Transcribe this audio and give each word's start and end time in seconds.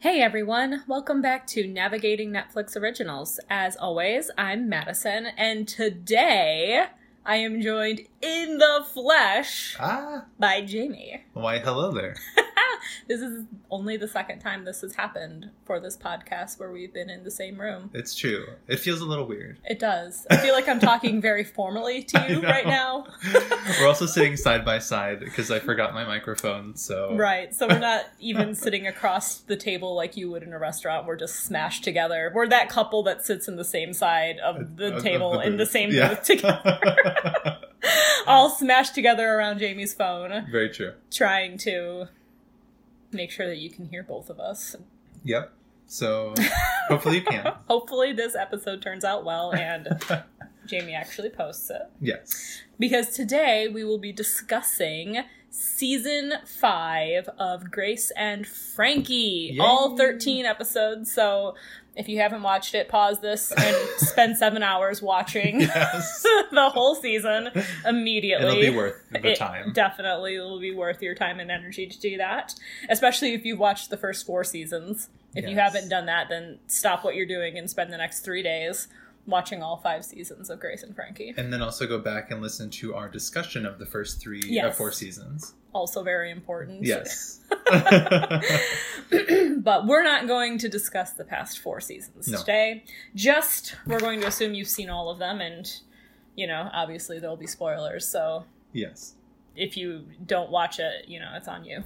Hey 0.00 0.22
everyone, 0.22 0.82
welcome 0.86 1.20
back 1.20 1.46
to 1.48 1.66
Navigating 1.66 2.30
Netflix 2.32 2.74
Originals. 2.74 3.38
As 3.50 3.76
always, 3.76 4.30
I'm 4.38 4.66
Madison, 4.68 5.26
and 5.36 5.68
today 5.68 6.84
I 7.24 7.36
am 7.36 7.60
joined 7.60 8.00
in 8.22 8.56
the 8.58 8.84
flesh 8.94 9.76
Ah, 9.78 10.24
by 10.38 10.62
Jamie. 10.62 11.24
why, 11.34 11.58
hello 11.58 11.92
there. 11.92 12.16
This 13.08 13.20
is 13.20 13.44
only 13.70 13.96
the 13.96 14.06
second 14.08 14.38
time 14.40 14.64
this 14.64 14.80
has 14.82 14.94
happened 14.94 15.50
for 15.64 15.80
this 15.80 15.96
podcast 15.96 16.58
where 16.60 16.70
we've 16.70 16.92
been 16.92 17.10
in 17.10 17.24
the 17.24 17.30
same 17.30 17.60
room. 17.60 17.90
It's 17.94 18.14
true. 18.14 18.46
It 18.68 18.78
feels 18.78 19.00
a 19.00 19.04
little 19.04 19.26
weird. 19.26 19.58
It 19.64 19.78
does. 19.78 20.26
I 20.30 20.36
feel 20.36 20.54
like 20.54 20.68
I'm 20.68 20.78
talking 20.80 21.20
very 21.20 21.44
formally 21.44 22.02
to 22.04 22.26
you 22.30 22.40
right 22.42 22.66
now. 22.66 23.06
We're 23.80 23.86
also 23.88 24.06
sitting 24.06 24.36
side 24.36 24.64
by 24.64 24.78
side 24.78 25.20
because 25.20 25.50
I 25.50 25.58
forgot 25.58 25.92
my 25.94 26.04
microphone, 26.04 26.76
so. 26.76 27.14
Right. 27.16 27.54
So 27.54 27.66
we're 27.68 27.78
not 27.78 28.04
even 28.20 28.54
sitting 28.54 28.86
across 28.86 29.38
the 29.38 29.56
table 29.56 29.94
like 29.94 30.16
you 30.16 30.30
would 30.30 30.42
in 30.42 30.52
a 30.52 30.58
restaurant. 30.58 31.06
We're 31.06 31.16
just 31.16 31.40
smashed 31.44 31.82
together. 31.84 32.30
We're 32.34 32.48
that 32.48 32.68
couple 32.68 33.02
that 33.04 33.24
sits 33.24 33.48
in 33.48 33.56
the 33.56 33.64
same 33.64 33.92
side 33.92 34.38
of 34.38 34.76
the 34.76 34.88
Of- 34.88 34.94
of 34.98 35.02
table 35.02 35.32
the 35.32 35.40
in 35.46 35.56
the 35.56 35.66
same 35.66 35.90
Yeah. 35.90 36.10
booth 36.10 36.22
together. 36.22 37.58
All 38.26 38.50
smashed 38.50 38.94
together 38.94 39.26
around 39.28 39.58
Jamie's 39.58 39.94
phone, 39.94 40.46
Very 40.50 40.68
true. 40.68 40.92
trying 41.10 41.56
to 41.58 42.06
make 43.12 43.30
sure 43.30 43.46
that 43.46 43.58
you 43.58 43.70
can 43.70 43.86
hear 43.86 44.02
both 44.02 44.30
of 44.30 44.38
us. 44.40 44.76
Yep. 45.24 45.52
So, 45.86 46.34
hopefully 46.88 47.16
you 47.16 47.22
can. 47.24 47.52
Hopefully 47.68 48.12
this 48.12 48.36
episode 48.36 48.80
turns 48.80 49.04
out 49.04 49.24
well 49.24 49.52
and 49.52 49.88
Jamie 50.66 50.94
actually 50.94 51.30
posts 51.30 51.68
it. 51.68 51.82
yes. 52.00 52.62
because 52.78 53.08
today 53.10 53.66
we 53.66 53.82
will 53.82 53.98
be 53.98 54.12
discussing 54.12 55.24
season 55.48 56.34
five 56.46 57.28
of 57.40 57.72
Grace 57.72 58.12
and 58.16 58.46
Frankie, 58.46 59.50
Yay. 59.54 59.58
all 59.58 59.96
13 59.96 60.46
episodes. 60.46 61.12
So 61.12 61.56
if 61.96 62.08
you 62.08 62.18
haven't 62.20 62.42
watched 62.42 62.74
it, 62.74 62.88
pause 62.88 63.20
this 63.20 63.50
and 63.52 63.76
spend 63.98 64.36
seven 64.36 64.62
hours 64.62 65.02
watching 65.02 65.60
Yes. 65.60 66.22
the 66.52 66.70
whole 66.70 66.94
season 66.94 67.50
immediately. 67.86 68.46
It'll 68.46 68.72
be 68.72 68.76
worth 68.76 69.02
the 69.10 69.26
It 69.32 69.36
time. 69.38 69.72
definitely 69.72 70.36
it'll 70.36 70.60
be 70.60 70.72
worth 70.74 71.02
your 71.02 71.14
time 71.14 71.40
and 71.40 71.50
energy 71.50 71.86
to 71.86 72.00
do 72.00 72.16
that, 72.18 72.54
especially 72.88 73.34
if 73.34 73.44
you've 73.44 73.58
watched 73.58 73.90
the 73.90 73.96
first 73.96 74.24
four 74.26 74.44
seasons. 74.44 75.08
If 75.34 75.48
you 75.48 75.56
haven't 75.56 75.88
done 75.88 76.06
that, 76.06 76.28
then 76.28 76.58
stop 76.66 77.04
what 77.04 77.14
you're 77.14 77.26
doing 77.26 77.56
and 77.56 77.70
spend 77.70 77.92
the 77.92 77.96
next 77.98 78.20
three 78.20 78.42
days 78.42 78.88
watching 79.30 79.62
all 79.62 79.76
five 79.78 80.04
seasons 80.04 80.50
of 80.50 80.60
Grace 80.60 80.82
and 80.82 80.94
Frankie. 80.94 81.32
And 81.36 81.52
then 81.52 81.62
also 81.62 81.86
go 81.86 81.98
back 81.98 82.30
and 82.30 82.42
listen 82.42 82.70
to 82.70 82.94
our 82.94 83.08
discussion 83.08 83.64
of 83.64 83.78
the 83.78 83.86
first 83.86 84.20
three, 84.20 84.60
uh, 84.60 84.72
four 84.72 84.92
seasons. 84.92 85.54
Also 85.72 86.02
very 86.02 86.30
important. 86.30 86.84
Yes. 86.84 87.40
but 89.58 89.86
we're 89.86 90.02
not 90.02 90.26
going 90.26 90.58
to 90.58 90.68
discuss 90.68 91.12
the 91.12 91.24
past 91.24 91.60
four 91.60 91.80
seasons 91.80 92.28
No. 92.28 92.38
today. 92.38 92.84
Just 93.14 93.76
we're 93.86 94.00
going 94.00 94.20
to 94.20 94.26
assume 94.26 94.54
you've 94.54 94.68
seen 94.68 94.90
all 94.90 95.10
of 95.10 95.18
them, 95.18 95.40
and 95.40 95.70
you 96.36 96.46
know, 96.46 96.68
obviously 96.72 97.18
there'll 97.20 97.36
be 97.36 97.46
spoilers. 97.46 98.06
So 98.06 98.44
yes. 98.72 99.14
if 99.54 99.76
you 99.76 100.06
don't 100.26 100.50
watch 100.50 100.80
it, 100.80 101.06
you 101.08 101.20
know, 101.20 101.30
it's 101.34 101.48
on 101.48 101.64
you. 101.64 101.84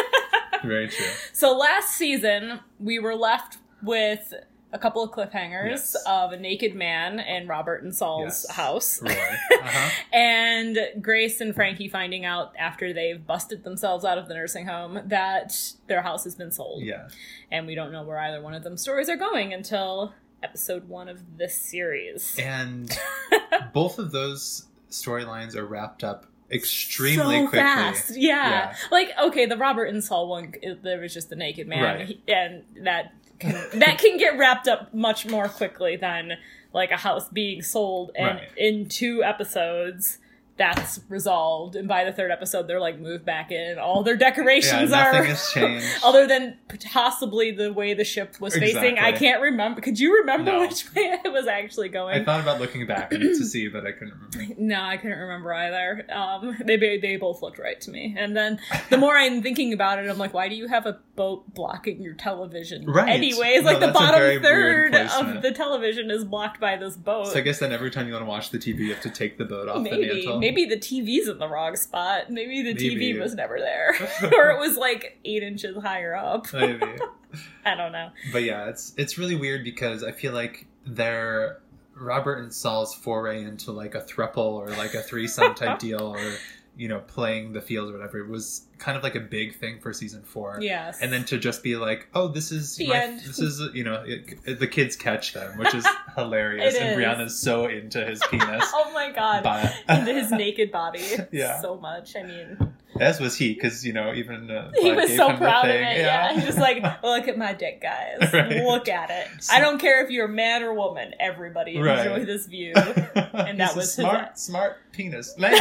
Very 0.64 0.88
true. 0.88 1.06
So 1.32 1.56
last 1.56 1.90
season 1.96 2.60
we 2.78 2.98
were 2.98 3.14
left 3.14 3.58
with 3.82 4.32
a 4.76 4.78
couple 4.78 5.02
of 5.02 5.10
cliffhangers 5.10 5.70
Yes. 5.70 5.96
of 6.06 6.32
a 6.32 6.36
naked 6.38 6.74
man 6.74 7.18
in 7.18 7.48
Robert 7.48 7.82
and 7.82 7.94
Sol's 7.94 8.44
Yes. 8.46 8.50
house. 8.50 9.02
Uh-huh. 9.06 9.90
and 10.12 10.78
Grace 11.00 11.40
and 11.40 11.54
Frankie 11.54 11.88
finding 11.88 12.24
out 12.24 12.52
after 12.58 12.92
they've 12.92 13.26
busted 13.26 13.64
themselves 13.64 14.04
out 14.04 14.18
of 14.18 14.28
the 14.28 14.34
nursing 14.34 14.66
home 14.66 15.00
that 15.06 15.58
their 15.88 16.02
house 16.02 16.24
has 16.24 16.34
been 16.36 16.52
sold. 16.52 16.82
Yeah. 16.84 17.08
And 17.50 17.66
we 17.66 17.74
don't 17.74 17.90
know 17.90 18.04
where 18.04 18.18
either 18.18 18.40
one 18.40 18.54
of 18.54 18.62
them 18.62 18.76
stories 18.76 19.08
are 19.08 19.16
going 19.16 19.52
until 19.52 20.12
episode 20.42 20.88
one 20.88 21.08
of 21.08 21.38
this 21.38 21.56
series. 21.60 22.36
And 22.38 22.96
both 23.72 23.98
of 23.98 24.12
those 24.12 24.66
storylines 24.90 25.56
are 25.56 25.64
wrapped 25.66 26.04
up 26.04 26.26
extremely 26.50 27.36
so 27.36 27.48
quickly. 27.48 27.58
fast. 27.58 28.16
Yeah. 28.16 28.48
Yeah. 28.70 28.74
Like, 28.92 29.10
okay, 29.20 29.46
the 29.46 29.56
Robert 29.56 29.86
and 29.86 30.04
Sol 30.04 30.28
one, 30.28 30.54
there 30.82 31.00
was 31.00 31.12
just 31.12 31.28
the 31.30 31.36
naked 31.36 31.66
man. 31.66 31.82
Right. 31.82 32.06
He- 32.06 32.22
and 32.28 32.62
that 32.84 33.12
can, 33.38 33.52
that 33.80 33.98
can 33.98 34.18
get 34.18 34.38
wrapped 34.38 34.68
up 34.68 34.92
much 34.94 35.26
more 35.26 35.48
quickly 35.48 35.96
than 35.96 36.32
like 36.72 36.90
a 36.90 36.96
house 36.96 37.28
being 37.28 37.62
sold. 37.62 38.10
And 38.16 38.38
Right. 38.38 38.48
in 38.56 38.88
two 38.88 39.22
episodes, 39.24 40.18
that's 40.58 41.00
resolved. 41.10 41.76
And 41.76 41.86
by 41.86 42.04
the 42.04 42.12
third 42.12 42.30
episode, 42.30 42.66
they're 42.66 42.80
like 42.80 42.98
moved 42.98 43.26
back 43.26 43.52
in. 43.52 43.78
All 43.78 44.02
their 44.02 44.14
Yeah, 44.14 44.30
decorations 44.30 44.90
nothing 44.90 45.20
are. 45.20 45.24
has 45.24 45.50
changed. 45.54 45.86
Other 46.02 46.26
than 46.26 46.56
possibly 46.92 47.50
the 47.50 47.72
way 47.74 47.92
the 47.92 48.04
ship 48.04 48.40
was 48.40 48.56
facing, 48.56 48.98
I 48.98 49.12
can't 49.12 49.42
remember. 49.42 49.82
Could 49.82 50.00
you 50.00 50.14
remember 50.20 50.52
No. 50.52 50.60
which 50.60 50.86
way 50.94 51.18
it 51.24 51.30
was 51.30 51.46
actually 51.46 51.90
going? 51.90 52.18
I 52.20 52.24
thought 52.24 52.40
about 52.40 52.58
looking 52.58 52.86
back 52.86 53.10
to 53.10 53.34
see, 53.44 53.68
but 53.68 53.86
I 53.86 53.92
couldn't 53.92 54.14
remember. 54.14 54.54
No, 54.58 54.80
I 54.82 54.96
couldn't 54.96 55.18
remember 55.18 55.52
either. 55.52 56.06
Um, 56.10 56.56
they 56.64 56.76
they 56.78 57.16
both 57.16 57.42
looked 57.42 57.58
right 57.58 57.78
to 57.82 57.90
me. 57.90 58.14
And 58.18 58.34
then 58.34 58.58
the 58.88 58.96
more 58.96 59.14
I'm 59.16 59.42
thinking 59.42 59.74
about 59.74 59.98
it, 59.98 60.08
I'm 60.08 60.16
like, 60.18 60.32
why 60.32 60.48
do 60.48 60.54
you 60.54 60.68
have 60.68 60.86
a 60.86 60.98
boat 61.16 61.52
blocking 61.54 62.00
your 62.02 62.14
television? 62.14 62.84
Right. 62.86 63.08
Anyways, 63.08 63.62
No, 63.62 63.70
like 63.70 63.80
the 63.80 63.86
that's 63.86 63.98
a 63.98 64.12
very 64.12 64.38
bottom 64.38 64.42
third 64.42 64.94
of 64.94 65.42
the 65.42 65.50
television 65.52 66.10
is 66.10 66.24
blocked 66.24 66.60
by 66.60 66.76
this 66.76 66.96
boat. 66.96 67.28
So 67.28 67.38
I 67.38 67.40
guess 67.40 67.58
then 67.58 67.72
every 67.72 67.90
time 67.90 68.06
you 68.06 68.12
want 68.12 68.24
to 68.24 68.28
watch 68.28 68.50
the 68.50 68.58
TV, 68.58 68.78
you 68.80 68.92
have 68.94 69.02
to 69.02 69.10
take 69.10 69.38
the 69.38 69.44
boat 69.44 69.68
off 69.68 69.76
the 69.82 69.90
maybe 69.90 70.06
mantle. 70.06 70.38
maybe 70.38 70.66
the 70.66 70.76
TV's 70.76 71.28
in 71.28 71.38
the 71.38 71.48
wrong 71.48 71.74
spot. 71.76 72.30
Maybe 72.30 72.62
the 72.62 72.74
Maybe. 72.74 73.12
TV 73.14 73.20
was 73.20 73.34
never 73.34 73.58
there, 73.58 73.94
or 74.36 74.50
it 74.50 74.58
was 74.58 74.76
like 74.76 75.18
eight 75.24 75.42
inches 75.42 75.76
higher 75.82 76.14
up. 76.14 76.52
Maybe. 76.52 76.84
I 77.64 77.74
don't 77.74 77.92
know. 77.92 78.10
But 78.32 78.44
yeah, 78.44 78.68
it's 78.68 78.92
it's 78.96 79.18
really 79.18 79.34
weird 79.34 79.64
because 79.64 80.02
I 80.04 80.12
feel 80.12 80.32
like 80.32 80.66
their 80.86 81.60
Robert 81.94 82.38
and 82.40 82.52
Sol's 82.52 82.94
foray 82.94 83.42
into 83.42 83.72
like 83.72 83.94
a 83.94 84.00
thruple 84.02 84.52
or 84.52 84.68
like 84.76 84.94
a 84.94 85.00
threesome 85.02 85.54
type 85.54 85.78
deal 85.78 86.14
or 86.14 86.32
you 86.76 86.88
know 86.88 87.00
playing 87.00 87.52
the 87.52 87.60
field 87.60 87.88
or 87.90 87.92
whatever 87.94 88.18
it 88.18 88.28
was 88.28 88.66
kind 88.78 88.96
of 88.98 89.02
like 89.02 89.14
a 89.14 89.20
big 89.20 89.56
thing 89.56 89.80
for 89.80 89.92
season 89.92 90.22
four. 90.22 90.58
Yes. 90.60 90.98
And 91.00 91.10
then 91.10 91.24
to 91.26 91.38
just 91.38 91.62
be 91.62 91.76
like, 91.76 92.06
oh, 92.14 92.28
this 92.28 92.52
is 92.52 92.76
The 92.76 92.88
my, 92.88 92.96
end. 92.98 93.20
this 93.20 93.38
is 93.38 93.62
you 93.74 93.82
know 93.84 94.04
it, 94.06 94.58
the 94.58 94.66
kids 94.66 94.94
catch 94.96 95.32
them, 95.32 95.56
which 95.58 95.74
is 95.74 95.86
hilarious. 96.16 96.74
It 96.74 96.82
and 96.82 96.90
is. 96.90 96.96
Brianna's 97.06 97.38
so 97.38 97.66
into 97.66 98.04
his 98.04 98.20
penis, 98.30 98.64
oh 98.74 98.90
my 98.92 99.10
god. 99.12 99.42
but 99.42 99.74
Into 99.98 100.12
his 100.12 100.30
naked 100.30 100.70
body 100.70 101.02
Yeah. 101.32 101.60
so 101.60 101.76
much. 101.76 102.14
I 102.16 102.22
mean, 102.22 102.74
as 103.00 103.20
was 103.20 103.36
he 103.36 103.54
because 103.54 103.84
you 103.84 103.92
know 103.92 104.12
even 104.14 104.50
uh, 104.50 104.70
he 104.80 104.92
was 104.92 105.14
so 105.14 105.36
proud 105.36 105.64
of 105.64 105.74
it. 105.74 105.98
Yeah. 105.98 106.34
He's 106.34 106.44
just 106.44 106.58
like, 106.58 106.82
look 107.02 107.28
at 107.28 107.36
my 107.38 107.52
dick, 107.52 107.80
guys. 107.82 108.32
Right. 108.32 108.62
Look 108.64 108.88
at 108.88 109.10
it. 109.10 109.28
I 109.50 109.60
don't 109.60 109.78
care 109.78 110.04
if 110.04 110.10
you're 110.10 110.28
man 110.28 110.62
or 110.62 110.74
woman. 110.74 111.14
Everybody 111.20 111.76
enjoy 111.76 112.24
this 112.24 112.46
view. 112.46 112.72
and 112.74 113.60
that 113.60 113.74
was 113.74 113.76
a 113.76 113.80
his- 113.80 113.92
smart, 113.94 114.38
smart 114.38 114.76
penis 114.92 115.36
man. 115.38 115.58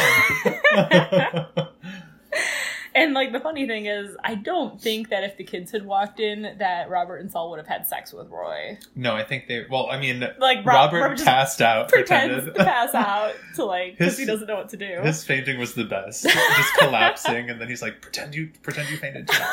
And 2.95 3.13
like 3.13 3.33
the 3.33 3.41
funny 3.41 3.67
thing 3.67 3.87
is, 3.87 4.15
I 4.23 4.35
don't 4.35 4.81
think 4.81 5.09
that 5.09 5.25
if 5.25 5.35
the 5.35 5.43
kids 5.43 5.71
had 5.71 5.85
walked 5.85 6.21
in, 6.21 6.55
that 6.59 6.89
Robert 6.89 7.17
and 7.17 7.29
Sol 7.29 7.49
would 7.49 7.59
have 7.59 7.67
had 7.67 7.85
sex 7.85 8.13
with 8.13 8.29
Roy. 8.29 8.77
no, 8.95 9.15
I 9.15 9.23
think 9.25 9.47
they. 9.47 9.65
Well, 9.69 9.89
I 9.91 9.99
mean, 9.99 10.21
Like 10.39 10.59
Rob- 10.59 10.93
Robert, 10.93 10.99
Robert 11.01 11.23
passed 11.23 11.61
out, 11.61 11.89
pretends 11.89 12.33
pretended. 12.45 12.55
to 12.55 12.63
pass 12.63 12.95
out 12.95 13.33
to 13.55 13.65
like 13.65 13.97
because 13.97 14.17
he 14.17 14.23
doesn't 14.25 14.47
know 14.47 14.55
what 14.55 14.69
to 14.69 14.77
do. 14.77 15.01
His 15.03 15.23
fainting 15.25 15.59
was 15.59 15.73
the 15.73 15.83
best, 15.83 16.23
just 16.23 16.73
collapsing, 16.79 17.49
and 17.49 17.59
then 17.59 17.67
he's 17.67 17.81
like, 17.81 18.01
"Pretend 18.01 18.33
you, 18.33 18.49
pretend 18.63 18.89
you 18.89 18.97
fainted." 18.97 19.27
Too. 19.27 19.43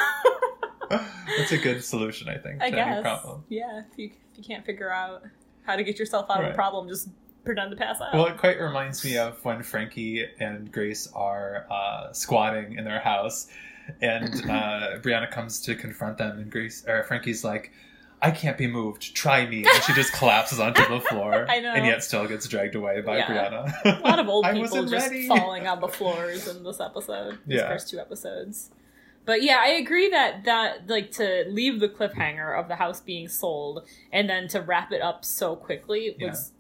That's 0.91 1.53
a 1.53 1.59
good 1.59 1.83
solution, 1.83 2.29
I 2.29 2.37
think, 2.39 2.59
to 2.61 2.65
I 2.65 2.69
any 2.69 2.77
guess. 2.77 3.03
problem. 3.03 3.45
Yeah, 3.49 3.83
if 3.91 3.99
you 3.99 4.11
if 4.33 4.39
you 4.39 4.45
can't 4.45 4.65
figure 4.65 4.93
out 4.93 5.23
how 5.65 5.75
to 5.77 5.83
get 5.83 5.99
yourself 5.99 6.27
out 6.31 6.45
of 6.45 6.51
a 6.51 6.55
problem, 6.55 6.89
just 6.89 7.09
pretend 7.45 7.71
to 7.71 7.77
pass 7.77 8.01
out. 8.01 8.15
Well, 8.15 8.27
it 8.27 8.37
quite 8.37 8.61
reminds 8.61 9.05
me 9.05 9.19
of 9.19 9.45
when 9.45 9.63
Frankie 9.63 10.27
and 10.41 10.71
Grace 10.73 11.09
are 11.15 11.67
uh, 11.71 12.13
squatting 12.13 12.77
in 12.77 12.85
their 12.85 13.01
house, 13.01 13.49
and 14.01 14.25
uh, 14.51 14.99
Brianna 15.01 15.31
comes 15.31 15.61
to 15.63 15.75
confront 15.75 16.19
them, 16.19 16.39
and 16.39 16.51
Grace 16.51 16.85
or 16.87 17.03
Frankie's 17.05 17.43
like, 17.45 17.73
"I 18.21 18.31
can't 18.31 18.57
be 18.57 18.67
moved. 18.67 19.15
Try 19.15 19.47
me," 19.47 19.65
and 19.65 19.83
she 19.85 19.93
just 19.93 20.13
collapses 20.13 20.61
onto 20.61 20.87
the 20.89 21.01
floor, 21.01 21.47
I 21.51 21.61
know. 21.61 21.73
and 21.75 21.85
yet 21.87 22.03
still 22.05 22.27
gets 22.27 22.47
dragged 22.49 22.75
away 22.75 23.01
by 23.01 23.19
Yeah. 23.19 23.27
Brianna. 23.85 23.99
a 23.99 24.01
lot 24.03 24.19
of 24.19 24.29
old 24.29 24.45
people 24.53 24.85
just 24.87 25.09
ready. 25.11 25.27
falling 25.29 25.67
on 25.67 25.81
the 25.81 25.89
floors 25.89 26.47
in 26.49 26.63
this 26.65 26.81
episode. 26.81 27.39
These 27.47 27.59
Yeah. 27.59 27.69
first 27.69 27.91
two 27.91 27.99
episodes. 27.99 28.71
But 29.25 29.43
yeah, 29.43 29.59
I 29.61 29.69
agree 29.75 30.09
that 30.11 30.45
that 30.47 30.89
like 30.89 31.13
to 31.13 31.45
leave 31.49 31.79
the 31.79 31.89
cliffhanger 31.89 32.59
of 32.59 32.67
the 32.67 32.75
house 32.75 33.01
being 33.01 33.29
sold 33.29 33.87
and 34.13 34.29
then 34.29 34.49
to 34.49 34.61
wrap 34.61 34.91
it 34.91 35.01
up 35.01 35.25
so 35.25 35.55
quickly 35.55 36.17
was 36.21 36.51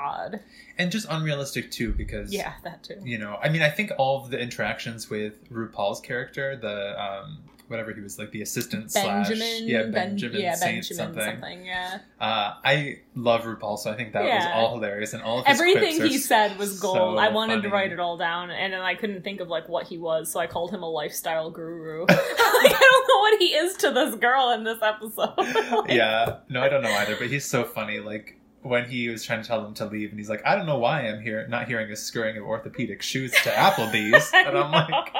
odd. 0.00 0.40
and 0.78 0.90
just 0.90 1.06
unrealistic 1.10 1.70
too, 1.70 1.92
because 1.92 2.32
Yeah, 2.32 2.54
that 2.64 2.82
too. 2.82 2.96
you 3.04 3.18
know, 3.18 3.38
I 3.42 3.48
mean, 3.48 3.62
I 3.62 3.70
think 3.70 3.92
all 3.98 4.22
of 4.24 4.30
the 4.30 4.38
interactions 4.40 5.10
with 5.10 5.48
RuPaul's 5.50 6.00
character, 6.00 6.56
the 6.56 7.00
um, 7.02 7.38
whatever 7.68 7.92
he 7.92 8.00
was 8.00 8.18
like 8.18 8.32
the 8.32 8.42
assistant 8.42 8.90
slash 8.90 9.28
Benjamin. 9.28 9.68
yeah 9.68 9.82
Ben- 9.82 9.92
Benjamin 9.92 10.40
yeah, 10.40 10.54
Saint 10.56 10.82
Benjamin 10.88 10.96
something. 11.14 11.24
something. 11.24 11.64
Yeah. 11.66 11.98
Uh, 12.20 12.54
I 12.64 12.98
love 13.14 13.42
RuPaul, 13.42 13.78
so 13.78 13.92
I 13.92 13.94
think 13.96 14.12
that 14.14 14.24
was 14.24 14.44
all 14.52 14.74
hilarious 14.74 15.12
and 15.12 15.22
all 15.22 15.38
of 15.38 15.46
his 15.46 15.60
Everything 15.60 16.00
he 16.04 16.18
said 16.18 16.58
was 16.58 16.80
so 16.80 16.92
gold. 16.92 17.18
I 17.20 17.28
wanted 17.28 17.62
to 17.62 17.68
write 17.68 17.92
it 17.92 18.00
all 18.00 18.16
down, 18.16 18.50
and 18.50 18.72
then 18.72 18.80
I 18.80 18.96
couldn't 18.96 19.22
think 19.22 19.38
of 19.40 19.46
like 19.48 19.68
what 19.68 19.86
he 19.86 19.98
was, 19.98 20.32
so 20.32 20.40
I 20.40 20.48
called 20.48 20.72
him 20.72 20.82
a 20.82 20.90
lifestyle 20.90 21.50
guru. 21.50 22.00
like, 22.08 22.18
I 22.18 22.78
don't 22.80 23.08
know 23.08 23.18
what 23.20 23.38
he 23.38 23.54
is 23.54 23.76
to 23.76 23.90
this 23.92 24.14
girl 24.16 24.50
in 24.50 24.64
this 24.64 24.78
episode. 24.82 25.34
Like, 25.38 25.90
yeah, 25.90 26.38
no, 26.48 26.62
I 26.62 26.68
don't 26.68 26.82
know 26.82 26.90
either, 26.92 27.14
but 27.16 27.28
he's 27.28 27.44
so 27.44 27.62
funny. 27.62 28.00
Like 28.00 28.39
when 28.62 28.90
he 28.90 29.08
was 29.08 29.24
trying 29.24 29.40
to 29.40 29.48
tell 29.48 29.62
them 29.62 29.72
to 29.74 29.86
leave, 29.86 30.10
and 30.10 30.18
he's 30.18 30.28
like, 30.28 30.44
"I 30.44 30.54
don't 30.54 30.66
know 30.66 30.78
why 30.78 31.08
I'm 31.08 31.22
here, 31.22 31.46
not 31.48 31.66
hearing 31.66 31.90
a 31.90 31.96
scurrying 31.96 32.36
of 32.36 32.44
orthopedic 32.44 33.00
shoes 33.00 33.32
to 33.32 33.50
Applebee's," 33.50 34.30
and 34.34 34.56
I'm 34.56 34.70
like, 34.70 35.14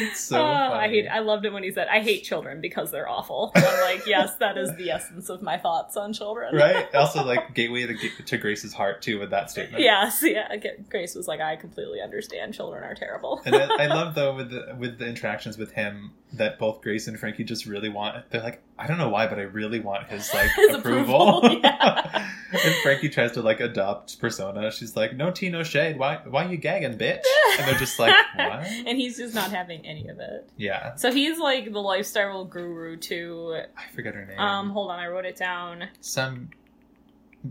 "It's 0.00 0.20
so 0.20 0.42
ah, 0.42 0.70
funny." 0.70 0.84
I 0.84 0.88
hate. 0.88 1.08
I 1.08 1.20
loved 1.20 1.44
it 1.44 1.52
when 1.52 1.62
he 1.62 1.70
said, 1.70 1.86
"I 1.88 2.00
hate 2.00 2.24
children 2.24 2.60
because 2.60 2.90
they're 2.90 3.08
awful." 3.08 3.52
And 3.54 3.64
I'm 3.64 3.80
like, 3.82 4.06
yes, 4.06 4.34
that 4.36 4.58
is 4.58 4.74
the 4.76 4.90
essence 4.90 5.28
of 5.28 5.40
my 5.40 5.56
thoughts 5.56 5.96
on 5.96 6.12
children. 6.12 6.54
right? 6.54 6.88
Also, 6.98 7.24
like 7.24 7.54
gateway 7.54 7.86
to, 7.86 8.22
to 8.24 8.36
Grace's 8.38 8.72
heart 8.72 9.02
too 9.02 9.20
with 9.20 9.30
that 9.30 9.50
statement. 9.50 9.82
yes, 9.82 10.20
yeah. 10.22 10.56
Grace 10.88 11.14
was 11.14 11.28
like, 11.28 11.40
"I 11.40 11.54
completely 11.56 12.00
understand. 12.00 12.54
Children 12.54 12.82
are 12.82 12.94
terrible." 12.94 13.40
And 13.44 13.54
I, 13.54 13.84
I 13.84 13.86
love 13.86 14.14
though 14.16 14.34
with 14.34 14.50
the 14.50 14.74
with 14.76 14.98
the 14.98 15.06
interactions 15.06 15.56
with 15.56 15.72
him 15.72 16.12
that 16.34 16.58
both 16.58 16.82
Grace 16.82 17.08
and 17.08 17.18
Frankie 17.18 17.42
just 17.44 17.64
really 17.64 17.88
want. 17.88 18.28
They're 18.30 18.42
like, 18.42 18.62
I 18.78 18.86
don't 18.86 18.98
know 18.98 19.08
why, 19.08 19.26
but 19.28 19.38
I 19.38 19.42
really 19.42 19.80
want 19.80 20.08
his 20.08 20.30
like 20.34 20.50
His 20.56 20.74
approval. 20.74 21.38
approval, 21.38 21.60
yeah. 21.62 22.28
and 22.52 22.74
Frankie 22.82 23.08
tries 23.08 23.32
to 23.32 23.42
like 23.42 23.60
adopt 23.60 24.20
Persona. 24.20 24.70
She's 24.70 24.94
like, 24.94 25.16
no 25.16 25.30
tea, 25.30 25.48
no 25.48 25.62
shade. 25.62 25.98
Why 25.98 26.16
why 26.28 26.44
you 26.46 26.56
gagging, 26.58 26.98
bitch? 26.98 27.22
And 27.58 27.66
they're 27.66 27.78
just 27.78 27.98
like, 27.98 28.14
what? 28.36 28.66
and 28.66 28.98
he's 28.98 29.16
just 29.16 29.34
not 29.34 29.50
having 29.50 29.84
any 29.86 30.08
of 30.08 30.18
it. 30.20 30.48
Yeah, 30.58 30.94
So 30.96 31.10
he's 31.12 31.38
like 31.38 31.72
the 31.72 31.80
lifestyle 31.80 32.44
guru 32.44 32.96
to 32.98 33.62
I 33.76 33.90
forget 33.94 34.14
her 34.14 34.26
name. 34.26 34.38
um 34.38 34.70
hold 34.70 34.90
on, 34.90 34.98
I 34.98 35.06
wrote 35.06 35.24
it 35.24 35.36
down. 35.36 35.88
Some 36.00 36.50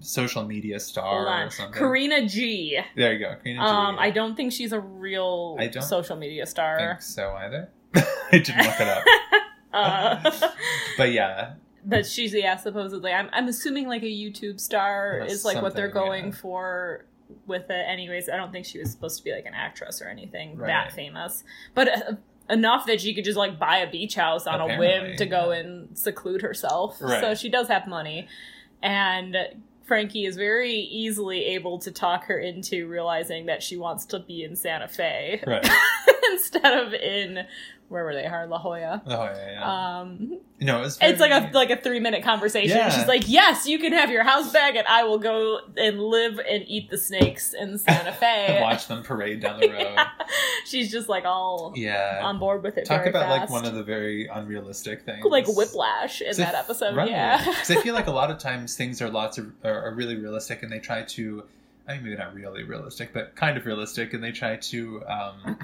social 0.01 0.43
media 0.45 0.79
star 0.79 1.23
Hold 1.25 1.27
or 1.27 1.43
on. 1.43 1.49
something. 1.51 1.73
Karina 1.79 2.27
G. 2.27 2.79
There 2.95 3.13
you 3.13 3.19
go. 3.19 3.35
Karina 3.41 3.61
G. 3.61 3.65
Um 3.65 3.97
I 3.97 4.11
don't 4.11 4.35
think 4.35 4.51
she's 4.51 4.71
a 4.73 4.79
real 4.79 5.55
I 5.59 5.67
don't 5.67 5.81
social 5.81 6.15
media 6.17 6.43
think 6.45 6.49
star. 6.51 6.97
so 6.99 7.31
either. 7.33 7.69
I 8.31 8.39
didn't 8.39 8.65
look 8.65 8.79
it 8.79 8.87
up. 8.87 9.03
uh, 9.73 10.49
But 10.97 11.11
yeah, 11.11 11.53
but 11.85 12.05
she's 12.05 12.33
yeah, 12.33 12.57
supposedly. 12.57 13.13
I'm 13.13 13.29
I'm 13.31 13.47
assuming 13.47 13.87
like 13.87 14.03
a 14.03 14.07
YouTube 14.07 14.59
star 14.59 15.19
That's 15.21 15.33
is 15.33 15.45
like 15.45 15.61
what 15.61 15.75
they're 15.75 15.87
going 15.87 16.27
yeah. 16.27 16.31
for 16.31 17.05
with 17.45 17.69
it. 17.69 17.85
Anyways, 17.87 18.29
I 18.29 18.35
don't 18.35 18.51
think 18.51 18.65
she 18.65 18.79
was 18.79 18.91
supposed 18.91 19.17
to 19.19 19.23
be 19.23 19.31
like 19.31 19.45
an 19.45 19.53
actress 19.53 20.01
or 20.01 20.07
anything 20.09 20.57
Right. 20.57 20.67
that 20.67 20.91
famous, 20.93 21.43
but 21.75 21.87
uh, 21.87 22.13
enough 22.49 22.87
that 22.87 22.99
she 22.99 23.13
could 23.13 23.25
just 23.25 23.37
like 23.37 23.59
buy 23.59 23.77
a 23.77 23.91
beach 23.91 24.15
house 24.15 24.47
on 24.47 24.59
a 24.59 24.77
whim 24.77 25.15
to 25.17 25.25
go 25.25 25.51
yeah. 25.51 25.59
and 25.59 25.97
seclude 25.97 26.41
herself. 26.41 26.97
Right. 26.99 27.21
So 27.21 27.35
she 27.35 27.49
does 27.49 27.67
have 27.67 27.87
money, 27.87 28.27
and. 28.81 29.37
Frankie 29.87 30.25
is 30.25 30.35
very 30.35 30.73
easily 30.73 31.45
able 31.45 31.79
to 31.79 31.91
talk 31.91 32.25
her 32.25 32.37
into 32.37 32.89
realizing 32.89 33.45
that 33.45 33.63
she 33.63 33.77
wants 33.77 34.05
to 34.07 34.19
be 34.19 34.43
in 34.43 34.53
Santa 34.53 34.89
Fe 34.89 35.41
right. 35.47 35.65
instead 36.31 36.65
of 36.65 36.93
in 36.93 37.45
where 37.89 38.03
were 38.03 38.13
they? 38.13 38.25
Har 38.25 38.47
La 38.47 38.57
Jolla. 38.59 39.01
Oh 39.05 39.23
yeah, 39.23 39.51
yeah. 39.51 39.99
Um, 40.01 40.39
no, 40.59 40.79
it 40.79 40.81
was. 40.81 40.97
it's 41.01 41.19
like 41.19 41.31
a 41.31 41.49
like 41.53 41.69
a 41.69 41.77
three 41.77 41.99
minute 41.99 42.23
conversation. 42.23 42.75
Yeah. 42.77 42.89
She's 42.89 43.07
like, 43.07 43.23
"Yes, 43.27 43.67
you 43.67 43.79
can 43.79 43.93
have 43.93 44.09
your 44.09 44.23
house 44.23 44.51
back, 44.51 44.75
and 44.75 44.85
I 44.87 45.03
will 45.03 45.19
go 45.19 45.59
and 45.77 46.01
live 46.01 46.39
and 46.39 46.63
eat 46.67 46.89
the 46.89 46.97
snakes 46.97 47.53
in 47.53 47.77
Santa 47.77 48.11
Fe." 48.19 48.45
And 48.49 48.61
watch 48.63 48.87
them 48.87 49.03
parade 49.03 49.39
down 49.41 49.59
the 49.59 49.69
road. 49.71 49.97
She's 50.65 50.91
just 50.91 51.07
like 51.09 51.25
all 51.25 51.73
Yeah. 51.75 52.21
on 52.23 52.39
board 52.39 52.63
with 52.63 52.77
it. 52.77 52.85
Talk 52.85 52.99
very 52.99 53.09
about 53.11 53.29
like 53.29 53.49
one 53.49 53.65
of 53.65 53.73
the 53.75 53.83
very 53.83 54.27
unrealistic 54.27 55.03
things. 55.03 55.23
like 55.25 55.47
whiplash 55.47 56.21
in 56.21 56.35
that 56.37 56.55
episode. 56.55 56.95
right. 56.95 57.09
Yeah, 57.09 57.37
Because 57.45 57.71
I 57.71 57.75
feel 57.81 57.93
like 57.99 58.07
a 58.07 58.11
lot 58.11 58.31
of 58.31 58.37
times 58.39 58.75
things 58.75 59.01
are 59.01 59.09
lots 59.09 59.37
of 59.37 59.51
are, 59.63 59.87
are 59.89 59.93
really 59.93 60.15
realistic, 60.15 60.63
and 60.63 60.71
they 60.71 60.79
try 60.79 61.03
to. 61.03 61.43
I 61.87 61.93
mean, 61.93 62.03
maybe 62.03 62.17
not 62.17 62.33
really 62.33 62.63
realistic, 62.63 63.13
but 63.13 63.35
kind 63.35 63.57
of 63.57 63.65
realistic, 63.65 64.13
and 64.13 64.23
they 64.23 64.31
try 64.31 64.57
to 64.57 65.03
um, 65.05 65.57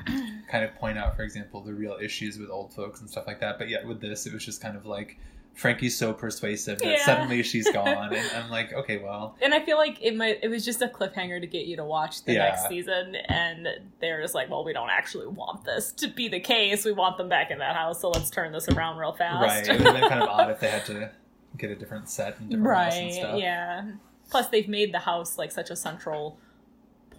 kind 0.50 0.64
of 0.64 0.74
point 0.75 0.98
out, 0.98 1.16
for 1.16 1.24
example, 1.24 1.62
the 1.62 1.74
real 1.74 1.98
issues 2.02 2.38
with 2.38 2.50
old 2.50 2.74
folks 2.74 3.02
and 3.02 3.10
stuff 3.10 3.28
like 3.28 3.40
that. 3.42 3.58
But 3.60 3.68
yet 3.70 3.86
with 3.86 4.00
this, 4.00 4.25
it 4.25 4.34
was 4.34 4.46
just 4.46 4.62
kind 4.62 4.78
of 4.78 4.86
like 4.86 5.18
Frankie's 5.54 5.96
so 5.98 6.14
persuasive 6.14 6.80
that 6.80 6.88
Yeah. 6.88 7.06
suddenly 7.06 7.44
she's 7.44 7.70
gone, 7.74 8.14
and 8.14 8.31
I'm 8.31 8.50
like, 8.50 8.72
okay, 8.74 8.98
well, 8.98 9.36
and 9.42 9.54
I 9.54 9.60
feel 9.66 9.78
like 9.78 9.98
it 10.02 10.16
might 10.16 10.40
it 10.42 10.48
was 10.48 10.64
just 10.64 10.81
a 10.81 10.88
cliffhanger 10.88 11.42
to 11.42 11.46
get 11.48 11.66
you 11.66 11.75
to 11.75 11.84
watch 11.86 12.24
the 12.24 12.34
Yeah. 12.34 12.46
next 12.46 12.68
season, 12.69 13.16
and 13.28 13.68
they're 14.00 14.22
just 14.22 14.34
like, 14.34 14.50
"Well, 14.50 14.64
we 14.64 14.72
don't 14.74 14.90
actually 14.90 15.28
want 15.28 15.66
this 15.66 15.92
to 15.94 16.08
be 16.08 16.30
the 16.30 16.40
case. 16.40 16.86
We 16.86 16.94
want 16.94 17.18
them 17.18 17.28
back 17.30 17.52
in 17.52 17.60
that 17.60 17.76
house, 17.76 18.00
so 18.02 18.10
let's 18.10 18.30
turn 18.30 18.52
this 18.54 18.68
around 18.69 18.98
real 18.98 19.12
fast." 19.14 19.42
right? 19.44 19.68
It 19.68 19.78
would 19.78 19.88
have 19.88 20.00
been 20.02 20.10
kind 20.10 20.24
of 20.24 20.30
odd 20.30 20.50
if 20.50 20.60
they 20.62 20.69
had 20.69 20.86
to 20.86 21.12
get 21.58 21.69
a 21.69 21.76
different 21.76 22.10
set 22.10 22.40
and 22.40 22.50
different 22.50 22.68
house 22.78 22.96
and 22.96 23.04
right 23.04 23.14
stuff. 23.14 23.40
yeah 23.40 23.84
plus 24.33 24.47
they've 24.47 24.68
made 24.68 24.91
the 24.94 25.00
house 25.00 25.38
like 25.38 25.51
such 25.51 25.69
a 25.69 25.75
central 25.75 26.38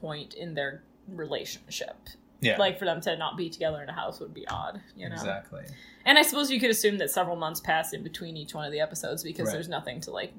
point 0.00 0.34
in 0.34 0.54
their 0.54 0.82
relationship 1.08 1.96
yeah, 2.40 2.58
like 2.58 2.78
for 2.78 2.84
them 2.84 3.00
to 3.00 3.16
not 3.16 3.36
be 3.36 3.48
together 3.48 3.80
in 3.82 3.88
a 3.88 3.92
house 3.92 4.18
would 4.20 4.34
be 4.34 4.46
odd 4.48 4.80
you 4.96 5.08
know 5.08 5.14
exactly. 5.14 5.62
and 6.04 6.18
i 6.18 6.22
suppose 6.22 6.50
you 6.50 6.58
could 6.60 6.70
assume 6.70 6.98
that 6.98 7.10
several 7.10 7.36
months 7.36 7.60
passed 7.60 7.94
in 7.94 8.02
between 8.02 8.36
each 8.36 8.52
one 8.54 8.64
of 8.66 8.72
the 8.72 8.80
episodes 8.80 9.22
because 9.22 9.46
Right. 9.46 9.52
there's 9.54 9.68
nothing 9.68 10.00
to 10.02 10.10
like 10.10 10.32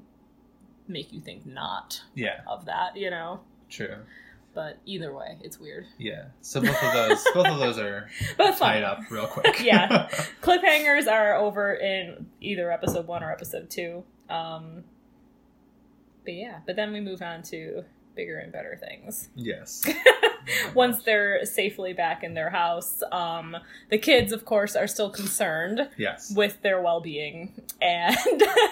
make 0.86 1.12
you 1.12 1.20
think 1.20 1.46
not 1.46 2.02
Yeah, 2.14 2.42
of 2.46 2.66
that 2.66 2.96
you 2.96 3.10
know 3.10 3.40
true. 3.70 3.96
but 4.54 4.78
either 4.86 5.12
way 5.14 5.38
it's 5.42 5.58
weird 5.58 5.86
Yeah. 5.98 6.26
So 6.42 6.60
both 6.60 6.80
of 6.82 6.92
those, 6.92 7.24
both 7.34 7.46
of 7.46 7.58
those 7.58 7.78
are 7.78 8.08
but 8.36 8.50
tied 8.50 8.58
fine 8.58 8.82
up 8.84 9.00
real 9.10 9.26
quick. 9.26 9.60
Yeah. 9.64 10.08
cliffhangers 10.42 11.10
are 11.10 11.34
over 11.36 11.74
in 11.74 12.26
either 12.40 12.70
episode 12.70 13.06
one 13.08 13.22
or 13.24 13.32
episode 13.32 13.68
two 13.70 14.04
um 14.30 14.84
but 16.26 16.34
yeah 16.34 16.58
but 16.66 16.76
then 16.76 16.92
we 16.92 17.00
move 17.00 17.22
on 17.22 17.42
to 17.42 17.82
bigger 18.14 18.38
and 18.38 18.52
better 18.52 18.78
things 18.80 19.30
yes. 19.34 19.86
once 20.74 21.02
they're 21.02 21.44
safely 21.44 21.92
back 21.92 22.22
in 22.22 22.34
their 22.34 22.50
house 22.50 23.02
um 23.12 23.56
the 23.90 23.98
kids 23.98 24.32
of 24.32 24.44
course 24.44 24.74
are 24.76 24.86
still 24.86 25.10
concerned 25.10 25.88
Yes. 25.96 26.32
with 26.34 26.60
their 26.62 26.80
well-being 26.80 27.52
and 27.80 28.16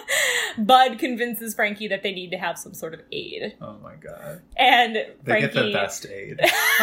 bud 0.58 0.98
convinces 0.98 1.54
frankie 1.54 1.88
that 1.88 2.02
they 2.02 2.12
need 2.12 2.30
to 2.30 2.36
have 2.38 2.58
some 2.58 2.74
sort 2.74 2.94
of 2.94 3.00
aid 3.12 3.54
Oh 3.60 3.76
my 3.82 3.94
god. 3.96 4.40
and 4.56 4.94
They 4.96 5.06
frankie 5.24 5.46
get 5.46 5.54
the 5.54 5.72
best 5.72 6.06
aid. 6.06 6.40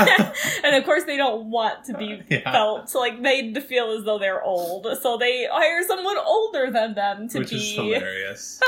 and 0.64 0.76
of 0.76 0.84
course 0.84 1.04
they 1.06 1.18
don't 1.18 1.46
want 1.50 1.86
to 1.86 1.98
be 1.98 2.22
Yeah. 2.30 2.52
felt 2.52 2.94
like 2.96 3.20
made 3.20 3.54
to 3.56 3.62
feel 3.62 3.92
as 3.92 4.04
though 4.04 4.20
they're 4.20 4.44
old 4.44 4.88
so 5.02 5.18
they 5.18 5.48
hire 5.52 5.84
someone 5.88 6.18
older 6.18 6.70
than 6.72 6.94
them 6.96 7.28
to 7.30 7.40
Which 7.40 7.50
be 7.52 7.56
is 7.58 7.72
hilarious. 7.76 8.60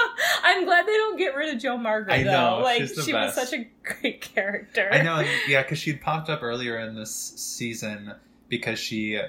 i'm 0.44 0.66
glad 0.66 0.86
they 0.88 0.94
don't 0.94 1.18
get 1.18 1.36
rid 1.36 1.54
of 1.54 1.62
Joan-Margaret 1.62 2.14
I 2.14 2.24
though 2.24 2.58
know, 2.58 2.60
like 2.64 2.84
she 3.04 3.14
was 3.14 3.34
such 3.34 3.54
a 3.54 3.68
great 3.84 4.22
character 4.22 4.90
I 4.92 5.02
know, 5.02 5.24
yeah, 5.48 5.62
because 5.62 5.78
she'd 5.80 6.02
popped 6.02 6.30
up 6.30 6.42
earlier 6.44 6.80
in 6.80 6.96
this 6.96 7.14
season 7.14 8.14
because 8.50 8.80
she 8.80 9.20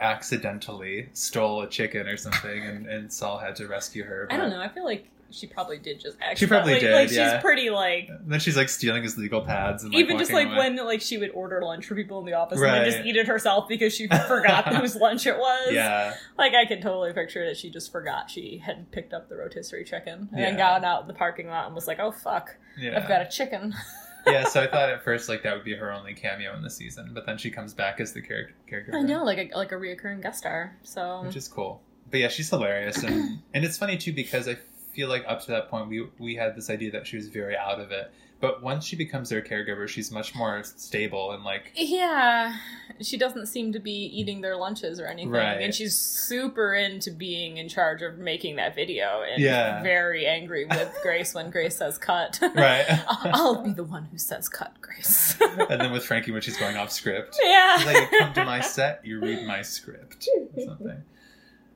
accidentally 0.00 1.08
stole 1.12 1.62
a 1.62 1.68
chicken 1.68 2.06
or 2.08 2.16
something, 2.16 2.62
and, 2.62 2.86
and 2.86 3.12
Sol 3.12 3.38
had 3.38 3.56
to 3.56 3.66
rescue 3.68 4.04
her. 4.04 4.26
i 4.30 4.36
don't 4.36 4.50
know 4.50 4.60
i 4.60 4.68
feel 4.68 4.84
like 4.84 5.08
she 5.32 5.46
probably 5.46 5.78
did 5.78 5.98
just 6.00 6.16
actually 6.20 6.36
She 6.36 6.46
probably 6.46 6.78
did, 6.78 6.92
like 6.94 7.10
yeah. 7.10 7.32
she's 7.34 7.40
pretty 7.42 7.70
like 7.70 8.08
And 8.08 8.30
Then 8.30 8.38
she's 8.40 8.56
like 8.56 8.68
stealing 8.68 9.02
his 9.02 9.16
legal 9.18 9.40
pads 9.40 9.82
and 9.82 9.92
like, 9.92 10.04
even 10.04 10.18
just 10.18 10.32
like 10.32 10.46
away. 10.46 10.56
when 10.58 10.76
like 10.76 11.00
she 11.00 11.18
would 11.18 11.30
order 11.30 11.60
lunch 11.62 11.86
for 11.86 11.94
people 11.94 12.18
in 12.20 12.26
the 12.26 12.34
office 12.34 12.58
and 12.60 12.66
then 12.66 12.84
just 12.84 13.04
eat 13.06 13.16
it 13.16 13.26
herself 13.26 13.68
because 13.68 13.94
she 13.94 14.06
forgot 14.06 14.74
whose 14.76 14.94
lunch 14.96 15.26
it 15.26 15.36
was 15.38 15.72
yeah, 15.72 16.14
Like 16.38 16.54
I 16.54 16.64
can 16.66 16.80
totally 16.80 17.12
picture 17.12 17.46
that 17.46 17.56
she 17.56 17.70
just 17.70 17.90
forgot 17.90 18.30
she 18.30 18.58
had 18.58 18.90
picked 18.92 19.12
up 19.12 19.28
the 19.28 19.36
rotisserie 19.36 19.84
chicken 19.84 20.28
and 20.32 20.42
then 20.42 20.54
Yeah. 20.54 20.58
got 20.58 20.84
out 20.84 21.02
in 21.02 21.08
the 21.08 21.14
parking 21.14 21.48
lot 21.48 21.66
and 21.66 21.74
was 21.74 21.86
like, 21.86 21.98
"Oh 21.98 22.12
fuck, 22.12 22.56
yeah. 22.78 22.98
I've 23.00 23.08
got 23.08 23.22
a 23.22 23.28
chicken." 23.30 23.74
yeah, 24.26 24.44
so 24.44 24.62
I 24.62 24.66
thought 24.68 24.88
at 24.90 25.02
first 25.04 25.28
like 25.28 25.42
that 25.44 25.54
would 25.54 25.64
be 25.64 25.74
her 25.74 25.92
only 25.92 26.14
cameo 26.14 26.54
in 26.56 26.62
the 26.62 26.70
season, 26.70 27.10
but 27.14 27.26
then 27.26 27.38
she 27.38 27.50
comes 27.50 27.74
back 27.74 28.00
as 28.00 28.12
the 28.12 28.20
character. 28.22 28.54
character 28.68 28.92
I 28.96 29.02
know, 29.02 29.24
like 29.24 29.38
a 29.38 29.56
like 29.56 29.72
a 29.72 29.76
reoccurring 29.76 30.22
guest 30.22 30.38
star. 30.38 30.76
So 30.82 31.22
which 31.24 31.36
is 31.36 31.48
cool. 31.48 31.82
But 32.10 32.20
yeah, 32.20 32.28
she's 32.28 32.50
hilarious, 32.50 33.02
and 33.02 33.40
and 33.54 33.64
it's 33.64 33.78
funny 33.78 33.96
too 33.96 34.12
because 34.12 34.46
I 34.48 34.56
feel 34.92 35.08
like 35.08 35.24
up 35.26 35.40
to 35.42 35.50
that 35.52 35.68
point 35.70 35.88
we 35.88 36.06
we 36.18 36.34
had 36.36 36.54
this 36.56 36.68
idea 36.70 36.90
that 36.92 37.06
she 37.06 37.16
was 37.16 37.28
very 37.28 37.56
out 37.56 37.80
of 37.80 37.90
it, 37.90 38.12
but 38.40 38.62
once 38.62 38.84
she 38.84 38.96
becomes 38.96 39.28
their 39.30 39.40
caregiver, 39.42 39.88
she's 39.88 40.10
much 40.10 40.34
more 40.34 40.62
stable 40.64 41.32
and 41.32 41.44
like 41.44 41.72
yeah, 41.74 42.56
she 43.00 43.16
doesn't 43.16 43.46
seem 43.46 43.72
to 43.72 43.78
be 43.80 43.90
eating 44.12 44.40
their 44.42 44.56
lunches 44.56 45.00
or 45.00 45.06
anything, 45.06 45.30
Right. 45.30 45.62
and 45.62 45.74
she's 45.74 45.94
super 45.96 46.74
into 46.74 47.10
being 47.10 47.56
in 47.56 47.68
charge 47.68 48.02
of 48.02 48.18
making 48.18 48.56
that 48.56 48.74
video 48.74 49.22
and 49.22 49.42
Yeah. 49.42 49.82
very 49.82 50.26
angry 50.26 50.66
with 50.66 50.94
Grace 51.02 51.32
when 51.34 51.50
Grace 51.50 51.76
says 51.76 51.96
cut. 51.98 52.38
right. 52.54 52.84
I'll 53.08 53.62
be 53.64 53.72
the 53.72 53.84
one 53.84 54.04
who 54.04 54.18
says 54.18 54.48
cut, 54.48 54.74
Grace. 54.80 55.36
and 55.40 55.80
then 55.80 55.90
with 55.92 56.04
Frankie 56.04 56.32
when 56.32 56.42
she's 56.42 56.58
going 56.58 56.76
off 56.76 56.92
script, 56.92 57.38
yeah. 57.42 57.78
she's 57.78 57.86
like, 57.86 58.10
"You 58.12 58.18
come 58.18 58.34
to 58.34 58.44
my 58.44 58.60
set, 58.60 59.00
you 59.04 59.20
read 59.20 59.46
my 59.46 59.62
script 59.62 60.28
or 60.56 60.64
something." 60.64 61.02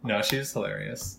No, 0.03 0.21
she's 0.23 0.53
hilarious. 0.53 1.19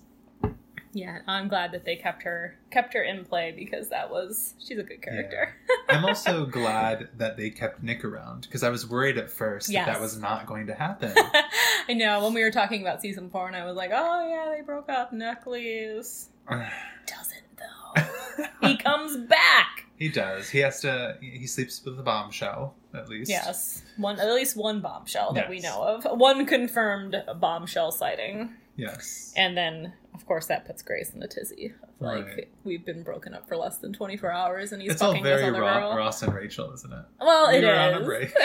Yeah, 0.97 1.19
I'm 1.27 1.47
glad 1.47 1.73
that 1.73 1.85
they 1.85 1.95
kept 1.95 2.23
her 2.23 2.57
kept 2.71 2.93
her 2.95 3.03
in 3.03 3.23
play 3.23 3.53
because 3.55 3.89
that 3.89 4.09
was 4.09 4.55
she's 4.59 4.79
a 4.79 4.83
good 4.83 5.01
character. 5.01 5.53
I'm 5.89 6.03
also 6.05 6.45
glad 6.59 7.09
that 7.17 7.37
they 7.37 7.49
kept 7.51 7.83
Nick 7.83 8.03
around 8.03 8.41
because 8.41 8.63
I 8.63 8.69
was 8.69 8.89
worried 8.89 9.17
at 9.19 9.29
first 9.29 9.67
that 9.67 9.73
Yes. 9.73 9.87
that 9.87 10.01
was 10.01 10.17
not 10.17 10.47
going 10.47 10.67
to 10.67 10.73
happen. 10.73 11.13
I 11.87 11.93
know 11.93 12.23
when 12.23 12.33
we 12.33 12.41
were 12.43 12.51
talking 12.51 12.81
about 12.81 13.01
season 13.01 13.29
four, 13.29 13.47
and 13.47 13.55
I 13.55 13.63
was 13.65 13.75
like, 13.75 13.91
"Oh 13.93 14.27
yeah, 14.27 14.55
they 14.55 14.61
broke 14.63 14.89
up. 14.89 15.13
Nick 15.13 15.45
leaves." 15.45 16.29
Doesn't 16.49 17.43
though. 17.57 18.45
he 18.67 18.77
comes 18.77 19.17
back. 19.17 19.85
he 19.97 20.09
does. 20.09 20.49
He 20.49 20.59
has 20.59 20.81
to. 20.81 21.17
He 21.21 21.45
sleeps 21.47 21.83
with 21.85 21.99
a 21.99 22.03
bombshell 22.03 22.73
at 22.93 23.07
least. 23.07 23.29
Yes, 23.29 23.83
one 23.97 24.19
at 24.19 24.33
least 24.33 24.57
one 24.57 24.81
bombshell 24.81 25.33
that 25.33 25.49
we 25.49 25.59
know 25.59 25.83
of. 25.83 26.05
One 26.19 26.45
confirmed 26.45 27.15
bombshell 27.39 27.91
sighting, 27.91 28.53
Yes. 28.75 29.33
and 29.37 29.55
then 29.55 29.93
of 30.17 30.25
course 30.25 30.47
that 30.47 30.65
puts 30.65 30.81
Grace 30.81 31.13
in 31.13 31.21
a 31.23 31.27
tizzy. 31.27 31.73
Like 31.99 32.25
Right. 32.25 32.47
we've 32.63 32.83
been 32.85 33.03
broken 33.03 33.33
up 33.33 33.47
for 33.47 33.55
less 33.55 33.77
than 33.77 33.93
24 33.93 34.31
hours, 34.31 34.71
and 34.71 34.81
he's 34.81 34.93
It's 34.93 35.01
all 35.01 35.11
fucking 35.11 35.23
this 35.23 35.39
very 35.39 35.51
other 35.51 35.61
Ro- 35.61 35.73
girl. 35.79 35.95
Ross 35.97 36.21
and 36.23 36.33
Rachel, 36.33 36.71
isn't 36.73 36.91
it? 36.91 37.05
Well, 37.21 37.49
We 37.51 37.57
it 37.59 37.63
were 37.65 37.75
on 37.75 38.01
a 38.01 38.05
break. 38.05 38.33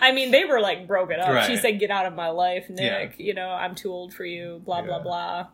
I 0.00 0.12
mean, 0.14 0.30
they 0.30 0.44
were 0.44 0.60
like 0.60 0.86
broken 0.86 1.18
up. 1.20 1.44
She 1.44 1.56
said, 1.56 1.78
"Get 1.80 1.90
out 1.90 2.06
of 2.06 2.14
my 2.14 2.28
life, 2.28 2.68
Nick. 2.70 3.14
Yeah. 3.18 3.24
You 3.26 3.34
know, 3.34 3.48
I'm 3.48 3.74
too 3.74 3.90
old 3.90 4.12
for 4.14 4.24
you." 4.24 4.60
Blah 4.64 4.82
blah 4.82 4.98
blah. 5.00 5.46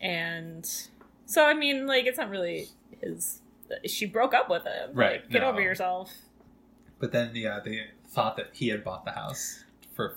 And 0.00 0.66
so, 1.26 1.44
I 1.46 1.54
mean, 1.54 1.86
like, 1.86 2.06
it's 2.06 2.18
not 2.18 2.28
really 2.30 2.68
his. 3.00 3.40
She 3.86 4.06
broke 4.06 4.34
up 4.34 4.50
with 4.50 4.64
him. 4.64 4.90
Right, 4.92 5.22
Like, 5.22 5.30
get 5.30 5.42
no. 5.42 5.48
over 5.50 5.60
yourself. 5.60 6.12
But 6.98 7.12
then, 7.12 7.30
yeah, 7.34 7.60
they 7.64 7.86
thought 8.08 8.36
that 8.36 8.48
he 8.52 8.68
had 8.68 8.84
bought 8.84 9.04
the 9.04 9.12
house 9.12 9.64
for 9.94 10.16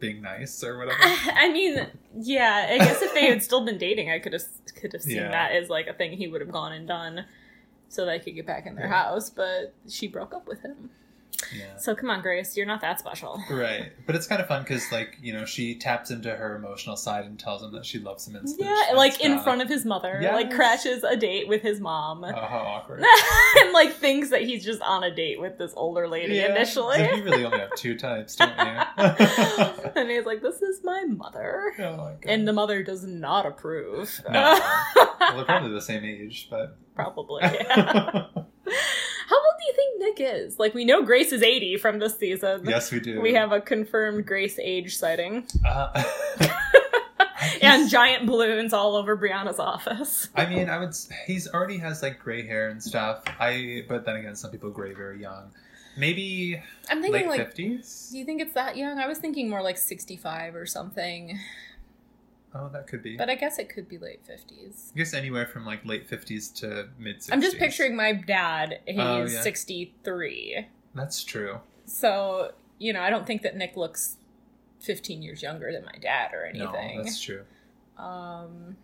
being 0.00 0.20
nice 0.22 0.62
or 0.64 0.78
whatever. 0.84 0.98
I 1.02 1.50
mean, 1.52 1.86
yeah. 2.18 2.68
I 2.70 2.78
guess 2.78 3.02
if 3.02 3.14
they 3.14 3.26
had 3.26 3.42
still 3.42 3.64
been 3.64 3.78
dating, 3.78 4.10
I 4.10 4.18
could 4.18 4.32
have 4.32 4.42
could 4.80 4.92
have 4.92 5.02
seen 5.02 5.16
Yeah. 5.16 5.30
that 5.30 5.52
as 5.52 5.68
like 5.68 5.86
a 5.86 5.92
thing 5.92 6.12
he 6.12 6.26
would 6.28 6.40
have 6.40 6.50
gone 6.50 6.72
and 6.72 6.88
done, 6.88 7.26
so 7.88 8.04
they 8.06 8.18
could 8.18 8.34
get 8.34 8.46
back 8.46 8.66
in 8.66 8.74
their 8.74 8.86
Yeah. 8.86 9.04
house. 9.04 9.30
But 9.30 9.74
she 9.88 10.08
broke 10.08 10.34
up 10.34 10.46
with 10.48 10.62
him. 10.62 10.90
Yeah. 11.56 11.76
So 11.78 11.94
come 11.94 12.10
on, 12.10 12.20
Grace, 12.22 12.56
you're 12.56 12.66
not 12.66 12.80
that 12.82 12.98
special. 13.00 13.42
Right. 13.50 13.92
But 14.06 14.16
it's 14.16 14.26
kind 14.26 14.40
of 14.40 14.48
fun 14.48 14.62
because, 14.62 14.90
like, 14.90 15.16
you 15.22 15.32
know, 15.32 15.44
she 15.44 15.76
taps 15.76 16.10
into 16.10 16.34
her 16.34 16.56
emotional 16.56 16.96
side 16.96 17.24
and 17.26 17.38
tells 17.38 17.62
him 17.62 17.72
that 17.72 17.86
she 17.86 17.98
loves 18.00 18.26
him 18.26 18.34
and 18.36 18.48
Yeah, 18.58 18.76
like 18.96 19.20
in 19.20 19.38
front 19.40 19.62
of 19.62 19.68
his 19.68 19.84
mother, 19.84 20.20
like 20.22 20.50
crashes 20.52 21.04
a 21.04 21.16
date 21.16 21.46
with 21.48 21.62
his 21.62 21.80
mom. 21.80 22.24
Oh, 22.24 22.32
how 22.32 22.58
awkward. 22.58 23.04
and 23.60 23.72
like 23.72 23.92
thinks 23.94 24.30
that 24.30 24.42
he's 24.42 24.64
just 24.64 24.82
on 24.82 25.04
a 25.04 25.14
date 25.14 25.40
with 25.40 25.58
this 25.58 25.72
older 25.76 26.08
lady 26.08 26.34
Yeah. 26.36 26.54
initially. 26.54 26.96
So 26.98 27.14
you 27.14 27.22
really 27.24 27.44
only 27.44 27.58
have 27.60 27.74
two 27.76 27.96
types, 27.96 28.34
don't 28.36 28.50
you? 28.50 28.54
and 29.96 30.10
he's 30.10 30.26
like, 30.26 30.42
This 30.42 30.60
is 30.62 30.80
my 30.82 31.04
mother. 31.06 31.72
oh 31.78 31.96
my 31.96 32.12
god. 32.12 32.18
And 32.24 32.48
the 32.48 32.52
mother 32.52 32.82
does 32.82 33.04
not 33.04 33.46
approve. 33.46 34.20
No. 34.30 34.58
well, 34.96 35.36
they're 35.36 35.44
probably 35.44 35.70
the 35.72 35.80
same 35.80 36.04
age, 36.04 36.48
but. 36.50 36.76
Probably, 36.96 37.42
yeah. 37.44 38.26
Do 39.60 39.66
you 39.66 39.72
think 39.74 40.18
Nick 40.18 40.34
is? 40.34 40.58
Like, 40.58 40.74
we 40.74 40.84
know 40.84 41.02
Grace 41.02 41.32
is 41.32 41.42
80 41.42 41.76
from 41.76 41.98
this 41.98 42.16
season. 42.18 42.62
yes, 42.66 42.90
we 42.90 43.00
do. 43.00 43.20
We 43.20 43.34
have 43.34 43.52
a 43.52 43.60
confirmed 43.60 44.26
Grace 44.26 44.58
age 44.58 44.96
sighting. 44.96 45.46
Uh, 45.64 46.02
And 47.62 47.88
giant 47.88 48.26
balloons 48.26 48.72
all 48.72 48.96
over 48.96 49.16
Brianna's 49.16 49.58
office. 49.58 50.28
I 50.34 50.46
mean, 50.46 50.68
I 50.68 50.78
would. 50.78 50.94
He's 51.26 51.48
already 51.48 51.78
has 51.78 52.02
like 52.02 52.18
gray 52.18 52.46
hair 52.46 52.68
and 52.68 52.82
stuff. 52.82 53.22
I. 53.38 53.84
But 53.88 54.04
then 54.04 54.16
again, 54.16 54.36
some 54.36 54.50
people 54.50 54.70
gray 54.70 54.92
very 54.92 55.20
young. 55.20 55.50
Maybe 55.96 56.62
I'm 56.88 57.02
thinking, 57.02 57.28
late 57.28 57.38
like, 57.38 57.40
fifties. 57.40 58.08
do 58.12 58.18
you 58.18 58.24
think 58.24 58.40
it's 58.40 58.54
that 58.54 58.76
young? 58.76 58.98
I 58.98 59.06
was 59.06 59.18
thinking 59.18 59.50
more 59.50 59.62
like 59.62 59.76
65 59.76 60.54
or 60.54 60.64
something. 60.64 61.38
Oh, 62.54 62.68
that 62.72 62.86
could 62.88 63.02
be. 63.02 63.16
But 63.16 63.30
I 63.30 63.36
guess 63.36 63.58
it 63.58 63.68
could 63.68 63.88
be 63.88 63.96
late 63.98 64.26
50s. 64.26 64.92
I 64.92 64.98
guess 64.98 65.14
anywhere 65.14 65.46
from 65.46 65.64
like 65.64 65.84
late 65.84 66.08
fifties 66.08 66.48
to 66.60 66.88
mid 66.98 67.16
sixties. 67.16 67.30
I'm 67.32 67.40
just 67.40 67.58
picturing 67.58 67.94
my 67.96 68.12
dad. 68.12 68.80
He's 68.86 68.98
Oh, 68.98 69.24
yeah. 69.24 69.40
63. 69.42 70.66
That's 70.94 71.22
true. 71.22 71.60
So, 71.86 72.52
you 72.78 72.92
know, 72.92 73.02
I 73.02 73.10
don't 73.10 73.26
think 73.26 73.42
that 73.42 73.56
Nick 73.56 73.76
looks 73.76 74.16
15 74.80 75.22
years 75.22 75.42
younger 75.42 75.70
than 75.72 75.84
my 75.84 75.96
dad 76.00 76.32
or 76.34 76.44
anything. 76.44 76.66
No, 76.66 76.72
anything. 76.78 77.02
that's 77.02 77.20
true. 77.20 77.42
um, 77.98 78.76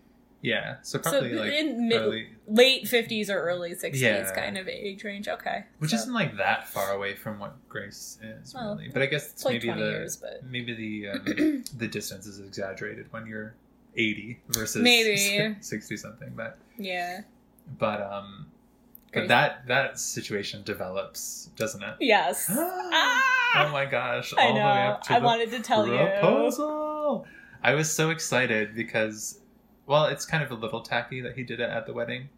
Yeah. 0.47 0.76
So 0.83 0.99
so 1.03 1.11
probably 1.11 1.33
like 1.33 1.53
in 1.53 1.88
mid, 1.88 2.00
early, 2.00 2.29
late 2.47 2.85
50s 2.85 3.29
or 3.29 3.41
early 3.41 3.73
60s 3.75 4.00
Yeah. 4.00 4.33
kind 4.33 4.57
of 4.57 4.69
age 4.69 5.03
range. 5.03 5.26
Okay. 5.26 5.65
which 5.81 5.91
So- 5.91 5.97
isn't 5.97 6.12
like 6.15 6.37
that 6.37 6.69
far 6.69 6.93
away 6.93 7.17
from 7.17 7.41
what 7.41 7.57
Grace 7.69 8.19
is 8.23 8.55
Well, 8.55 8.76
really. 8.76 8.88
But 8.91 9.03
I 9.03 9.07
guess 9.07 9.25
it's, 9.25 9.33
it's 9.33 9.45
like 9.45 9.65
maybe 9.65 9.73
the 9.81 9.87
years, 9.91 10.17
but- 10.17 10.45
maybe 10.45 10.73
the 10.75 11.09
um, 11.11 11.65
the 11.76 11.88
distance 11.88 12.26
is 12.29 12.38
exaggerated 12.38 13.12
when 13.12 13.26
you're 13.26 13.55
eighty 13.97 14.38
versus 14.50 14.83
Maybe. 14.83 15.57
sixty 15.61 15.97
something. 15.97 16.33
But 16.37 16.59
Yeah. 16.79 17.23
but 17.79 18.00
um, 18.00 18.47
but 19.12 19.26
that 19.29 19.67
that 19.67 19.99
situation 19.99 20.62
develops, 20.62 21.50
doesn't 21.57 21.83
it? 21.83 21.97
Yes. 22.00 22.47
oh 22.50 22.91
ah! 22.93 23.69
my 23.73 23.85
gosh! 23.87 24.33
I 24.38 24.43
all 24.43 24.49
the 24.49 24.55
way 24.55 24.61
know. 24.61 24.69
up 24.93 25.03
to 25.05 25.12
I 25.15 25.19
wanted 25.19 25.50
to 25.50 25.61
tell 25.61 25.87
you. 25.88 25.97
proposal. 25.97 27.26
I 27.62 27.75
was 27.75 27.91
so 27.93 28.11
excited 28.11 28.75
because, 28.76 29.41
well, 29.87 30.07
it's 30.07 30.25
kind 30.25 30.43
of 30.43 30.50
a 30.50 30.55
little 30.55 30.81
tacky 30.81 31.21
that 31.23 31.37
he 31.37 31.43
did 31.43 31.61
it 31.61 31.71
at 31.71 31.87
the 31.87 31.93
wedding. 31.93 32.28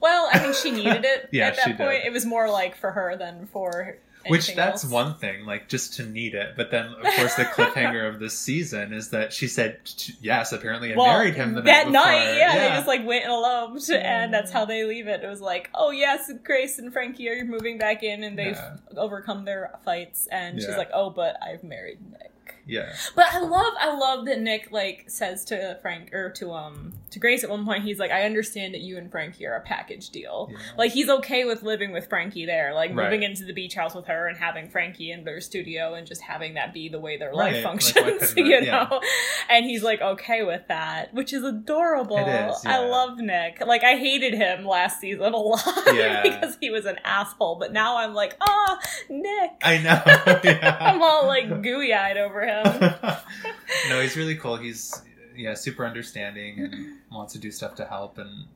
Well, 0.00 0.28
I 0.32 0.38
think 0.38 0.54
she 0.54 0.70
needed 0.70 1.04
it 1.04 1.28
Yeah, 1.32 1.48
at 1.48 1.56
that 1.56 1.64
she 1.64 1.72
point. 1.72 1.90
did. 1.90 2.06
It 2.06 2.12
was 2.12 2.24
more 2.24 2.48
like 2.48 2.76
for 2.76 2.92
her 2.92 3.16
than 3.16 3.46
for 3.46 3.98
Which 4.28 4.54
that's 4.54 4.84
else. 4.84 4.92
one 4.92 5.14
thing, 5.16 5.44
like 5.44 5.68
just 5.68 5.94
to 5.94 6.06
need 6.06 6.34
it. 6.34 6.54
But 6.56 6.70
then, 6.70 6.86
of 6.86 7.02
course, 7.02 7.34
the 7.34 7.44
cliffhanger 7.44 8.08
of 8.08 8.18
this 8.20 8.38
season 8.38 8.92
is 8.92 9.10
that 9.10 9.32
she 9.32 9.48
said 9.48 9.78
yes. 10.20 10.52
Apparently, 10.52 10.90
and 10.92 10.98
Well, 10.98 11.08
married 11.08 11.34
him 11.34 11.54
the 11.54 11.62
that 11.62 11.86
night 11.90 11.92
night. 11.92 12.24
before. 12.24 12.38
Yeah, 12.38 12.58
they 12.68 12.74
just 12.76 12.86
like 12.86 13.04
went 13.06 13.24
and 13.24 13.32
eloped, 13.32 13.90
and 13.90 14.32
that's 14.32 14.50
Mm. 14.50 14.54
how 14.54 14.64
they 14.64 14.84
leave 14.84 15.08
it. 15.08 15.22
It 15.22 15.28
was 15.28 15.40
like, 15.40 15.68
oh 15.74 15.90
yes, 15.90 16.30
Grace 16.44 16.78
and 16.78 16.92
Frankie 16.92 17.28
are 17.28 17.44
moving 17.44 17.76
back 17.76 18.02
in, 18.04 18.22
and 18.24 18.38
they've 18.38 18.54
Yeah. 18.56 18.76
overcome 18.96 19.44
their 19.44 19.72
fights. 19.84 20.26
And 20.28 20.60
she's 20.60 20.76
like, 20.76 20.90
oh, 20.94 21.10
but 21.10 21.36
I've 21.42 21.62
married 21.64 21.98
Nick. 22.12 22.30
Yeah, 22.66 22.94
But 23.14 23.26
I 23.32 23.38
love, 23.40 23.72
I 23.80 23.96
love 23.96 24.26
that 24.26 24.40
Nick 24.40 24.70
like 24.72 25.04
says 25.08 25.44
to 25.46 25.78
Frank 25.82 26.12
or 26.12 26.30
to 26.32 26.52
um 26.52 26.92
to 27.10 27.18
Grace 27.20 27.44
at 27.44 27.50
one 27.50 27.64
point. 27.64 27.84
He's 27.84 27.98
like, 27.98 28.10
I 28.10 28.24
understand 28.24 28.74
that 28.74 28.80
you 28.80 28.98
and 28.98 29.10
Frankie 29.10 29.46
are 29.46 29.54
a 29.54 29.60
package 29.60 30.10
deal. 30.10 30.48
Yeah. 30.50 30.58
Like 30.76 30.92
he's 30.92 31.08
okay 31.08 31.44
with 31.44 31.62
living 31.62 31.92
with 31.92 32.08
Frankie 32.08 32.44
there, 32.46 32.74
like 32.74 32.90
Right. 32.94 33.04
moving 33.04 33.22
into 33.22 33.44
the 33.44 33.52
beach 33.52 33.74
house 33.74 33.94
with 33.94 34.06
her 34.06 34.26
and 34.28 34.36
having 34.36 34.68
Frankie 34.68 35.12
in 35.12 35.24
their 35.24 35.40
studio 35.40 35.94
and 35.94 36.06
just 36.06 36.20
having 36.22 36.54
that 36.54 36.74
be 36.74 36.88
the 36.88 36.98
way 37.00 37.16
their 37.16 37.30
Right, 37.32 37.54
life 37.54 37.62
functions, 37.62 37.94
couldn't 38.34 38.36
you 38.36 38.56
it- 38.56 38.64
yeah. 38.64 38.88
know. 38.90 39.00
And 39.48 39.64
he's 39.64 39.82
like 39.82 40.00
okay 40.00 40.42
with 40.42 40.62
that, 40.68 41.14
which 41.14 41.32
is 41.32 41.44
adorable. 41.44 42.18
Is, 42.18 42.64
I 42.66 42.78
love 42.86 43.18
Nick. 43.18 43.60
Like 43.64 43.84
I 43.84 43.96
hated 43.96 44.34
him 44.34 44.64
last 44.66 45.00
season 45.00 45.32
a 45.32 45.36
lot 45.36 45.62
Yeah. 45.94 46.22
because 46.22 46.56
he 46.60 46.70
was 46.70 46.84
an 46.84 46.96
asshole, 47.04 47.56
but 47.60 47.72
now 47.72 47.96
I'm 47.98 48.12
like, 48.14 48.36
ah, 48.40 48.78
Nick. 49.08 49.52
I 49.62 49.78
know. 49.78 50.40
yeah. 50.44 50.76
I'm 50.80 51.02
all 51.02 51.26
like 51.26 51.62
gooey 51.62 51.94
eyed 51.94 52.16
over 52.16 52.44
him. 52.44 52.55
no, 53.88 54.00
he's 54.00 54.16
really 54.16 54.36
cool. 54.36 54.56
He's 54.56 55.02
yeah, 55.36 55.54
super 55.54 55.84
understanding 55.86 56.60
and 56.60 56.96
wants 57.12 57.32
to 57.34 57.38
do 57.38 57.50
stuff 57.50 57.74
to 57.76 57.84
help, 57.84 58.18
and 58.18 58.46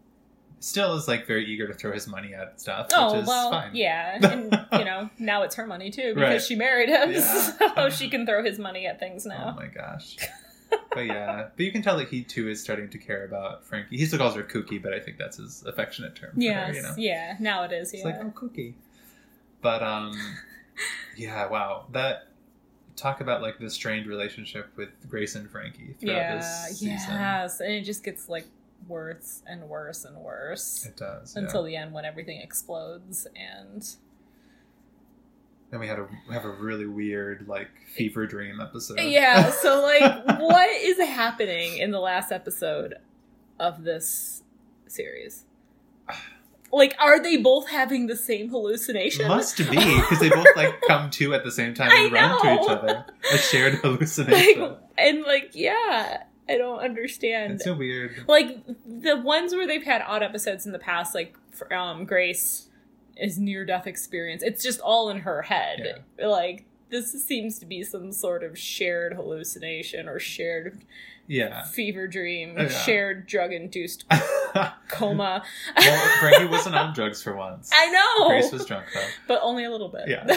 still 0.60 0.94
is 0.94 1.08
like 1.08 1.26
very 1.26 1.44
eager 1.46 1.66
to 1.66 1.74
throw 1.74 1.92
his 1.92 2.06
money 2.06 2.34
at 2.34 2.60
stuff, 2.60 2.88
Oh 2.94 3.12
which 3.12 3.22
is 3.22 3.28
well, 3.28 3.50
fine. 3.50 3.70
yeah, 3.74 4.18
and 4.30 4.66
you 4.72 4.84
know 4.84 5.10
now 5.18 5.42
it's 5.42 5.54
her 5.56 5.66
money 5.66 5.90
too 5.90 6.14
because 6.14 6.30
Right. 6.30 6.42
she 6.42 6.54
married 6.54 6.88
him, 6.88 7.12
Yeah. 7.12 7.74
so 7.74 7.90
she 7.90 8.08
can 8.10 8.26
throw 8.26 8.42
his 8.44 8.58
money 8.58 8.86
at 8.86 8.98
things 8.98 9.24
now. 9.26 9.54
Oh 9.56 9.60
my 9.60 9.66
gosh. 9.68 10.16
but 10.94 11.00
yeah, 11.06 11.48
but 11.56 11.64
you 11.64 11.72
can 11.72 11.82
tell 11.82 11.96
that 11.98 12.08
he 12.08 12.22
too 12.22 12.48
is 12.48 12.62
starting 12.62 12.88
to 12.90 12.98
care 12.98 13.24
about 13.24 13.64
Frankie. 13.64 13.96
He 13.96 14.06
still 14.06 14.18
calls 14.18 14.34
her 14.36 14.42
Cookie, 14.42 14.78
but 14.78 14.92
I 14.94 15.00
think 15.00 15.18
that's 15.18 15.36
his 15.38 15.64
affectionate 15.66 16.14
term. 16.14 16.30
Yes, 16.36 16.76
you 16.76 16.82
know, 16.82 16.94
yeah, 16.96 17.36
now 17.40 17.64
it 17.64 17.72
is. 17.72 17.92
it's 17.92 18.04
like 18.04 18.16
oh 18.22 18.30
Cookie. 18.34 18.74
But 19.62 19.82
um, 19.82 20.12
yeah, 21.16 21.48
wow, 21.48 21.86
that 21.92 22.28
talk 23.00 23.20
about 23.20 23.40
like 23.42 23.58
the 23.58 23.70
strained 23.70 24.06
relationship 24.06 24.70
with 24.76 24.90
Grace 25.08 25.34
and 25.34 25.50
Frankie 25.50 25.94
throughout 26.00 26.16
yeah, 26.16 26.36
this 26.36 26.78
season. 26.78 27.14
yes, 27.14 27.60
and 27.60 27.72
it 27.72 27.82
just 27.82 28.04
gets 28.04 28.28
like 28.28 28.46
worse 28.88 29.42
and 29.46 29.62
worse 29.68 30.04
and 30.04 30.16
worse 30.16 30.86
It 30.86 30.96
does 30.96 31.34
yeah. 31.36 31.42
until 31.42 31.62
the 31.62 31.76
end 31.76 31.92
when 31.92 32.04
everything 32.04 32.40
explodes 32.40 33.26
and 33.36 33.86
Then 35.70 35.80
we 35.80 35.86
had 35.86 35.98
a 35.98 36.08
we 36.28 36.34
have 36.34 36.44
a 36.44 36.50
really 36.50 36.86
weird 36.86 37.46
like 37.46 37.68
fever 37.94 38.26
dream 38.26 38.60
episode. 38.60 38.98
yeah. 39.00 39.50
So 39.50 39.80
like, 39.82 40.40
what 40.40 40.68
is 40.82 40.98
happening 40.98 41.78
in 41.78 41.90
the 41.90 42.00
last 42.00 42.32
episode 42.32 42.94
of 43.58 43.84
this 43.84 44.42
series? 44.86 45.44
Like, 46.72 46.94
are 47.00 47.20
they 47.20 47.36
both 47.36 47.68
having 47.68 48.06
the 48.06 48.16
same 48.16 48.48
hallucination? 48.48 49.26
Must 49.26 49.56
be 49.56 49.64
because 49.64 50.20
they 50.20 50.28
both 50.28 50.46
like 50.56 50.80
come 50.86 51.10
to 51.10 51.34
at 51.34 51.44
the 51.44 51.50
same 51.50 51.74
time 51.74 51.90
and 51.92 52.12
run 52.12 52.40
to 52.42 52.62
each 52.62 52.68
other. 52.68 53.04
A 53.32 53.38
shared 53.38 53.74
hallucination. 53.82 54.60
like, 54.60 54.78
and 54.96 55.22
like, 55.22 55.50
yeah, 55.54 56.24
I 56.48 56.58
don't 56.58 56.78
understand. 56.80 57.54
it's 57.54 57.64
so 57.64 57.74
weird. 57.74 58.24
like 58.28 58.64
the 58.86 59.16
ones 59.16 59.52
where 59.54 59.66
they've 59.66 59.82
had 59.82 60.02
odd 60.06 60.22
episodes 60.22 60.66
in 60.66 60.72
the 60.72 60.78
past, 60.78 61.14
like 61.14 61.36
um, 61.72 62.04
Grace 62.04 62.68
is 63.16 63.38
near 63.38 63.64
death 63.64 63.86
experience. 63.86 64.42
It's 64.42 64.62
just 64.62 64.80
all 64.80 65.10
in 65.10 65.20
her 65.20 65.42
head. 65.42 66.04
Like 66.22 66.66
this 66.90 67.12
seems 67.24 67.58
to 67.60 67.66
be 67.66 67.82
some 67.82 68.12
sort 68.12 68.42
of 68.42 68.58
shared 68.58 69.14
hallucination 69.14 70.08
or 70.08 70.18
shared 70.18 70.80
Yeah. 71.30 71.62
fever 71.64 72.06
dream, 72.08 72.56
yeah. 72.58 72.68
shared 72.68 73.26
drug 73.26 73.52
induced 73.52 74.04
coma. 74.88 75.42
well. 75.76 76.16
Frankie 76.18 76.46
wasn't 76.46 76.74
on 76.74 76.92
drugs 76.94 77.22
for 77.22 77.34
once. 77.36 77.70
I 77.72 77.86
know, 77.90 78.28
Grace 78.28 78.50
was 78.52 78.66
drunk 78.66 78.86
though. 78.92 79.06
but 79.28 79.40
only 79.42 79.64
a 79.64 79.70
little 79.70 79.88
bit. 79.88 80.08
Yeah. 80.08 80.26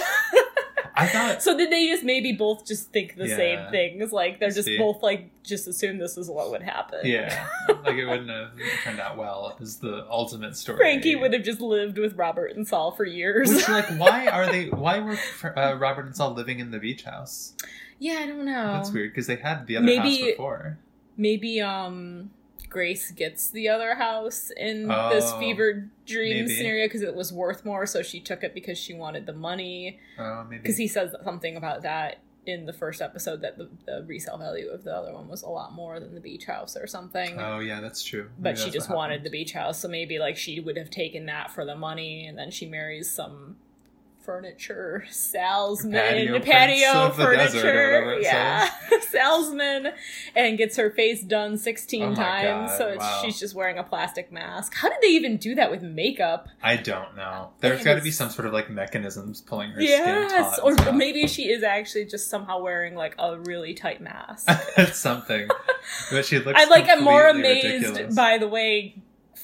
I 0.95 1.07
thought 1.07 1.41
so 1.41 1.57
did 1.57 1.71
they 1.71 1.87
just 1.87 2.03
maybe 2.03 2.33
both 2.33 2.67
just 2.67 2.91
think 2.91 3.15
the 3.15 3.27
Yeah. 3.27 3.35
same 3.35 3.71
things? 3.71 4.11
Like 4.11 4.39
they're 4.39 4.51
just 4.51 4.67
See. 4.67 4.77
both 4.77 5.01
like 5.01 5.31
just 5.43 5.67
assume 5.67 5.97
this 5.97 6.17
is 6.19 6.29
what 6.29 6.51
would 6.51 6.61
happen. 6.61 6.99
Yeah, 7.03 7.47
like 7.83 7.95
it 7.95 8.05
wouldn't 8.05 8.29
have 8.29 8.51
turned 8.83 8.99
out 8.99 9.17
well. 9.17 9.57
Is 9.59 9.77
the 9.77 10.05
ultimate 10.07 10.55
story. 10.55 10.77
Frankie 10.77 11.15
would 11.15 11.33
have 11.33 11.41
just 11.41 11.59
lived 11.61 11.97
with 11.97 12.13
Robert 12.15 12.55
and 12.55 12.67
Sol 12.67 12.91
for 12.91 13.05
years. 13.05 13.49
Which, 13.51 13.67
like, 13.67 13.87
why 13.97 14.27
are 14.27 14.45
they? 14.51 14.67
Why 14.67 14.99
were 14.99 15.17
uh, 15.57 15.73
Robert 15.79 16.05
and 16.05 16.15
Sol 16.15 16.31
living 16.35 16.59
in 16.59 16.69
the 16.69 16.77
beach 16.79 17.03
house? 17.05 17.53
Yeah, 18.03 18.19
I 18.21 18.25
don't 18.27 18.45
know. 18.45 18.73
That's 18.73 18.91
weird 18.91 19.11
because 19.11 19.27
they 19.27 19.37
had 19.37 19.65
the 19.67 19.77
other 19.77 19.85
Maybe- 19.85 20.17
house 20.17 20.31
before. 20.31 20.77
maybe 21.17 21.61
um 21.61 22.31
Grace 22.69 23.11
gets 23.11 23.51
the 23.51 23.69
other 23.69 23.93
house 23.95 24.49
in 24.57 24.87
this 24.87 25.31
Oh, 25.31 25.39
fever 25.39 25.89
dream 26.07 26.45
maybe. 26.45 26.55
scenario 26.55 26.85
because 26.87 27.03
it 27.03 27.13
was 27.15 27.31
worth 27.31 27.63
more, 27.65 27.85
so 27.85 28.01
she 28.01 28.19
took 28.19 28.43
it 28.43 28.55
because 28.55 28.79
she 28.79 28.95
wanted 28.95 29.27
the 29.27 29.33
money. 29.33 29.99
Oh, 30.17 30.43
maybe. 30.49 30.61
Because 30.63 30.77
he 30.77 30.87
says 30.87 31.13
something 31.23 31.55
about 31.55 31.83
that 31.83 32.17
in 32.47 32.65
the 32.65 32.73
first 32.73 32.99
episode 33.01 33.41
that 33.41 33.59
the, 33.59 33.69
the 33.85 34.03
resale 34.07 34.37
value 34.39 34.69
of 34.69 34.83
the 34.83 34.91
other 34.91 35.13
one 35.13 35.27
was 35.29 35.43
a 35.43 35.49
lot 35.49 35.71
more 35.73 35.99
than 35.99 36.15
the 36.15 36.19
beach 36.19 36.45
house 36.45 36.75
or 36.75 36.87
something. 36.87 37.39
Oh 37.39 37.59
yeah, 37.59 37.79
that's 37.79 38.03
true. 38.03 38.29
but 38.39 38.55
Maybe 38.55 38.59
she 38.61 38.71
just 38.71 38.89
wanted 38.89 39.23
the 39.23 39.29
beach 39.29 39.53
house, 39.53 39.79
so 39.79 39.87
maybe 39.87 40.17
like 40.17 40.35
she 40.35 40.59
would 40.59 40.75
have 40.75 40.89
taken 40.89 41.27
that 41.27 41.51
for 41.51 41.63
the 41.65 41.75
money, 41.75 42.25
and 42.25 42.35
then 42.37 42.49
she 42.49 42.65
marries 42.65 43.07
some 43.09 43.55
furniture 44.23 45.05
salesman, 45.09 45.93
Patio 45.93 46.39
patio, 46.39 46.91
prince 46.91 46.95
of 46.95 47.17
the 47.17 47.25
desert 47.35 47.57
or 47.57 48.01
furniture, 48.01 48.21
yeah, 48.21 48.69
salesman, 49.09 49.89
and 50.35 50.57
gets 50.57 50.77
her 50.77 50.91
face 50.91 51.21
done 51.23 51.57
sixteen 51.57 52.03
Oh 52.03 52.09
my 52.09 52.15
times. 52.15 52.71
God, 52.71 52.77
so 52.77 52.87
it's, 52.89 52.99
wow. 52.99 53.21
she's 53.23 53.39
just 53.39 53.55
wearing 53.55 53.77
a 53.77 53.83
plastic 53.83 54.31
mask. 54.31 54.73
How 54.73 54.89
did 54.89 54.99
they 55.01 55.09
even 55.09 55.37
do 55.37 55.55
that 55.55 55.71
with 55.71 55.81
makeup? 55.81 56.47
I 56.61 56.77
don't 56.77 57.15
know. 57.15 57.51
There's 57.59 57.83
got 57.83 57.95
to 57.95 58.01
be 58.01 58.11
some 58.11 58.29
sort 58.29 58.47
of 58.47 58.53
like 58.53 58.69
mechanisms 58.69 59.41
pulling 59.41 59.71
her 59.71 59.81
yes, 59.81 60.55
skin 60.55 60.75
taut. 60.75 60.87
or 60.87 60.93
maybe 60.93 61.27
she 61.27 61.49
is 61.49 61.63
actually 61.63 62.05
just 62.05 62.29
somehow 62.29 62.61
wearing 62.61 62.95
like 62.95 63.15
a 63.19 63.39
really 63.39 63.73
tight 63.73 64.01
mask. 64.01 64.49
something. 64.93 65.47
But 66.11 66.25
she 66.25 66.39
looks. 66.39 66.59
I 66.59 66.65
like. 66.65 66.87
I'm 66.89 67.03
more 67.03 67.27
amazed 67.27 67.85
ridiculous. 67.85 68.15
by 68.15 68.37
the 68.37 68.47
way 68.47 68.95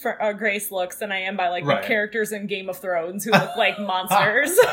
Fr- 0.01 0.21
uh, 0.21 0.33
Grace 0.33 0.71
looks 0.71 0.97
than 0.97 1.11
I 1.11 1.19
am 1.21 1.35
by 1.37 1.49
like 1.49 1.65
Right. 1.65 1.81
the 1.81 1.87
characters 1.87 2.31
in 2.31 2.47
Game 2.47 2.69
of 2.69 2.77
Thrones 2.77 3.23
who 3.25 3.31
look 3.31 3.55
like 3.57 3.79
monsters. 3.79 4.57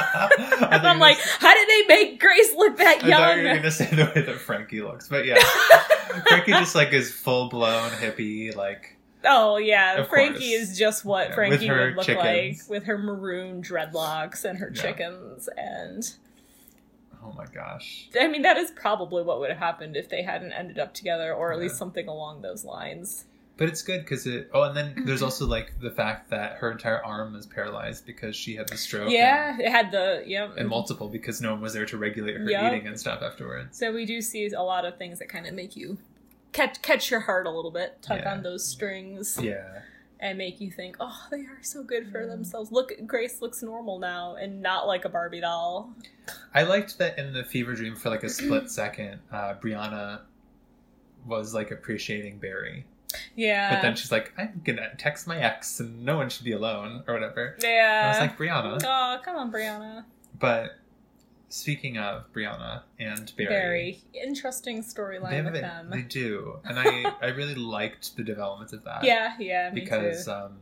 And 0.68 0.87
I'm 0.87 0.99
like, 0.99 1.18
how 1.18 1.54
did 1.54 1.68
they 1.68 1.87
make 1.88 2.21
Grace 2.21 2.54
look 2.56 2.76
that 2.78 2.87
I 2.87 3.11
thought 3.11 3.37
you 3.38 3.42
were 3.49 3.54
gonna 3.54 3.71
say 3.71 3.87
the 3.87 4.11
way 4.14 4.23
that 4.23 4.37
Frankie 4.37 4.83
looks, 4.83 5.09
but 5.09 5.25
yeah, 5.26 5.38
Frankie 6.28 6.52
just 6.52 6.75
like 6.75 6.92
is 6.92 7.12
full 7.12 7.49
blown 7.49 7.90
hippie, 7.90 8.54
like 8.54 8.97
Oh 9.25 9.56
yeah, 9.56 9.97
Of 10.00 10.09
Frankie 10.09 10.38
course. 10.50 10.71
is 10.71 10.78
just 10.78 11.04
what 11.04 11.30
Yeah, 11.30 11.35
Frankie 11.35 11.71
would 11.71 11.97
look 11.97 12.06
chickens. 12.06 12.61
like 12.62 12.71
with 12.71 12.85
her 12.85 12.97
maroon 12.99 13.62
dreadlocks 13.62 14.45
and 14.45 14.59
her 14.59 14.71
Yeah. 14.75 14.83
chickens 14.83 15.49
and. 15.56 16.14
oh 17.25 17.33
my 17.37 17.47
gosh. 17.47 18.09
I 18.21 18.28
mean, 18.28 18.42
that 18.42 18.56
is 18.56 18.71
probably 18.71 19.23
what 19.25 19.40
would 19.40 19.50
have 19.50 19.59
happened 19.59 19.97
if 19.97 20.09
they 20.09 20.23
hadn't 20.23 20.52
ended 20.52 20.78
up 20.78 20.95
together, 20.95 21.33
or 21.35 21.52
at 21.52 21.56
Yeah. 21.59 21.62
least 21.64 21.76
something 21.76 22.06
along 22.06 22.42
those 22.42 22.64
lines. 22.64 23.25
But 23.58 23.68
it's 23.68 23.80
good 23.82 24.00
because 24.00 24.26
it. 24.26 24.50
Oh, 24.52 24.64
and 24.64 24.76
then 24.76 24.90
Mm-hmm. 24.90 25.06
there's 25.06 25.22
also 25.22 25.46
like 25.46 25.80
the 25.80 25.90
fact 25.90 26.28
that 26.30 26.56
her 26.58 26.70
entire 26.70 27.02
arm 27.02 27.34
is 27.36 27.46
paralyzed 27.46 28.04
because 28.04 28.36
she 28.36 28.54
had 28.56 28.68
the 28.68 28.76
stroke. 28.76 29.10
Yeah, 29.10 29.56
it 29.58 29.70
had 29.70 29.90
the 29.90 30.22
yeah. 30.26 30.44
And, 30.50 30.58
and 30.58 30.68
multiple 30.68 31.08
because 31.08 31.40
no 31.40 31.52
one 31.52 31.62
was 31.62 31.72
there 31.72 31.86
to 31.86 31.96
regulate 31.96 32.36
her 32.36 32.50
Yeah. 32.50 32.68
eating 32.70 32.86
and 32.86 33.00
stuff 33.00 33.22
afterwards. 33.22 33.78
So 33.78 33.92
we 33.92 34.04
do 34.04 34.20
see 34.20 34.46
a 34.48 34.62
lot 34.62 34.84
of 34.84 34.98
things 34.98 35.18
that 35.20 35.28
kind 35.30 35.46
of 35.46 35.54
make 35.54 35.75
you 35.75 35.96
catch 36.52 36.82
catch 36.82 37.10
your 37.10 37.20
heart 37.20 37.46
a 37.46 37.50
little 37.50 37.70
bit, 37.70 38.02
tug 38.02 38.20
Yeah. 38.20 38.32
on 38.32 38.42
those 38.42 38.62
strings, 38.66 39.38
Yeah. 39.40 39.80
and 40.20 40.36
make 40.36 40.60
you 40.60 40.70
think, 40.70 40.96
oh, 41.00 41.26
they 41.30 41.40
are 41.40 41.58
so 41.62 41.82
good 41.82 42.10
for 42.12 42.26
themselves. 42.26 42.70
Look, 42.70 42.92
Grace 43.06 43.40
looks 43.40 43.62
normal 43.62 43.98
now, 43.98 44.34
and 44.36 44.60
not 44.60 44.86
like 44.86 45.04
a 45.06 45.08
Barbie 45.08 45.40
doll. 45.40 45.94
I 46.54 46.62
liked 46.64 46.98
that 46.98 47.18
in 47.18 47.32
the 47.32 47.42
fever 47.44 47.75
dream 47.75 47.96
for 47.96 48.10
like 48.10 48.22
a 48.22 48.28
split 48.28 48.70
second, 48.82 49.20
uh, 49.32 49.54
Brianna 49.54 50.20
was 51.26 51.54
like 51.54 51.70
appreciating 51.70 52.38
Barry. 52.38 52.84
Yeah, 53.34 53.75
But 53.75 53.82
then 53.82 53.94
she's 53.96 54.10
like, 54.12 54.32
I'm 54.36 54.60
gonna 54.64 54.90
text 54.98 55.26
my 55.26 55.38
ex 55.38 55.78
and 55.80 56.04
no 56.04 56.16
one 56.16 56.28
should 56.28 56.44
be 56.44 56.52
alone 56.52 57.04
or 57.06 57.14
whatever. 57.14 57.56
yeah. 57.62 58.02
I 58.04 58.08
was 58.08 58.18
like, 58.28 58.36
Brianna. 58.38 58.82
oh, 58.84 59.20
come 59.25 59.36
on, 59.36 59.52
Brianna. 59.52 60.04
But 60.38 60.72
speaking 61.48 61.98
of 61.98 62.25
Brianna 62.32 62.82
and 62.98 63.32
Barry, 63.36 63.48
Very 63.48 64.02
interesting 64.26 64.82
storyline 64.82 65.44
with 65.44 65.56
it- 65.56 65.60
them. 65.62 65.90
they 65.90 66.02
do. 66.02 66.58
And 66.64 66.78
I, 66.78 67.12
I 67.22 67.28
really 67.28 67.54
liked 67.54 68.16
the 68.16 68.25
development 68.25 68.72
of 68.72 68.84
that. 68.84 69.04
yeah, 69.04 69.34
yeah, 69.38 69.70
Because 69.70 70.26
um, 70.28 70.58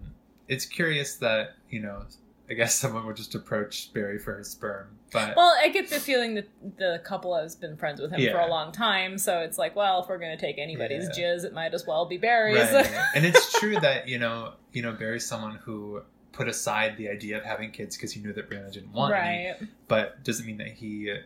it's 0.48 0.66
curious 0.66 1.16
that, 1.16 1.54
you 1.70 1.80
know, 1.80 2.04
I 2.50 2.54
guess 2.54 2.74
someone 2.82 3.06
would 3.06 3.16
just 3.16 3.34
approach 3.34 3.92
Barry 3.94 4.18
for 4.18 4.36
his 4.36 4.50
sperm. 4.50 4.88
But 5.14 5.36
Well, 5.36 5.54
I 5.62 5.68
get 5.68 5.88
the 5.88 6.00
feeling 6.00 6.34
that 6.34 6.48
the 6.76 7.00
couple 7.04 7.34
has 7.36 7.54
been 7.54 7.76
friends 7.76 8.00
with 8.00 8.10
him 8.12 8.30
for 8.32 8.40
a 8.40 8.48
long 8.48 8.72
time, 8.72 9.16
so 9.16 9.38
it's 9.40 9.56
like, 9.56 9.76
well, 9.76 10.02
if 10.02 10.08
we're 10.08 10.18
gonna 10.18 10.36
take 10.36 10.58
anybody's 10.58 11.08
Yeah. 11.16 11.24
jizz, 11.34 11.44
it 11.44 11.52
might 11.54 11.72
as 11.72 11.86
well 11.86 12.04
be 12.04 12.16
Barry's. 12.18 12.70
Right. 12.72 12.90
and 13.14 13.24
it's 13.24 13.58
true 13.58 13.78
that 13.80 14.08
you 14.08 14.18
know, 14.18 14.54
you 14.72 14.82
know, 14.82 14.92
Barry's 14.92 15.24
someone 15.24 15.54
who 15.64 16.02
put 16.32 16.48
aside 16.48 16.96
the 16.96 17.08
idea 17.08 17.38
of 17.38 17.44
having 17.44 17.70
kids 17.70 17.96
because 17.96 18.12
he 18.12 18.20
knew 18.20 18.32
that 18.32 18.50
Brianna 18.50 18.72
didn't 18.72 18.92
want 18.92 19.14
any, 19.14 19.52
but 19.86 20.22
doesn't 20.24 20.44
mean 20.46 20.56
that 20.58 20.66
he 20.72 21.16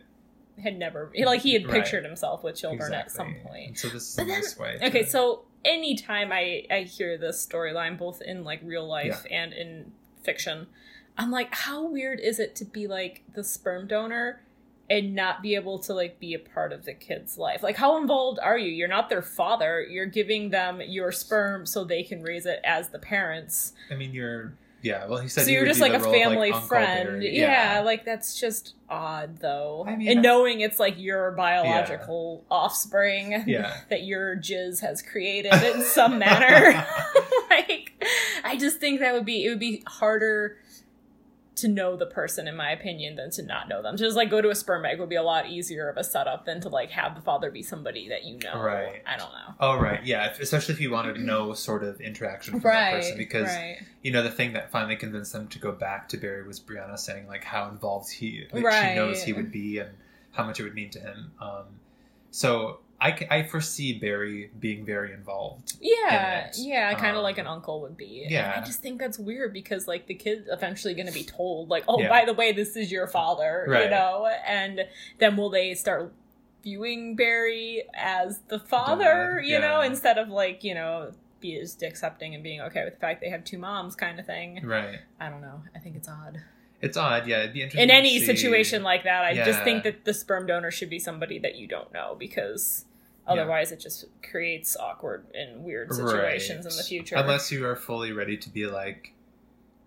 Had 0.63 0.77
never 0.77 1.11
like 1.17 1.41
he 1.41 1.53
had 1.53 1.65
Right. 1.65 1.81
pictured 1.81 2.05
himself 2.05 2.43
with 2.43 2.55
children 2.55 2.93
at 2.93 3.09
some 3.09 3.35
point. 3.43 3.67
And 3.69 3.77
so 3.79 3.87
this 3.89 4.03
is 4.09 4.15
But 4.15 4.23
a 4.23 4.25
then- 4.27 4.39
nice 4.41 4.57
way. 4.59 4.77
Okay, 4.83 5.03
to- 5.03 5.09
so 5.09 5.45
anytime 5.65 6.31
I 6.31 6.65
I 6.69 6.81
hear 6.81 7.17
this 7.17 7.43
storyline, 7.43 7.97
both 7.97 8.21
in 8.21 8.43
like 8.43 8.59
real 8.63 8.85
life 8.87 9.25
and 9.31 9.51
in 9.51 9.93
fiction, 10.23 10.67
I'm 11.19 11.31
like, 11.31 11.53
how 11.53 11.85
weird 11.85 12.19
is 12.21 12.39
it 12.39 12.55
to 12.55 12.65
be 12.65 12.87
like 12.87 13.23
the 13.35 13.43
sperm 13.43 13.87
donor 13.87 14.41
and 14.89 15.13
not 15.13 15.43
be 15.43 15.53
able 15.53 15.77
to 15.79 15.93
like 15.93 16.19
be 16.19 16.33
a 16.33 16.39
part 16.39 16.71
of 16.71 16.85
the 16.85 16.93
kid's 16.93 17.37
life? 17.37 17.61
Like, 17.61 17.75
how 17.75 18.01
involved 18.01 18.39
are 18.41 18.57
you? 18.57 18.71
You're 18.71 18.87
not 18.87 19.09
their 19.09 19.21
father. 19.21 19.81
You're 19.81 20.05
giving 20.05 20.49
them 20.49 20.81
your 20.81 21.11
sperm 21.11 21.65
so 21.65 21.83
they 21.83 22.03
can 22.03 22.23
raise 22.23 22.45
it 22.45 22.61
as 22.63 22.89
the 22.89 22.99
parents. 22.99 23.73
I 23.91 23.95
mean, 23.95 24.13
you're 24.13 24.53
yeah. 24.81 25.07
Well, 25.07 25.19
he 25.19 25.27
said 25.27 25.43
so 25.43 25.51
you're 25.51 25.65
just 25.65 25.81
like 25.81 25.93
a 25.93 25.99
role 25.99 26.13
of, 26.13 26.21
family 26.21 26.51
friend. 26.53 27.09
Barry. 27.09 27.37
Yeah. 27.37 27.81
like 27.83 28.05
that's 28.05 28.39
just 28.39 28.75
odd 28.89 29.39
though. 29.39 29.83
I 29.85 29.95
mean, 29.95 30.07
and 30.07 30.21
knowing 30.21 30.61
it's 30.61 30.79
like 30.79 30.97
your 30.97 31.31
biological 31.31 32.45
offspring 32.49 33.43
Yeah. 33.47 33.75
that 33.89 34.03
your 34.03 34.37
jizz 34.37 34.79
has 34.81 35.01
created 35.01 35.53
in 35.53 35.81
some 35.81 36.17
manner. 36.17 36.85
like 37.49 37.91
I 38.43 38.55
just 38.57 38.77
think 38.79 39.01
that 39.01 39.13
would 39.13 39.25
be 39.25 39.45
it 39.45 39.49
would 39.49 39.59
be 39.59 39.83
harder 39.85 40.57
to 41.61 41.67
know 41.67 41.95
the 41.95 42.05
person 42.05 42.47
in 42.47 42.55
my 42.55 42.71
opinion 42.71 43.15
than 43.15 43.31
to 43.31 43.43
not 43.43 43.67
know 43.69 43.81
them. 43.81 43.97
To 43.97 44.03
just 44.03 44.15
like 44.15 44.29
go 44.29 44.41
to 44.41 44.49
a 44.49 44.55
sperm 44.55 44.83
bank 44.83 44.99
would 44.99 45.09
be 45.09 45.15
a 45.15 45.23
lot 45.23 45.49
easier 45.49 45.89
of 45.89 45.97
a 45.97 46.03
setup 46.03 46.45
than 46.45 46.61
to 46.61 46.69
like 46.69 46.91
have 46.91 47.15
the 47.15 47.21
father 47.21 47.51
be 47.51 47.63
somebody 47.63 48.09
that 48.09 48.23
you 48.23 48.37
know. 48.43 48.59
Right. 48.61 49.01
I 49.05 49.17
don't 49.17 49.31
know. 49.31 49.53
Oh 49.59 49.77
right, 49.77 50.03
yeah. 50.05 50.33
Especially 50.39 50.73
if 50.73 50.81
you 50.81 50.91
wanted 50.91 51.19
no 51.19 51.53
sort 51.53 51.83
of 51.83 52.01
interaction 52.01 52.59
from 52.59 52.71
that 52.71 52.93
person, 52.93 53.17
because 53.17 53.47
right. 53.47 53.77
you 54.01 54.11
know 54.11 54.23
the 54.23 54.31
thing 54.31 54.53
that 54.53 54.71
finally 54.71 54.95
convinced 54.95 55.33
them 55.33 55.47
to 55.49 55.59
go 55.59 55.71
back 55.71 56.09
to 56.09 56.17
Barry 56.17 56.43
was 56.43 56.59
Brianna 56.59 56.97
saying 56.97 57.27
like 57.27 57.43
how 57.43 57.69
involved 57.69 58.11
he 58.11 58.45
like, 58.51 58.63
Right. 58.63 58.89
she 58.89 58.95
knows 58.95 59.23
he 59.23 59.33
would 59.33 59.51
be 59.51 59.79
and 59.79 59.89
how 60.31 60.45
much 60.45 60.59
it 60.59 60.63
would 60.63 60.75
mean 60.75 60.89
to 60.91 60.99
him. 60.99 61.31
Um, 61.41 61.65
so 62.31 62.79
I, 63.01 63.27
I 63.31 63.43
foresee 63.43 63.97
Barry 63.97 64.51
being 64.59 64.85
very 64.85 65.13
involved. 65.13 65.73
Yeah, 65.79 66.47
it. 66.47 66.57
yeah, 66.57 66.93
kind 66.95 67.11
of 67.11 67.17
Um, 67.17 67.23
like 67.23 67.37
an 67.37 67.47
uncle 67.47 67.79
would 67.81 67.95
be. 67.95 68.23
And 68.23 68.31
yeah. 68.31 68.53
I 68.57 68.65
just 68.65 68.81
think 68.81 68.99
that's 68.99 69.17
weird 69.17 69.53
because 69.53 69.87
like 69.87 70.07
the 70.07 70.15
kid's 70.15 70.49
eventually 70.51 70.93
going 70.93 71.07
to 71.07 71.13
be 71.13 71.23
told 71.23 71.69
like, 71.69 71.85
oh, 71.87 71.99
Yeah. 72.01 72.09
by 72.09 72.25
the 72.25 72.33
way, 72.33 72.51
this 72.51 72.75
is 72.75 72.91
your 72.91 73.07
father, 73.07 73.65
you 73.67 73.89
know, 73.89 74.29
and 74.45 74.81
then 75.17 75.37
will 75.37 75.49
they 75.49 75.73
start 75.75 76.13
viewing 76.61 77.15
Barry 77.15 77.83
as 77.93 78.39
the 78.49 78.59
father, 78.59 79.41
you 79.43 79.59
know, 79.59 79.79
instead 79.81 80.17
of 80.17 80.27
like 80.27 80.63
you 80.65 80.73
know 80.73 81.11
be 81.39 81.57
just 81.57 81.81
accepting 81.83 82.35
and 82.35 82.43
being 82.43 82.59
okay 82.59 82.83
with 82.83 82.95
the 82.95 82.99
fact 82.99 83.21
they 83.21 83.29
have 83.29 83.45
two 83.45 83.57
moms, 83.57 83.95
kind 83.95 84.19
of 84.19 84.25
thing. 84.25 84.59
Right. 84.61 84.99
I 85.21 85.29
don't 85.29 85.39
know. 85.39 85.61
I 85.73 85.79
think 85.79 85.95
it's 85.95 86.09
odd. 86.09 86.41
It's 86.81 86.97
odd. 86.97 87.27
Yeah, 87.27 87.39
it'd 87.39 87.53
be 87.53 87.61
interesting 87.61 87.83
In 87.89 87.91
any 87.95 88.19
see- 88.19 88.25
situation 88.25 88.83
like 88.83 89.05
that, 89.05 89.23
I 89.23 89.33
just 89.35 89.63
think 89.63 89.83
that 89.83 90.03
the 90.03 90.13
sperm 90.13 90.47
donor 90.47 90.69
should 90.69 90.89
be 90.89 90.99
somebody 90.99 91.39
that 91.39 91.55
you 91.55 91.65
don't 91.65 91.93
know 91.93 92.15
because. 92.19 92.83
Yeah. 93.29 93.41
Otherwise, 93.41 93.71
it 93.71 93.79
just 93.79 94.05
creates 94.29 94.75
awkward 94.77 95.25
and 95.33 95.63
weird 95.63 95.93
situations 95.93 96.65
in 96.65 96.75
the 96.75 96.83
future. 96.83 97.15
Unless 97.15 97.51
you 97.51 97.65
are 97.65 97.75
fully 97.75 98.11
ready 98.11 98.37
to 98.37 98.49
be 98.49 98.65
like, 98.65 99.13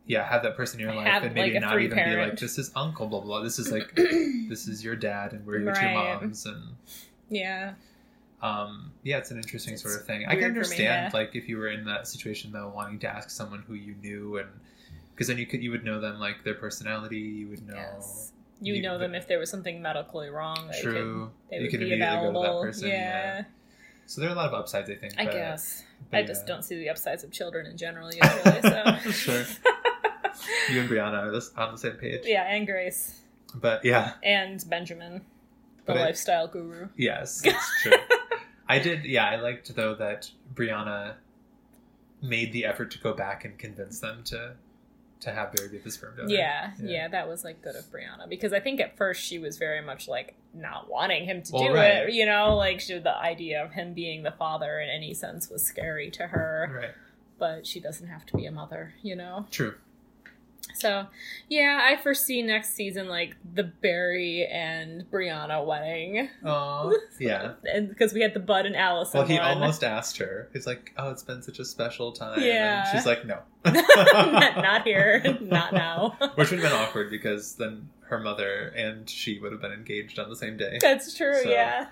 yeah, 0.07 0.25
have 0.25 0.43
that 0.43 0.57
person 0.57 0.81
in 0.81 0.87
your 0.87 0.95
life, 0.95 1.07
Have, 1.07 1.25
and 1.25 1.35
maybe 1.35 1.55
like, 1.55 1.63
not 1.63 1.81
even 1.81 1.97
be 1.97 2.17
like, 2.17 2.39
this 2.39 2.59
is 2.59 2.71
uncle, 2.75 3.07
blah 3.07 3.21
blah. 3.21 3.39
blah. 3.39 3.43
This 3.43 3.59
is 3.59 3.71
like, 3.71 3.95
this 3.97 4.69
is 4.69 4.85
your 4.85 4.97
dad, 4.97 5.33
and 5.33 5.47
we're 5.47 5.59
your 5.59 5.75
two 5.75 5.91
moms, 5.91 6.47
and 6.47 6.63
yeah. 7.29 7.75
um, 8.43 8.93
yeah, 9.03 9.19
it's 9.19 9.31
an 9.31 9.39
interesting 9.39 9.75
It's 9.75 9.83
sort 9.83 10.01
of 10.01 10.07
thing. 10.07 10.25
I 10.27 10.35
can 10.35 10.39
for 10.39 10.41
me, 10.41 10.47
understand 10.49 11.13
yeah. 11.13 11.19
like 11.19 11.35
if 11.35 11.49
you 11.49 11.57
were 11.57 11.69
in 11.69 11.85
that 11.85 12.09
situation 12.09 12.53
though, 12.53 12.73
wanting 12.75 12.99
to 13.01 13.09
ask 13.09 13.31
someone 13.31 13.63
who 13.67 13.75
you 13.75 13.95
knew, 14.03 14.39
and 14.39 14.49
because 15.15 15.29
then 15.29 15.39
you 15.39 15.47
could 15.47 15.63
you 15.63 15.71
would 15.71 15.85
know 15.85 16.01
them 16.01 16.19
like 16.19 16.43
their 16.45 16.55
personality, 16.55 17.19
you 17.19 17.49
would 17.49 17.67
know. 17.67 17.75
Yes. 17.75 18.33
You, 18.63 18.75
You- 18.75 18.83
know 18.83 18.99
them 18.99 19.15
if 19.15 19.27
there 19.29 19.39
was 19.39 19.51
something 19.51 19.83
medically 19.83 20.29
wrong. 20.29 20.71
True. 20.81 20.93
Could, 20.93 21.51
they 21.51 21.57
You 21.57 21.63
would 21.63 21.71
can 21.71 21.81
be 21.81 21.87
immediately 21.87 21.99
go 21.99 21.99
to 21.99 21.99
that 21.99 22.19
available. 22.29 22.63
person, 22.63 22.89
yeah, 22.89 22.95
yeah. 23.39 23.45
So 24.07 24.21
there 24.21 24.31
are 24.31 24.33
a 24.33 24.37
lot 24.37 24.49
of 24.49 24.55
upsides, 24.55 24.89
I 24.91 24.95
think. 24.97 25.15
I 25.19 25.25
but- 25.25 25.33
guess. 25.35 25.85
but 26.11 26.17
I 26.19 26.23
just 26.25 26.47
don't 26.47 26.63
see 26.65 26.77
the 26.77 26.89
upsides 26.91 27.25
of 27.25 27.31
children 27.31 27.67
in 27.67 27.77
general 27.77 28.11
usually. 28.15 28.61
So 28.63 28.97
Sure. 29.11 29.45
You 30.71 30.81
and 30.81 30.91
Brianna 30.91 31.15
are 31.57 31.63
on 31.67 31.73
the 31.73 31.79
same 31.79 31.93
page. 31.95 32.23
yeah, 32.25 32.45
and 32.45 32.67
Grace 32.67 33.21
But 33.55 33.85
yeah, 33.85 34.15
and 34.23 34.63
Benjamin, 34.69 35.15
the 35.87 35.93
But 35.93 35.97
I- 35.99 36.05
lifestyle 36.07 36.47
guru. 36.49 36.89
yes, 36.97 37.43
it's 37.45 37.83
true. 37.83 37.93
I 38.69 38.79
did. 38.79 39.05
Yeah, 39.05 39.27
I 39.29 39.37
liked 39.37 39.75
though 39.77 39.95
that 39.97 40.31
Brianna 40.55 41.15
made 42.23 42.53
the 42.53 42.65
effort 42.65 42.91
to 42.93 42.99
go 42.99 43.13
back 43.13 43.45
and 43.45 43.59
convince 43.59 43.99
them 44.01 44.23
to 44.25 44.55
to 45.23 45.33
have 45.33 45.53
Barry 45.53 45.69
be 45.69 45.79
the 45.79 45.91
sperm 45.91 46.17
donor. 46.17 46.29
Yeah, 46.29 46.73
yeah, 46.81 46.91
Yeah. 46.91 47.09
that 47.09 47.29
was 47.29 47.45
like 47.45 47.63
good 47.63 47.77
of 47.77 47.85
Brianna 47.87 48.29
because 48.29 48.53
I 48.53 48.61
think 48.61 48.81
at 48.81 48.97
first 48.97 49.23
she 49.23 49.39
was 49.39 49.57
very 49.59 49.81
much 49.81 50.09
like 50.09 50.35
not 50.55 50.91
wanting 50.91 51.25
him 51.25 51.43
to 51.43 51.53
Well, 51.53 51.65
do 51.69 51.75
right. 51.75 52.09
it. 52.09 52.13
You 52.13 52.27
know, 52.27 52.57
like 52.57 52.81
she, 52.81 52.99
the 52.99 53.17
idea 53.17 53.65
of 53.65 53.73
him 53.73 53.95
being 53.95 54.23
the 54.23 54.33
father 54.33 54.79
in 54.81 54.89
any 54.89 55.15
sense 55.15 55.49
was 55.49 55.63
scary 55.65 56.11
to 56.13 56.27
her. 56.29 56.71
Right. 56.81 56.91
But 57.39 57.67
she 57.67 57.81
doesn't 57.81 58.09
have 58.09 58.25
to 58.27 58.37
be 58.37 58.47
a 58.47 58.53
mother, 58.53 58.95
you 59.03 59.17
know. 59.17 59.47
True. 59.51 59.75
So, 60.75 61.07
yeah, 61.49 61.81
I 61.83 62.01
foresee 62.03 62.43
next 62.43 62.75
season 62.75 63.09
like 63.09 63.37
the 63.55 63.65
Barry 63.65 64.47
and 64.47 65.05
Brianna 65.11 65.65
wedding, 65.65 66.29
Oh. 66.45 66.97
Yeah. 67.21 67.55
and 67.73 67.89
because 67.89 68.13
we 68.13 68.21
had 68.21 68.33
the 68.35 68.41
Bud 68.41 68.67
and 68.67 68.75
Allison. 68.77 69.19
Well, 69.19 69.27
he 69.29 69.35
one. 69.39 69.45
almost 69.45 69.85
asked 69.85 70.19
her. 70.19 70.49
He's 70.53 70.67
like, 70.67 70.93
"Oh, 70.97 71.11
it's 71.11 71.23
been 71.23 71.43
such 71.43 71.59
a 71.59 71.65
special 71.65 72.13
time." 72.13 72.41
Yeah. 72.41 72.85
And 72.89 72.97
she's 72.97 73.07
like, 73.07 73.25
"No." 73.27 73.41
not, 73.65 74.57
not 74.57 74.83
here, 74.85 75.23
not 75.41 75.73
now. 75.73 76.17
Which 76.37 76.51
would 76.51 76.61
have 76.61 76.71
been 76.73 76.81
awkward 76.81 77.11
because 77.11 77.55
then 77.57 77.89
her 78.09 78.19
mother 78.19 78.73
and 78.77 79.09
she 79.09 79.39
would 79.41 79.53
have 79.53 79.61
been 79.61 79.73
engaged 79.73 80.19
on 80.19 80.29
the 80.31 80.37
same 80.37 80.57
day. 80.57 80.79
That's 80.81 81.15
true, 81.17 81.43
So- 81.43 81.51
yeah. 81.51 81.89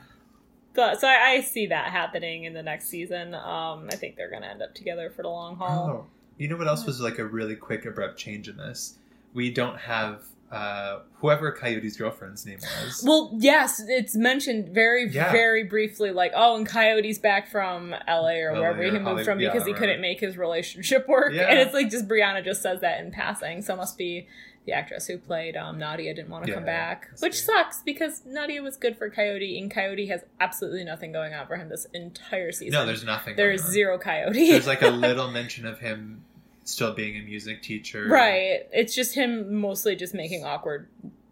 But 0.72 1.00
so 1.00 1.08
I, 1.08 1.30
I 1.32 1.40
see 1.40 1.66
that 1.66 1.90
happening 1.90 2.44
in 2.44 2.54
the 2.54 2.62
next 2.62 2.88
season. 2.88 3.34
Um, 3.34 3.88
I 3.92 3.96
think 3.96 4.16
they're 4.16 4.30
gonna 4.30 4.46
end 4.46 4.62
up 4.62 4.74
together 4.74 5.10
for 5.10 5.22
the 5.22 5.28
long 5.28 5.56
haul. 5.56 5.88
Oh, 5.90 6.06
you 6.38 6.48
know 6.48 6.56
what 6.56 6.66
else 6.68 6.86
was 6.86 7.00
like 7.00 7.18
a 7.18 7.24
really 7.24 7.56
quick, 7.56 7.84
abrupt 7.84 8.18
change 8.18 8.48
in 8.48 8.56
this? 8.56 8.98
We 9.34 9.50
don't 9.50 9.78
have 9.78 10.22
uh, 10.50 11.00
whoever 11.20 11.52
Coyote's 11.52 11.96
girlfriend's 11.96 12.44
name 12.44 12.58
was. 12.82 13.04
Well, 13.06 13.30
yes, 13.38 13.80
it's 13.86 14.16
mentioned 14.16 14.74
very, 14.74 15.08
Yeah. 15.08 15.30
very 15.30 15.62
briefly, 15.62 16.10
like, 16.10 16.32
oh, 16.34 16.56
and 16.56 16.66
Coyote's 16.66 17.18
back 17.18 17.48
from 17.48 17.94
LA 18.08 18.38
or 18.40 18.52
LA 18.54 18.58
wherever 18.60 18.82
he 18.82 18.90
moved 18.90 19.04
Holly- 19.04 19.24
from 19.24 19.38
yeah, 19.38 19.52
because 19.52 19.64
he 19.64 19.70
wherever. 19.72 19.86
couldn't 19.86 20.00
make 20.00 20.18
his 20.18 20.36
relationship 20.36 21.06
work. 21.08 21.32
Yeah. 21.34 21.42
And 21.50 21.58
it's 21.60 21.72
like 21.72 21.88
just 21.90 22.08
Brianna 22.08 22.44
just 22.44 22.62
says 22.62 22.80
that 22.80 23.00
in 23.00 23.12
passing. 23.12 23.62
So 23.62 23.74
it 23.74 23.76
must 23.76 23.96
be 23.96 24.26
the 24.70 24.76
actress 24.76 25.06
who 25.06 25.18
played 25.18 25.56
um, 25.56 25.78
Nadia 25.78 26.14
didn't 26.14 26.30
want 26.30 26.44
to 26.44 26.50
Yeah, 26.50 26.56
come 26.56 26.64
back, 26.64 27.10
which 27.20 27.42
sucks 27.42 27.82
because 27.82 28.22
Nadia 28.24 28.62
was 28.62 28.76
good 28.76 28.96
for 28.96 29.10
Coyote, 29.10 29.58
and 29.58 29.70
Coyote 29.70 30.06
has 30.06 30.22
absolutely 30.38 30.84
nothing 30.84 31.10
going 31.12 31.34
on 31.34 31.46
for 31.46 31.56
him 31.56 31.68
this 31.68 31.86
entire 31.92 32.52
season. 32.52 32.72
no, 32.72 32.86
there's 32.86 33.04
nothing. 33.04 33.36
There's 33.36 33.64
on. 33.64 33.70
zero 33.70 33.98
Coyote. 33.98 34.50
There's 34.50 34.66
like 34.66 34.82
a 34.82 34.88
little 34.90 35.30
mention 35.30 35.66
of 35.66 35.80
him 35.80 36.24
still 36.64 36.92
being 36.94 37.16
a 37.16 37.22
music 37.24 37.62
teacher. 37.62 38.06
Right. 38.06 38.60
It's 38.72 38.94
just 38.94 39.14
him 39.16 39.54
mostly 39.56 39.96
just 39.96 40.14
making 40.14 40.44
awkward, 40.44 40.88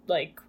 like 0.09 0.41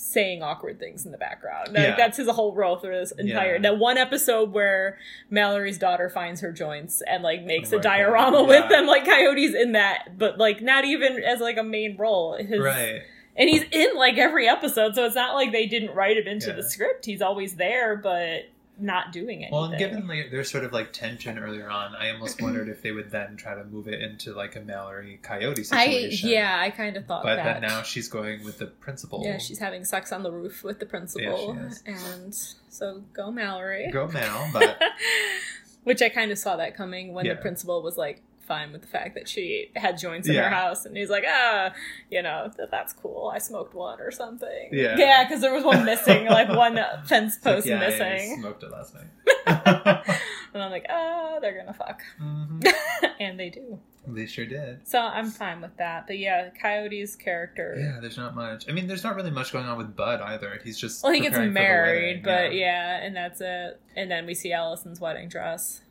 saying 0.00 0.42
awkward 0.42 0.78
things 0.78 1.04
in 1.04 1.12
the 1.12 1.18
background. 1.18 1.68
Like, 1.68 1.82
Yeah. 1.82 1.96
That's 1.96 2.16
his 2.16 2.28
whole 2.28 2.54
role 2.54 2.78
through 2.78 2.98
this 2.98 3.10
entire. 3.12 3.54
Yeah. 3.54 3.62
That 3.62 3.78
one 3.78 3.98
episode 3.98 4.52
where 4.52 4.98
Mallory's 5.28 5.76
daughter 5.78 6.08
finds 6.08 6.40
her 6.40 6.52
joints 6.52 7.02
and 7.06 7.22
like 7.22 7.42
makes 7.44 7.72
Oh 7.72 7.78
a 7.78 7.80
diorama 7.80 8.44
with 8.44 8.68
them. 8.68 8.86
Like 8.86 9.04
Coyote's 9.04 9.54
in 9.54 9.72
that, 9.72 10.16
but 10.18 10.38
like 10.38 10.62
not 10.62 10.84
even 10.84 11.22
as 11.22 11.40
like 11.40 11.56
a 11.58 11.62
main 11.62 11.96
role. 11.96 12.36
His, 12.36 12.60
Right. 12.60 13.02
And 13.36 13.48
he's 13.48 13.62
in 13.70 13.94
like 13.96 14.18
every 14.18 14.48
episode, 14.48 14.94
so 14.96 15.04
it's 15.04 15.14
not 15.14 15.34
like 15.34 15.52
they 15.52 15.66
didn't 15.66 15.94
write 15.94 16.16
him 16.16 16.26
into 16.26 16.48
Yeah. 16.48 16.54
the 16.54 16.62
script. 16.64 17.04
He's 17.04 17.22
always 17.22 17.54
there, 17.54 17.96
but 17.96 18.42
not 18.80 19.12
doing 19.12 19.38
anything. 19.38 19.52
Well, 19.52 19.64
and 19.64 19.78
given 19.78 20.06
like 20.06 20.30
there's 20.30 20.50
sort 20.50 20.64
of 20.64 20.72
like 20.72 20.92
tension 20.92 21.38
earlier 21.38 21.68
on, 21.68 21.94
I 21.96 22.10
almost 22.10 22.40
wondered 22.42 22.68
if 22.68 22.82
they 22.82 22.92
would 22.92 23.10
then 23.10 23.36
try 23.36 23.54
to 23.54 23.64
move 23.64 23.88
it 23.88 24.00
into 24.00 24.32
like 24.34 24.54
a 24.56 24.60
Mallory 24.60 25.18
Coyote 25.22 25.62
I 25.72 25.86
situation. 25.86 26.28
yeah, 26.28 26.56
I 26.60 26.70
kind 26.70 26.96
of 26.96 27.06
thought 27.06 27.22
But 27.24 27.36
that. 27.36 27.60
then 27.60 27.62
now 27.70 27.82
she's 27.82 28.08
going 28.08 28.44
with 28.44 28.58
the 28.58 28.66
principal. 28.66 29.22
Yeah, 29.24 29.38
she's 29.38 29.58
having 29.58 29.84
sex 29.84 30.12
on 30.12 30.22
the 30.22 30.30
roof 30.30 30.62
with 30.62 30.78
the 30.78 30.86
principal. 30.86 31.56
Yeah, 31.56 31.92
and 31.92 32.34
so 32.68 33.02
go 33.12 33.30
Mallory. 33.30 33.90
go 33.92 34.06
Mal, 34.08 34.50
but 34.52 34.80
Which 35.84 36.02
I 36.02 36.08
kind 36.10 36.30
of 36.30 36.38
saw 36.38 36.56
that 36.56 36.76
coming 36.76 37.14
when 37.14 37.24
Yeah. 37.24 37.34
the 37.34 37.40
principal 37.40 37.82
was 37.82 37.96
like 37.96 38.20
fine 38.48 38.72
with 38.72 38.80
the 38.82 38.88
fact 38.88 39.14
that 39.14 39.28
she 39.28 39.70
had 39.76 39.98
joints 39.98 40.26
in 40.28 40.34
her 40.34 40.48
house 40.48 40.84
and 40.86 40.96
he's 40.96 41.10
like, 41.10 41.24
ah, 41.28 41.72
you 42.10 42.22
know, 42.22 42.50
that, 42.56 42.70
that's 42.72 42.92
cool. 42.94 43.30
I 43.32 43.38
smoked 43.38 43.74
one 43.74 44.00
or 44.00 44.10
something. 44.10 44.70
Yeah. 44.72 44.96
Yeah, 44.98 45.24
because 45.24 45.40
there 45.42 45.52
was 45.54 45.62
one 45.64 45.84
missing, 45.84 46.26
like 46.26 46.48
one 46.48 46.76
fence 47.06 47.36
It's 47.36 47.44
like, 47.46 47.54
post 47.56 47.66
yeah, 47.68 47.76
I 47.76 47.88
missing. 47.90 48.38
smoked 48.40 48.62
it 48.64 48.70
last 48.72 48.94
night. 48.94 50.04
And 50.54 50.62
I'm 50.62 50.70
like, 50.70 50.86
ah, 50.88 51.36
they're 51.42 51.56
gonna 51.58 51.74
fuck. 51.74 52.00
Mhm. 52.20 52.66
and 53.20 53.38
they 53.38 53.50
do. 53.50 53.78
They 54.06 54.24
sure 54.24 54.46
did. 54.46 54.88
So 54.88 54.98
I'm 54.98 55.28
fine 55.30 55.60
with 55.60 55.76
that. 55.76 56.06
But 56.06 56.18
yeah, 56.18 56.48
Coyote's 56.60 57.14
character. 57.16 57.76
Yeah, 57.78 58.00
there's 58.00 58.16
not 58.16 58.34
much. 58.34 58.66
I 58.66 58.72
mean, 58.72 58.86
there's 58.86 59.04
not 59.04 59.14
really 59.14 59.30
much 59.30 59.52
going 59.52 59.66
on 59.66 59.76
with 59.76 59.94
Bud 59.94 60.22
either. 60.22 60.58
He's 60.64 60.78
just 60.78 61.04
Well, 61.04 61.12
he 61.12 61.20
gets 61.20 61.36
preparing 61.36 61.50
for 61.50 61.54
the 61.54 61.60
married, 61.60 62.22
but 62.22 62.54
yeah. 62.54 62.96
and 63.04 63.14
that's 63.14 63.42
it. 63.42 63.78
And 63.94 64.10
then 64.10 64.24
we 64.24 64.34
see 64.34 64.50
Allison's 64.54 65.00
wedding 65.00 65.28
dress. 65.28 65.82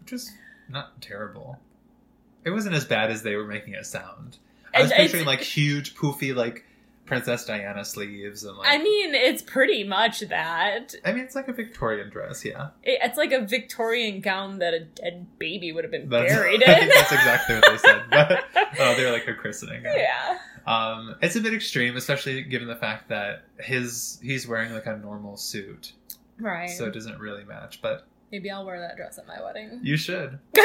which 0.00 0.12
is 0.12 0.30
not 0.68 1.02
terrible. 1.02 1.58
It 2.44 2.50
wasn't 2.50 2.74
as 2.74 2.84
bad 2.84 3.10
as 3.10 3.22
they 3.22 3.36
were 3.36 3.46
making 3.46 3.74
it 3.74 3.86
sound. 3.86 4.38
I 4.74 4.82
was 4.82 4.90
It's- 4.90 5.02
picturing 5.10 5.26
like 5.26 5.40
huge, 5.40 5.94
poofy, 5.94 6.34
like 6.34 6.64
Princess 7.04 7.44
Diana 7.44 7.84
sleeves 7.84 8.44
and 8.44 8.56
like. 8.56 8.68
I 8.68 8.78
mean, 8.78 9.14
it's 9.14 9.42
pretty 9.42 9.84
much 9.84 10.20
that. 10.20 10.94
I 11.04 11.12
mean, 11.12 11.24
it's 11.24 11.34
like 11.34 11.48
a 11.48 11.52
Victorian 11.52 12.08
dress, 12.10 12.44
yeah. 12.44 12.68
It- 12.82 13.00
It's 13.02 13.18
like 13.18 13.32
a 13.32 13.40
Victorian 13.44 14.20
gown 14.20 14.60
that 14.60 14.72
a 14.72 14.80
dead 14.80 15.26
baby 15.38 15.72
would 15.72 15.84
have 15.84 15.90
been 15.90 16.08
That's, 16.08 16.32
buried 16.34 16.62
I 16.64 16.72
in. 16.72 16.78
think 16.80 16.94
that's 16.94 17.12
exactly 17.12 17.54
what 17.56 17.64
they 17.70 17.78
said. 17.78 18.02
But 18.10 18.44
oh, 18.80 18.94
they're 18.96 19.12
like 19.12 19.26
a 19.28 19.34
christening. 19.34 19.82
yeah. 19.84 20.38
Um, 20.66 21.16
it's 21.20 21.34
a 21.36 21.40
bit 21.40 21.52
extreme, 21.54 21.96
especially 21.96 22.40
given 22.42 22.68
the 22.68 22.76
fact 22.76 23.08
that 23.08 23.42
his 23.58 24.18
he's 24.22 24.46
wearing 24.46 24.72
like 24.72 24.86
a 24.86 24.96
normal 24.96 25.36
suit, 25.36 25.92
Right. 26.38 26.70
so 26.70 26.86
it 26.86 26.92
doesn't 26.94 27.18
really 27.18 27.44
match. 27.44 27.82
But 27.82 28.06
Maybe 28.32 28.50
I'll 28.50 28.64
wear 28.64 28.80
that 28.80 28.96
dress 28.96 29.18
at 29.18 29.26
my 29.28 29.40
wedding. 29.42 29.78
you 29.82 29.96
should. 29.96 30.38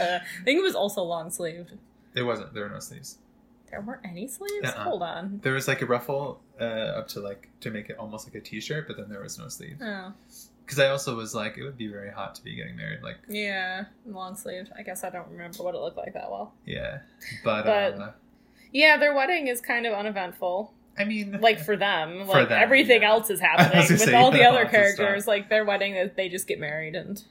Uh, 0.00 0.18
I 0.40 0.44
think 0.44 0.58
it 0.58 0.62
was 0.62 0.74
also 0.74 1.02
long 1.02 1.30
sleeved. 1.30 1.72
It 2.14 2.22
wasn't. 2.22 2.54
There 2.54 2.62
were 2.64 2.70
no 2.70 2.78
sleeves. 2.78 3.18
There 3.70 3.80
weren't 3.80 4.02
any 4.04 4.28
sleeves? 4.28 4.68
Uh-uh. 4.68 4.84
Hold 4.84 5.02
on. 5.02 5.40
There 5.42 5.54
was 5.54 5.66
like 5.66 5.82
a 5.82 5.86
ruffle 5.86 6.40
uh, 6.60 6.64
up 6.64 7.08
to 7.08 7.20
like 7.20 7.48
to 7.60 7.70
make 7.70 7.88
it 7.90 7.96
almost 7.98 8.26
like 8.26 8.34
a 8.36 8.40
t-shirt, 8.40 8.86
but 8.86 8.96
then 8.96 9.08
there 9.08 9.20
was 9.20 9.38
no 9.38 9.48
sleeve. 9.48 9.76
Oh. 9.82 10.12
Because 10.64 10.78
I 10.78 10.88
also 10.88 11.16
was 11.16 11.34
like, 11.34 11.58
it 11.58 11.62
would 11.64 11.76
be 11.76 11.88
very 11.88 12.10
hot 12.10 12.34
to 12.36 12.44
be 12.44 12.54
getting 12.54 12.76
married. 12.76 13.02
Like, 13.02 13.16
Yeah, 13.28 13.84
long 14.06 14.36
sleeve. 14.36 14.68
I 14.78 14.82
guess 14.82 15.02
I 15.04 15.10
don't 15.10 15.28
remember 15.30 15.62
what 15.64 15.74
it 15.74 15.80
looked 15.80 15.96
like 15.96 16.14
that 16.14 16.30
well. 16.30 16.52
yeah, 16.64 16.98
but, 17.44 17.64
But- 17.64 17.94
uh, 18.00 18.12
Yeah, 18.72 18.96
their 18.98 19.14
wedding 19.14 19.48
is 19.48 19.60
kind 19.60 19.86
of 19.86 19.92
uneventful. 19.94 20.72
I 20.98 21.04
mean, 21.04 21.38
Like 21.42 21.58
for 21.60 21.76
them, 21.76 22.26
For 22.26 22.32
like 22.32 22.48
them, 22.50 22.62
everything 22.62 23.02
yeah. 23.02 23.10
else 23.10 23.30
is 23.30 23.40
happening 23.48 23.78
with 23.88 24.00
say, 24.00 24.14
all 24.14 24.30
the 24.32 24.44
other 24.44 24.64
lots 24.64 24.64
of 24.64 24.70
stuff. 24.70 24.96
characters. 24.96 25.26
Like 25.26 25.48
their 25.48 25.64
wedding, 25.64 26.10
they- 26.16 26.28
just 26.28 26.46
get 26.46 26.58
married 26.60 26.94
and 26.94 27.22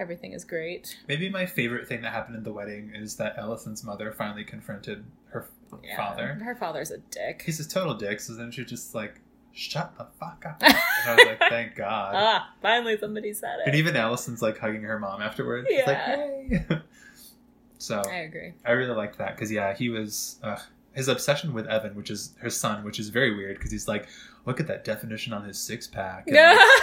everything 0.00 0.32
is 0.32 0.44
great. 0.44 0.96
maybe 1.08 1.28
my 1.28 1.44
favorite 1.44 1.88
thing 1.88 2.02
that 2.02 2.12
happened 2.12 2.36
in 2.36 2.44
the 2.44 2.52
wedding 2.52 2.92
is 2.94 3.16
that 3.16 3.36
Allison's 3.36 3.82
mother 3.82 4.12
finally 4.12 4.44
confronted 4.44 5.04
her 5.30 5.48
Yeah. 5.82 5.96
father. 5.96 6.26
Her 6.44 6.54
father's 6.54 6.90
a 6.92 6.98
dick. 6.98 7.42
He's 7.44 7.58
a 7.58 7.68
total 7.68 7.94
dick. 7.94 8.20
So 8.20 8.34
then 8.34 8.50
she 8.52 8.64
just 8.64 8.94
like, 8.94 9.20
shut 9.52 9.92
the 9.98 10.06
fuck 10.20 10.44
up. 10.46 10.62
And 10.62 10.74
I 11.04 11.14
was 11.16 11.26
like, 11.26 11.38
thank 11.50 11.74
God. 11.74 12.14
ah, 12.16 12.48
finally 12.62 12.96
somebody 12.96 13.32
said 13.32 13.56
it. 13.58 13.66
And 13.66 13.74
even 13.74 13.96
Allison's 13.96 14.40
like 14.40 14.58
hugging 14.58 14.82
her 14.82 15.00
mom 15.00 15.20
afterwards. 15.20 15.66
She's 15.68 15.84
like, 15.84 15.98
Yeah. 16.48 16.78
so 17.78 18.00
I 18.08 18.18
agree. 18.18 18.52
I 18.64 18.72
really 18.72 18.94
liked 18.94 19.18
that 19.18 19.34
because 19.34 19.50
yeah, 19.50 19.74
he 19.74 19.88
was 19.88 20.36
ugh, 20.44 20.60
his 20.92 21.08
obsession 21.08 21.52
with 21.52 21.66
Evan, 21.66 21.94
which 21.94 22.10
is 22.10 22.34
her 22.40 22.50
son, 22.50 22.84
which 22.84 22.98
is 22.98 23.08
very 23.08 23.34
weird 23.34 23.56
because 23.56 23.70
he's 23.70 23.88
like, 23.88 24.08
look 24.48 24.58
at 24.60 24.66
that 24.66 24.82
definition 24.84 25.32
on 25.32 25.44
his 25.44 25.58
six 25.58 25.86
pack. 25.86 26.26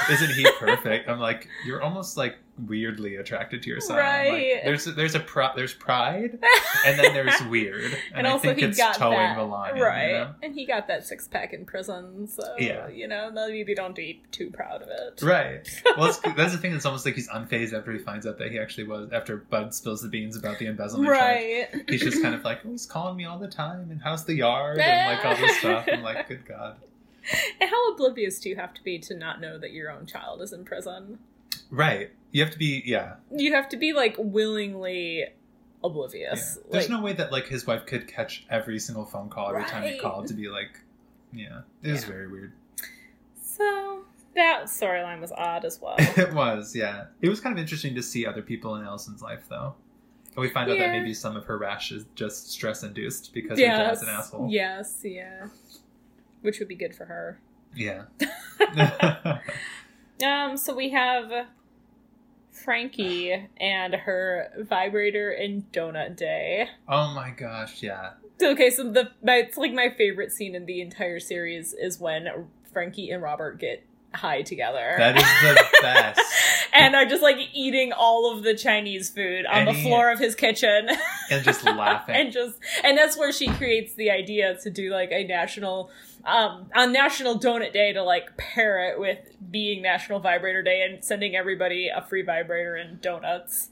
Like, 0.05 0.09
Isn't 0.11 0.31
he 0.35 0.47
perfect? 0.59 1.09
I'm 1.09 1.19
like, 1.19 1.47
you're 1.65 1.81
almost 1.81 2.15
like 2.15 2.35
weirdly 2.67 3.15
attracted 3.17 3.61
to 3.63 3.69
your 3.69 3.81
son. 3.81 3.97
I'm 3.97 4.03
like, 4.27 4.31
Right. 4.33 4.61
there's 4.63 4.85
there's 4.85 5.15
a 5.15 5.19
pro- 5.19 5.53
there's 5.55 5.73
pride, 5.73 6.37
and 6.85 6.97
then 6.99 7.13
there's 7.13 7.41
weird, 7.49 7.83
and, 7.85 7.95
and 8.13 8.27
I 8.27 8.29
also 8.31 8.47
think 8.49 8.59
he 8.59 8.65
it's 8.65 8.77
got 8.77 8.95
towing 8.95 9.17
that 9.17 9.35
the 9.35 9.43
line, 9.43 9.79
right, 9.79 10.07
You 10.07 10.13
know? 10.19 10.35
and 10.43 10.53
he 10.53 10.65
got 10.65 10.87
that 10.87 11.05
six 11.05 11.27
pack 11.27 11.53
in 11.53 11.65
prison. 11.65 12.27
So 12.27 12.43
Yeah. 12.59 12.87
you 12.89 13.07
know, 13.07 13.31
maybe 13.31 13.73
don't 13.75 13.95
be 13.95 14.21
too 14.31 14.51
proud 14.51 14.81
of 14.83 14.89
it. 14.89 15.21
Right. 15.23 15.67
Well, 15.97 16.07
it's, 16.09 16.19
that's 16.19 16.51
the 16.51 16.57
thing. 16.57 16.73
It's 16.75 16.85
almost 16.85 17.05
like 17.05 17.15
he's 17.15 17.29
unfazed 17.29 17.71
after 17.73 17.91
he 17.93 17.99
finds 17.99 18.27
out 18.27 18.37
that 18.39 18.51
he 18.51 18.59
actually 18.59 18.85
was. 18.87 19.11
After 19.13 19.37
Bud 19.37 19.73
spills 19.73 20.01
the 20.01 20.09
beans 20.09 20.35
about 20.37 20.59
the 20.59 20.67
embezzlement 20.67 21.07
charge, 21.13 21.19
Right. 21.19 21.67
he's 21.89 22.01
just 22.01 22.21
kind 22.21 22.35
of 22.35 22.43
like, 22.43 22.59
oh, 22.65 22.71
he's 22.71 22.85
calling 22.85 23.15
me 23.17 23.23
all 23.25 23.39
the 23.39 23.47
time, 23.47 23.89
and 23.91 24.01
how's 24.01 24.25
the 24.25 24.35
yard, 24.35 24.77
and 24.79 25.15
like 25.17 25.25
all 25.25 25.35
this 25.37 25.57
stuff. 25.57 25.85
I'm 25.91 26.03
like, 26.03 26.27
good 26.27 26.45
God. 26.45 26.75
And 27.61 27.69
how 27.69 27.91
oblivious 27.93 28.39
do 28.39 28.49
you 28.49 28.55
have 28.55 28.73
to 28.75 28.83
be 28.83 28.99
to 28.99 29.15
not 29.15 29.41
know 29.41 29.57
that 29.57 29.71
your 29.71 29.89
own 29.91 30.05
child 30.05 30.41
is 30.41 30.53
in 30.53 30.65
prison? 30.65 31.19
Right. 31.71 32.11
You 32.31 32.43
have 32.43 32.51
to 32.53 32.59
be, 32.59 32.83
yeah, 32.85 33.15
You 33.35 33.53
have 33.53 33.69
to 33.69 33.77
be 33.77 33.93
like 33.93 34.15
willingly 34.19 35.25
oblivious. 35.83 36.57
Yeah. 36.57 36.71
There's 36.71 36.83
Like, 36.89 36.97
no 36.99 37.03
way 37.03 37.13
that 37.13 37.31
like 37.31 37.47
his 37.47 37.65
wife 37.65 37.85
could 37.85 38.07
catch 38.07 38.45
every 38.49 38.79
single 38.79 39.05
phone 39.05 39.29
call 39.29 39.49
every 39.49 39.63
time 39.65 39.83
he 39.83 39.97
called 39.99 40.27
to 40.27 40.33
be 40.33 40.47
like, 40.49 40.79
yeah, 41.33 41.61
it 41.83 41.91
was 41.91 42.01
Yeah. 42.03 42.07
very 42.09 42.27
weird. 42.27 42.53
So 43.41 44.03
that 44.35 44.63
storyline 44.65 45.21
was 45.21 45.31
odd 45.31 45.65
as 45.65 45.79
well. 45.81 45.95
it 45.99 46.33
was, 46.33 46.75
yeah. 46.75 47.05
It 47.21 47.29
was 47.29 47.39
kind 47.39 47.53
of 47.57 47.59
interesting 47.61 47.95
to 47.95 48.03
see 48.03 48.25
other 48.25 48.41
people 48.41 48.75
in 48.75 48.83
Allison's 48.85 49.21
life, 49.21 49.45
though. 49.49 49.75
And 50.35 50.41
we 50.41 50.49
find 50.49 50.69
out 50.69 50.77
that 50.77 50.91
maybe 50.91 51.13
some 51.13 51.37
of 51.37 51.45
her 51.45 51.57
rash 51.57 51.91
is 51.93 52.05
just 52.15 52.49
stress 52.51 52.83
induced 52.83 53.33
because 53.33 53.57
her 53.57 53.65
dad's 53.65 54.01
an 54.01 54.09
asshole. 54.09 54.49
Yes, 54.51 54.99
yeah. 55.03 55.47
Which 56.41 56.59
would 56.59 56.67
be 56.67 56.75
good 56.75 56.95
for 56.95 57.05
her. 57.05 57.39
Yeah. 57.75 58.03
Um, 60.23 60.55
so 60.55 60.73
we 60.73 60.91
have 60.91 61.47
Frankie 62.51 63.47
and 63.57 63.93
her 63.93 64.49
vibrator 64.59 65.29
and 65.31 65.69
donut 65.71 66.15
day. 66.15 66.69
oh 66.87 67.13
my 67.13 67.31
gosh, 67.31 67.83
yeah. 67.83 68.11
Okay, 68.41 68.69
so 68.69 68.89
the 68.91 69.11
my, 69.23 69.35
it's 69.35 69.57
like 69.57 69.73
my 69.73 69.89
favorite 69.89 70.31
scene 70.31 70.55
in 70.55 70.65
the 70.65 70.81
entire 70.81 71.19
series 71.19 71.73
is 71.73 71.99
when 71.99 72.47
Frankie 72.71 73.09
and 73.11 73.21
Robert 73.21 73.59
get 73.59 73.83
high 74.13 74.41
together. 74.41 74.95
That 74.97 75.17
is 75.17 75.23
the 75.23 75.65
best. 75.81 76.21
and 76.73 76.95
are 76.95 77.05
just 77.05 77.21
like 77.21 77.37
eating 77.53 77.91
all 77.91 78.31
of 78.31 78.43
the 78.43 78.53
Chinese 78.53 79.09
food 79.09 79.45
on 79.45 79.65
the 79.65 79.73
floor 79.73 80.11
of 80.11 80.19
his 80.19 80.35
kitchen. 80.35 80.89
And 81.29 81.43
just 81.43 81.63
laughing. 81.63 82.15
and 82.15 82.31
just 82.31 82.59
and 82.83 82.97
that's 82.97 83.17
where 83.17 83.31
she 83.31 83.47
creates 83.47 83.95
the 83.95 84.11
idea 84.11 84.57
to 84.61 84.69
do 84.69 84.91
like 84.91 85.11
a 85.11 85.23
national 85.25 85.89
um 86.25 86.67
on 86.75 86.91
National 86.91 87.39
Donut 87.39 87.71
Day 87.73 87.93
to 87.93 88.03
like 88.03 88.35
pair 88.37 88.89
it 88.91 88.99
with 88.99 89.19
being 89.51 89.81
National 89.81 90.19
Vibrator 90.19 90.61
Day 90.63 90.81
and 90.81 91.03
sending 91.03 91.35
everybody 91.35 91.89
a 91.95 92.01
free 92.01 92.23
vibrator 92.23 92.75
and 92.75 92.99
donuts 93.01 93.69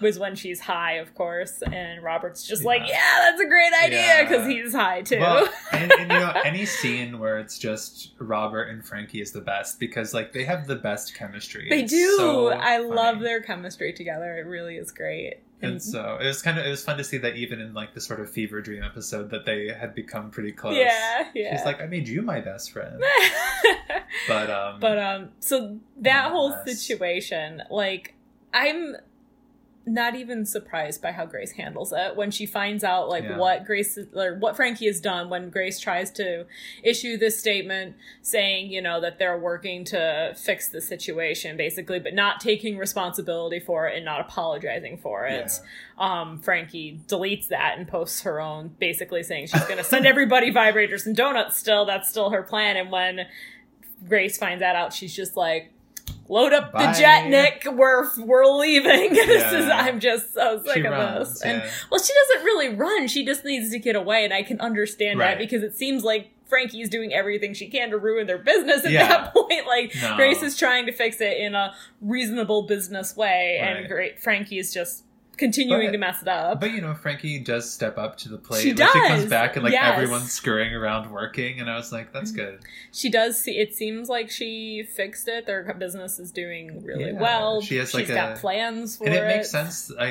was 0.00 0.16
when 0.16 0.36
she's 0.36 0.60
high, 0.60 0.92
of 0.92 1.12
course, 1.16 1.60
and 1.60 2.04
Robert's 2.04 2.46
just 2.46 2.62
like, 2.62 2.82
Yeah. 2.82 2.90
yeah, 2.94 3.18
that's 3.30 3.40
a 3.40 3.46
great 3.46 3.72
idea 3.82 3.98
Yeah. 3.98 4.22
because 4.22 4.46
he's 4.46 4.72
high 4.72 5.02
too. 5.02 5.18
Well, 5.18 5.48
and, 5.72 5.90
and 5.92 6.12
you 6.12 6.18
know, 6.20 6.32
any 6.44 6.64
scene 6.66 7.18
where 7.18 7.38
it's 7.40 7.58
just 7.58 8.12
Robert 8.18 8.68
and 8.68 8.86
Frankie 8.86 9.20
is 9.20 9.32
the 9.32 9.40
best 9.40 9.80
because 9.80 10.14
like 10.14 10.32
they 10.32 10.44
have 10.44 10.68
the 10.68 10.76
best 10.76 11.16
chemistry. 11.16 11.66
they 11.68 11.82
do. 11.82 12.16
so 12.16 12.48
I 12.50 12.78
love 12.78 13.18
their 13.20 13.42
chemistry 13.42 13.92
together. 13.92 14.36
It 14.38 14.46
really 14.46 14.76
is 14.76 14.92
great. 14.92 15.38
And 15.60 15.82
so 15.82 16.18
it 16.20 16.26
was 16.26 16.40
kind 16.40 16.58
of 16.58 16.64
it 16.66 16.70
was 16.70 16.84
fun 16.84 16.98
to 16.98 17.04
see 17.04 17.18
that 17.18 17.36
even 17.36 17.60
in 17.60 17.74
like 17.74 17.92
the 17.94 18.00
sort 18.00 18.20
of 18.20 18.30
fever 18.30 18.60
dream 18.60 18.82
episode 18.82 19.30
that 19.30 19.44
they 19.44 19.68
had 19.68 19.94
become 19.94 20.30
pretty 20.30 20.52
close. 20.52 20.76
yeah, 20.76 21.28
yeah. 21.34 21.56
She's 21.56 21.66
like, 21.66 21.80
I 21.80 21.86
made 21.86 22.06
you 22.06 22.22
my 22.22 22.40
best 22.40 22.70
friend. 22.72 23.02
But 24.26 24.50
um 24.50 24.80
but 24.80 24.98
um 24.98 25.28
so 25.40 25.78
that 25.98 26.30
whole 26.30 26.50
Nonetheless. 26.50 26.78
situation 26.80 27.62
like 27.70 28.14
i'm 28.52 28.96
not 29.94 30.14
even 30.14 30.44
surprised 30.44 31.00
by 31.02 31.12
how 31.12 31.24
grace 31.26 31.52
handles 31.52 31.92
it 31.96 32.16
when 32.16 32.30
she 32.30 32.46
finds 32.46 32.84
out 32.84 33.08
like 33.08 33.24
Yeah. 33.24 33.36
what 33.36 33.64
grace 33.64 33.98
or 34.14 34.34
what 34.38 34.56
frankie 34.56 34.86
has 34.86 35.00
done 35.00 35.28
when 35.30 35.50
grace 35.50 35.78
tries 35.80 36.10
to 36.12 36.46
issue 36.82 37.16
this 37.16 37.38
statement 37.38 37.96
saying 38.22 38.70
you 38.70 38.80
know 38.82 39.00
that 39.00 39.18
they're 39.18 39.38
working 39.38 39.84
to 39.86 40.34
fix 40.36 40.68
the 40.68 40.80
situation 40.80 41.56
basically 41.56 41.98
but 41.98 42.14
not 42.14 42.40
taking 42.40 42.78
responsibility 42.78 43.60
for 43.60 43.88
it 43.88 43.96
and 43.96 44.04
not 44.04 44.20
apologizing 44.20 44.96
for 44.98 45.26
it 45.26 45.50
um, 45.98 46.38
Frankie 46.40 47.00
deletes 47.08 47.48
that 47.48 47.76
and 47.76 47.88
posts 47.88 48.20
her 48.22 48.40
own, 48.40 48.68
basically 48.78 49.24
saying 49.24 49.48
she's 49.48 49.64
going 49.64 49.78
to 49.78 49.82
send 49.84 50.06
everybody 50.14 50.52
vibrators 50.52 51.06
and 51.06 51.16
donuts. 51.16 51.56
Still, 51.56 51.84
that's 51.86 52.08
still 52.08 52.30
her 52.30 52.42
plan. 52.44 52.76
And 52.76 52.92
when 52.92 53.26
Grace 54.08 54.38
finds 54.38 54.60
that 54.60 54.76
out, 54.76 54.92
she's 54.92 55.12
just 55.14 55.36
like, 55.36 55.72
"Load 56.28 56.52
up 56.52 56.72
Bye. 56.72 56.86
the 56.92 56.98
jet, 56.98 57.28
Nick. 57.28 57.64
We're 57.70 58.08
we're 58.18 58.46
leaving. 58.46 59.12
this 59.14 59.52
is 59.52 59.68
I'm 59.70 59.98
just 60.00 60.34
so 60.34 60.62
sick 60.64 60.74
She 60.74 60.80
of 60.84 60.92
runs, 60.92 61.28
this." 61.34 61.42
And 61.42 61.62
yeah. 61.62 61.70
well, 61.90 62.00
she 62.00 62.12
doesn't 62.12 62.44
really 62.44 62.68
run. 62.74 63.08
She 63.08 63.24
just 63.24 63.44
needs 63.44 63.70
to 63.70 63.78
get 63.78 63.96
away, 63.96 64.24
and 64.24 64.32
I 64.32 64.42
can 64.42 64.60
understand 64.60 65.18
Right. 65.18 65.30
that 65.30 65.38
because 65.38 65.62
it 65.62 65.76
seems 65.76 66.04
like. 66.04 66.30
Frankie's 66.48 66.88
doing 66.88 67.12
everything 67.12 67.52
she 67.52 67.68
can 67.68 67.90
to 67.90 67.98
ruin 67.98 68.26
their 68.26 68.38
business 68.38 68.82
at 68.82 68.90
Yeah. 68.90 69.06
that 69.06 69.34
point. 69.34 69.66
Like 69.66 69.94
No. 70.00 70.16
Grace 70.16 70.42
is 70.42 70.56
trying 70.56 70.86
to 70.86 70.92
fix 70.92 71.20
it 71.20 71.36
in 71.36 71.54
a 71.54 71.74
reasonable 72.00 72.62
business 72.62 73.14
way, 73.14 73.58
and 73.60 73.86
great 73.86 74.18
Frankie 74.18 74.58
is 74.58 74.72
just 74.72 75.04
continuing 75.38 75.86
But- 75.86 75.92
to 75.92 75.98
mess 75.98 76.22
it 76.22 76.28
up. 76.28 76.60
But 76.60 76.72
you 76.72 76.80
know, 76.80 76.94
Frankie 76.94 77.38
does 77.38 77.70
step 77.70 77.96
up 77.96 78.16
to 78.18 78.28
the 78.28 78.36
plate. 78.38 78.62
She 78.62 78.74
like, 78.74 78.90
She 78.92 79.00
comes 79.08 79.26
back 79.26 79.56
and 79.56 79.64
like 79.64 79.72
yes. 79.72 79.94
everyone's 79.94 80.32
scurrying 80.32 80.74
around 80.74 81.10
working, 81.10 81.60
and 81.60 81.70
I 81.70 81.76
was 81.76 81.92
like, 81.92 82.12
"That's 82.12 82.32
mm-hmm. 82.32 82.40
good." 82.40 82.60
She 82.92 83.10
does 83.10 83.40
see. 83.40 83.58
It 83.58 83.74
seems 83.74 84.08
like 84.08 84.30
she 84.30 84.82
fixed 84.96 85.28
it. 85.28 85.46
Their 85.46 85.72
business 85.74 86.18
is 86.18 86.32
doing 86.32 86.84
really 86.84 87.06
Yeah, 87.12 87.20
well. 87.20 87.60
she 87.60 87.76
has, 87.76 87.94
like, 87.94 88.06
She's 88.06 88.14
got 88.14 88.36
plans 88.38 88.96
for 88.96 89.04
and 89.04 89.14
it. 89.14 89.22
it 89.22 89.26
makes 89.26 89.50
sense. 89.50 89.90
I 89.98 90.06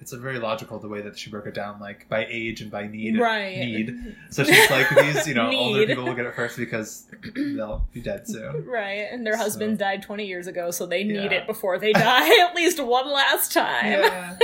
it's 0.00 0.12
a 0.12 0.18
very 0.18 0.38
logical 0.38 0.78
the 0.78 0.88
way 0.88 1.02
that 1.02 1.18
she 1.18 1.30
broke 1.30 1.46
it 1.46 1.54
down, 1.54 1.80
like 1.80 2.08
by 2.08 2.26
age 2.28 2.60
and 2.60 2.70
by 2.70 2.86
need. 2.86 3.18
right? 3.18 3.56
Need. 3.58 4.16
So 4.30 4.44
she's 4.44 4.70
like, 4.70 4.88
these 4.90 5.26
you 5.26 5.34
know 5.34 5.50
older 5.52 5.86
people 5.86 6.04
will 6.04 6.14
get 6.14 6.24
it 6.26 6.34
first 6.34 6.56
because 6.56 7.06
they'll 7.34 7.86
be 7.92 8.00
dead 8.00 8.26
soon. 8.26 8.64
Right, 8.70 9.08
and 9.10 9.26
their 9.26 9.34
So- 9.34 9.42
husband 9.44 9.78
died 9.78 10.02
twenty 10.02 10.26
years 10.26 10.46
ago, 10.46 10.70
so 10.70 10.86
they 10.86 11.02
need 11.04 11.30
Yeah. 11.32 11.38
it 11.38 11.46
before 11.46 11.78
they 11.78 11.92
die 11.92 12.44
at 12.48 12.54
least 12.54 12.80
one 12.82 13.10
last 13.10 13.52
time. 13.52 13.84
Yeah, 13.86 14.36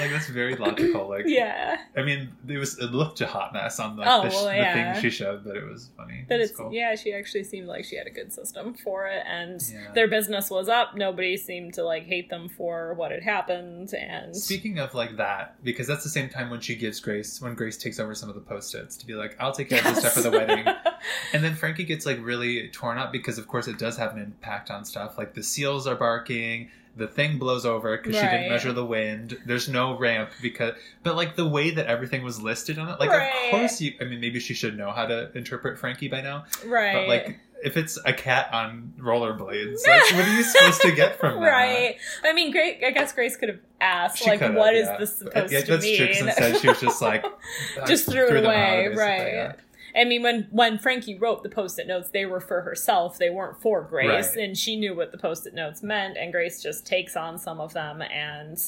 like 0.00 0.10
that's 0.10 0.28
very 0.28 0.56
logical. 0.56 1.08
Like, 1.08 1.24
Yeah. 1.26 1.78
I 1.96 2.02
mean, 2.02 2.30
it 2.48 2.58
was 2.58 2.78
it 2.78 2.92
looked 2.92 3.20
a 3.20 3.26
hot 3.26 3.52
mess 3.52 3.78
on 3.80 3.96
like, 3.96 4.08
Oh, 4.08 4.22
the, 4.22 4.28
well, 4.28 4.44
the 4.46 4.54
yeah. 4.56 4.92
thing 4.94 5.02
she 5.02 5.10
showed, 5.10 5.44
but 5.44 5.56
it 5.56 5.64
was 5.64 5.90
funny. 5.96 6.24
But 6.28 6.40
it's 6.40 6.52
cool. 6.56 6.72
yeah, 6.72 6.94
she 6.94 7.12
actually 7.12 7.44
seemed 7.44 7.66
like 7.66 7.84
she 7.84 7.96
had 7.96 8.06
a 8.06 8.10
good 8.10 8.32
system 8.32 8.74
for 8.74 9.06
it, 9.06 9.22
and 9.26 9.62
Yeah. 9.72 9.92
their 9.92 10.08
business 10.08 10.50
was 10.50 10.68
up. 10.68 10.94
Nobody 10.96 11.36
seemed 11.36 11.74
to 11.74 11.82
like 11.84 12.04
hate 12.04 12.30
them 12.30 12.48
for 12.48 12.94
what 12.94 13.10
had 13.10 13.22
happened, 13.22 13.92
and 13.94 14.34
Speaking 14.36 14.78
of 14.78 14.94
like 14.94 15.16
that, 15.16 15.62
because 15.62 15.86
that's 15.86 16.04
the 16.04 16.10
same 16.10 16.28
time 16.28 16.50
when 16.50 16.60
she 16.60 16.74
gives 16.74 17.00
Grace, 17.00 17.40
when 17.40 17.54
Grace 17.54 17.76
takes 17.76 17.98
over 18.00 18.14
some 18.14 18.28
of 18.28 18.34
the 18.34 18.40
post-its 18.40 18.96
to 18.98 19.06
be 19.06 19.14
like, 19.14 19.36
"I'll 19.40 19.52
take 19.52 19.68
care 19.68 19.78
of 19.78 19.84
this 19.84 19.98
stuff 20.00 20.12
for 20.14 20.20
the 20.22 20.30
wedding," 20.30 20.64
and 21.32 21.42
then 21.44 21.54
Frankie 21.54 21.84
gets 21.84 22.06
like 22.06 22.18
really 22.22 22.68
torn 22.68 22.98
up 22.98 23.12
because, 23.12 23.38
of 23.38 23.46
course, 23.48 23.68
it 23.68 23.78
does 23.78 23.96
have 23.96 24.14
an 24.16 24.22
impact 24.22 24.70
on 24.70 24.84
stuff. 24.84 25.18
Like 25.18 25.34
the 25.34 25.42
seals 25.42 25.86
are 25.86 25.94
barking, 25.96 26.70
the 26.96 27.06
thing 27.06 27.38
blows 27.38 27.64
over 27.64 27.96
because 27.96 28.14
she 28.16 28.22
didn't 28.22 28.48
measure 28.48 28.72
the 28.72 28.84
wind. 28.84 29.38
There's 29.46 29.68
no 29.68 29.96
ramp 29.98 30.30
because, 30.42 30.74
but 31.02 31.16
like 31.16 31.36
the 31.36 31.46
way 31.48 31.70
that 31.70 31.86
everything 31.86 32.22
was 32.22 32.40
listed 32.42 32.78
on 32.78 32.88
it, 32.88 32.98
like 33.00 33.10
Right. 33.10 33.44
of 33.46 33.50
course 33.58 33.80
you. 33.80 33.94
I 34.00 34.04
mean, 34.04 34.20
maybe 34.20 34.40
she 34.40 34.54
should 34.54 34.76
know 34.76 34.90
how 34.90 35.06
to 35.06 35.30
interpret 35.36 35.78
Frankie 35.78 36.08
by 36.08 36.20
now, 36.20 36.44
right, 36.66 36.94
but 36.94 37.08
like. 37.08 37.40
If 37.62 37.76
it's 37.76 37.98
a 38.06 38.14
cat 38.14 38.48
on 38.54 38.94
rollerblades, 38.98 39.86
like 39.86 40.12
what 40.14 40.26
are 40.26 40.34
you 40.34 40.42
supposed 40.42 40.80
to 40.80 40.92
get 40.92 41.20
from 41.20 41.34
that? 41.42 41.46
right. 41.46 41.96
I 42.24 42.32
mean, 42.32 42.52
Grace. 42.52 42.82
I 42.82 42.90
guess 42.90 43.12
Grace 43.12 43.36
could 43.36 43.50
have 43.50 43.58
asked, 43.82 44.16
She 44.22 44.30
like, 44.30 44.40
what 44.40 44.74
is 44.74 44.86
yeah. 44.86 44.96
this 44.96 45.18
supposed 45.18 45.52
yeah, 45.52 45.60
to 45.60 45.66
that's 45.72 45.84
mean? 45.84 46.02
instead, 46.02 46.56
she 46.56 46.68
was 46.68 46.80
just 46.80 47.02
like, 47.02 47.22
Just 47.86 48.10
threw 48.10 48.28
it 48.34 48.44
away, 48.46 48.88
right. 48.96 49.54
Yeah. 49.94 50.00
I 50.00 50.04
mean, 50.04 50.22
when 50.22 50.48
when 50.50 50.78
Frankie 50.78 51.18
wrote 51.18 51.42
the 51.42 51.48
post-it 51.48 51.86
notes, 51.86 52.10
they 52.10 52.26
were 52.26 52.40
for 52.40 52.62
herself. 52.62 53.18
They 53.18 53.30
weren't 53.30 53.60
for 53.60 53.82
Grace, 53.82 54.34
Right. 54.36 54.44
and 54.44 54.56
she 54.58 54.76
knew 54.76 54.94
what 54.94 55.12
the 55.12 55.18
post-it 55.18 55.54
notes 55.54 55.82
meant. 55.82 56.16
And 56.16 56.32
Grace 56.32 56.62
just 56.62 56.86
takes 56.86 57.16
on 57.16 57.38
some 57.38 57.60
of 57.60 57.72
them, 57.72 58.02
and 58.02 58.58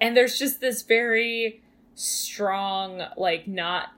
and 0.00 0.16
there's 0.16 0.38
just 0.38 0.60
this 0.60 0.82
very 0.82 1.60
strong, 1.94 3.02
like 3.16 3.46
not. 3.46 3.90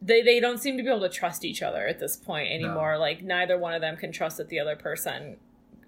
They, 0.00 0.22
they 0.22 0.38
don't 0.38 0.58
seem 0.58 0.76
to 0.76 0.82
be 0.84 0.88
able 0.88 1.00
to 1.00 1.08
trust 1.08 1.44
each 1.44 1.60
other 1.60 1.84
at 1.88 1.98
this 1.98 2.16
point 2.16 2.52
anymore. 2.52 2.98
Like 2.98 3.22
neither 3.22 3.58
one 3.58 3.74
of 3.74 3.80
them 3.80 3.96
can 3.96 4.12
trust 4.12 4.36
that 4.36 4.48
the 4.48 4.60
other 4.60 4.76
person 4.76 5.36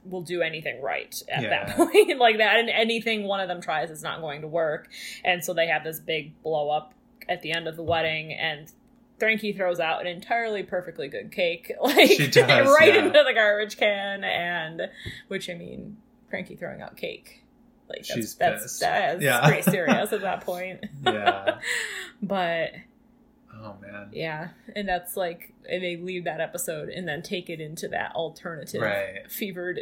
will 0.05 0.23
do 0.23 0.41
anything 0.43 0.81
right 0.81 1.23
at 1.29 1.43
that 1.43 1.77
point 1.77 2.19
like 2.19 2.39
that 2.39 2.59
and 2.59 2.71
anything 2.71 3.25
one 3.25 3.39
of 3.39 3.49
them 3.49 3.61
tries 3.61 3.91
is 3.91 4.03
not 4.03 4.23
going 4.23 4.41
to 4.41 4.49
work 4.49 4.89
and 5.25 5.45
so 5.45 5.53
they 5.53 5.67
have 5.67 5.85
this 5.85 6.01
big 6.01 6.33
blow 6.43 6.71
up 6.71 6.95
at 7.29 7.43
the 7.43 7.53
end 7.53 7.69
of 7.69 7.77
the 7.77 7.83
wedding 7.83 8.33
and 8.33 8.73
Frankie 9.21 9.53
throws 9.53 9.79
out 9.79 10.01
an 10.01 10.09
entirely 10.09 10.65
perfectly 10.65 11.07
good 11.07 11.31
cake 11.31 11.73
like 11.81 12.09
does, 12.33 12.37
right 12.81 12.95
yeah. 12.95 13.05
into 13.07 13.23
the 13.25 13.33
garbage 13.35 13.77
can 13.77 14.25
and 14.25 14.91
which 15.29 15.49
I 15.49 15.55
mean 15.55 15.99
Frankie 16.31 16.57
throwing 16.57 16.81
out 16.83 16.97
cake 16.97 17.45
like 17.89 17.99
that's 17.99 18.13
She's 18.13 18.35
that's, 18.35 18.63
pissed. 18.65 18.81
that's 18.81 19.23
Yeah. 19.23 19.47
pretty 19.47 19.63
serious 19.63 20.13
at 20.13 20.21
that 20.23 20.41
point 20.43 20.85
Yeah. 21.05 21.59
but 22.23 22.71
Oh 23.63 23.77
man. 23.83 24.09
yeah 24.13 24.49
and 24.75 24.89
that's 24.89 25.17
like 25.17 25.53
and 25.69 25.83
they 25.85 25.97
leave 25.99 26.25
that 26.25 26.41
episode 26.41 26.89
and 26.89 27.07
then 27.07 27.21
take 27.23 27.51
it 27.51 27.61
into 27.61 27.89
that 27.89 28.15
alternative 28.15 28.81
Right. 28.81 29.31
fevered 29.31 29.81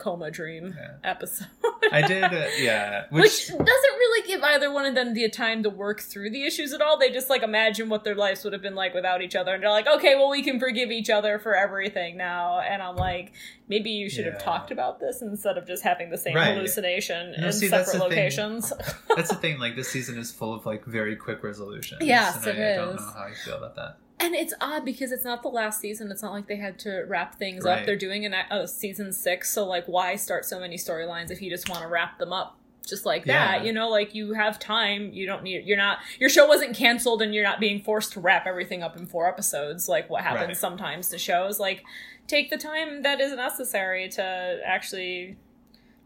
coma 0.00 0.30
dream 0.30 0.74
Yeah. 0.76 0.94
episode 1.04 1.46
I 1.92 2.02
did. 2.06 2.24
Uh, 2.24 2.46
yeah. 2.58 3.04
which, 3.10 3.22
Which, 3.22 3.48
doesn't 3.48 3.66
really 3.66 4.26
give 4.28 4.42
either 4.42 4.72
one 4.72 4.84
of 4.86 4.94
them 4.94 5.14
the 5.14 5.28
time 5.30 5.62
to 5.62 5.70
work 5.70 6.00
through 6.00 6.30
the 6.30 6.44
issues 6.44 6.72
at 6.72 6.80
all. 6.80 6.98
They 6.98 7.10
just 7.10 7.30
like 7.30 7.42
imagine 7.42 7.88
what 7.88 8.04
their 8.04 8.14
lives 8.14 8.44
would 8.44 8.52
have 8.52 8.62
been 8.62 8.74
like 8.74 8.94
without 8.94 9.22
each 9.22 9.34
other, 9.36 9.54
and 9.54 9.62
they're 9.62 9.70
like, 9.70 9.86
okay, 9.86 10.14
well, 10.16 10.30
we 10.30 10.42
can 10.42 10.58
forgive 10.60 10.90
each 10.90 11.10
other 11.10 11.38
for 11.38 11.54
everything 11.54 12.16
now. 12.16 12.60
And 12.60 12.82
I'm 12.82 12.96
like, 12.96 13.32
maybe 13.68 13.90
you 13.90 14.08
should 14.10 14.26
have 14.26 14.42
talked 14.42 14.70
about 14.70 15.00
this 15.00 15.22
instead 15.22 15.56
of 15.58 15.66
just 15.66 15.82
having 15.82 16.10
the 16.10 16.18
same 16.18 16.34
Right. 16.36 16.54
hallucination 16.54 17.34
No, 17.38 17.46
in 17.46 17.52
see, 17.52 17.68
separate 17.68 17.98
locations. 17.98 18.72
that's 19.16 19.30
the 19.30 19.34
thing. 19.44 19.58
Like 19.58 19.74
this 19.76 19.88
season 19.88 20.18
is 20.18 20.30
full 20.32 20.54
of 20.54 20.66
like 20.66 20.84
very 20.84 21.16
quick 21.16 21.42
resolutions. 21.42 22.00
Yes, 22.04 22.46
and 22.46 22.58
it 22.58 22.62
I, 22.62 22.72
I 22.72 22.76
don't 22.86 22.96
know 22.96 23.02
how 23.02 23.24
I 23.24 23.34
feel 23.44 23.56
about 23.56 23.76
that. 23.76 23.96
And 24.22 24.34
it's 24.34 24.52
odd 24.60 24.84
because 24.84 25.12
it's 25.12 25.24
not 25.24 25.42
the 25.42 25.48
last 25.48 25.80
season. 25.80 26.10
It's 26.10 26.22
not 26.22 26.32
like 26.32 26.46
they 26.46 26.56
had 26.56 26.78
to 26.80 27.04
wrap 27.08 27.36
things 27.36 27.64
up. 27.64 27.86
They're 27.86 27.96
doing 27.96 28.26
an, 28.26 28.34
a 28.50 28.68
season 28.68 29.12
six, 29.12 29.50
so 29.52 29.64
like, 29.66 29.86
why 29.86 30.16
start 30.16 30.44
so 30.44 30.60
many 30.60 30.76
storylines 30.76 31.30
if 31.30 31.40
you 31.40 31.48
just 31.50 31.68
want 31.68 31.82
to 31.82 31.88
wrap 31.88 32.18
them 32.18 32.32
up 32.32 32.56
just 32.86 33.06
like 33.06 33.24
Yeah. 33.24 33.58
that. 33.58 33.64
You 33.66 33.72
know, 33.72 33.88
like 33.88 34.14
you 34.14 34.32
have 34.34 34.58
time. 34.58 35.10
You 35.12 35.24
don't 35.26 35.42
need. 35.42 35.64
You're 35.64 35.76
not. 35.76 35.98
Your 36.18 36.28
show 36.28 36.46
wasn't 36.46 36.76
canceled, 36.76 37.22
and 37.22 37.34
you're 37.34 37.44
not 37.44 37.60
being 37.60 37.80
forced 37.82 38.12
to 38.14 38.20
wrap 38.20 38.46
everything 38.46 38.82
up 38.82 38.96
in 38.96 39.06
four 39.06 39.28
episodes, 39.28 39.88
like 39.88 40.10
what 40.10 40.22
happens 40.22 40.48
Right. 40.48 40.56
sometimes 40.56 41.08
to 41.10 41.18
shows. 41.18 41.60
Like, 41.60 41.84
take 42.26 42.50
the 42.50 42.56
time 42.58 43.02
that 43.02 43.20
is 43.20 43.32
necessary 43.34 44.08
to 44.10 44.60
actually 44.64 45.36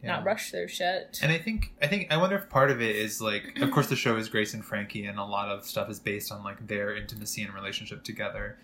Yeah. 0.04 0.16
not 0.16 0.24
rush 0.24 0.50
through 0.50 0.68
shit. 0.68 1.18
And 1.22 1.32
I 1.32 1.38
think 1.38 1.72
I 1.82 1.86
think 1.86 2.12
I 2.12 2.16
wonder 2.16 2.36
if 2.36 2.48
part 2.48 2.70
of 2.70 2.80
it 2.80 2.96
is 2.96 3.20
like 3.20 3.58
of 3.60 3.70
course 3.70 3.88
the 3.88 3.96
show 3.96 4.16
is 4.16 4.28
Grace 4.28 4.54
and 4.54 4.64
Frankie 4.64 5.06
and 5.06 5.18
a 5.18 5.24
lot 5.24 5.48
of 5.48 5.64
stuff 5.66 5.88
is 5.90 5.98
based 5.98 6.30
on 6.30 6.44
like 6.44 6.66
their 6.66 6.94
intimacy 6.94 7.42
and 7.42 7.54
relationship 7.54 8.04
together. 8.04 8.58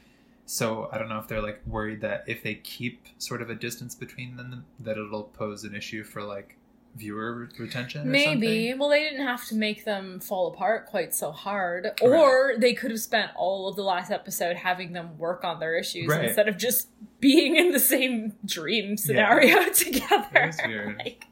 So 0.46 0.88
I 0.92 0.98
don't 0.98 1.08
know 1.08 1.18
if 1.18 1.28
they're 1.28 1.42
like 1.42 1.62
worried 1.66 2.00
that 2.00 2.24
if 2.26 2.42
they 2.42 2.54
keep 2.56 3.06
sort 3.18 3.40
of 3.40 3.50
a 3.50 3.54
distance 3.54 3.94
between 3.94 4.36
them 4.36 4.64
that 4.80 4.98
it'll 4.98 5.22
pose 5.24 5.64
an 5.64 5.74
issue 5.74 6.02
for 6.02 6.22
like 6.22 6.56
viewer 6.96 7.48
retention 7.58 8.02
or 8.02 8.04
Maybe. 8.10 8.68
something. 8.68 8.78
Well, 8.78 8.88
they 8.88 9.00
didn't 9.04 9.24
have 9.26 9.44
to 9.46 9.54
make 9.54 9.84
them 9.84 10.20
fall 10.20 10.48
apart 10.52 10.86
quite 10.86 11.14
so 11.14 11.30
hard. 11.30 11.84
Right. 11.84 12.02
Or 12.02 12.54
they 12.58 12.74
could 12.74 12.90
have 12.90 13.00
spent 13.00 13.30
all 13.36 13.68
of 13.68 13.76
the 13.76 13.82
last 13.82 14.10
episode 14.10 14.56
having 14.56 14.92
them 14.92 15.16
work 15.16 15.44
on 15.44 15.60
their 15.60 15.76
issues 15.78 16.08
Right. 16.08 16.24
instead 16.26 16.48
of 16.48 16.58
just 16.58 16.88
being 17.20 17.56
in 17.56 17.70
the 17.72 17.78
same 17.78 18.34
dream 18.44 18.96
scenario 18.96 19.64
together. 19.72 20.28
It 20.34 20.56
weird. 20.66 20.98
like, 20.98 21.26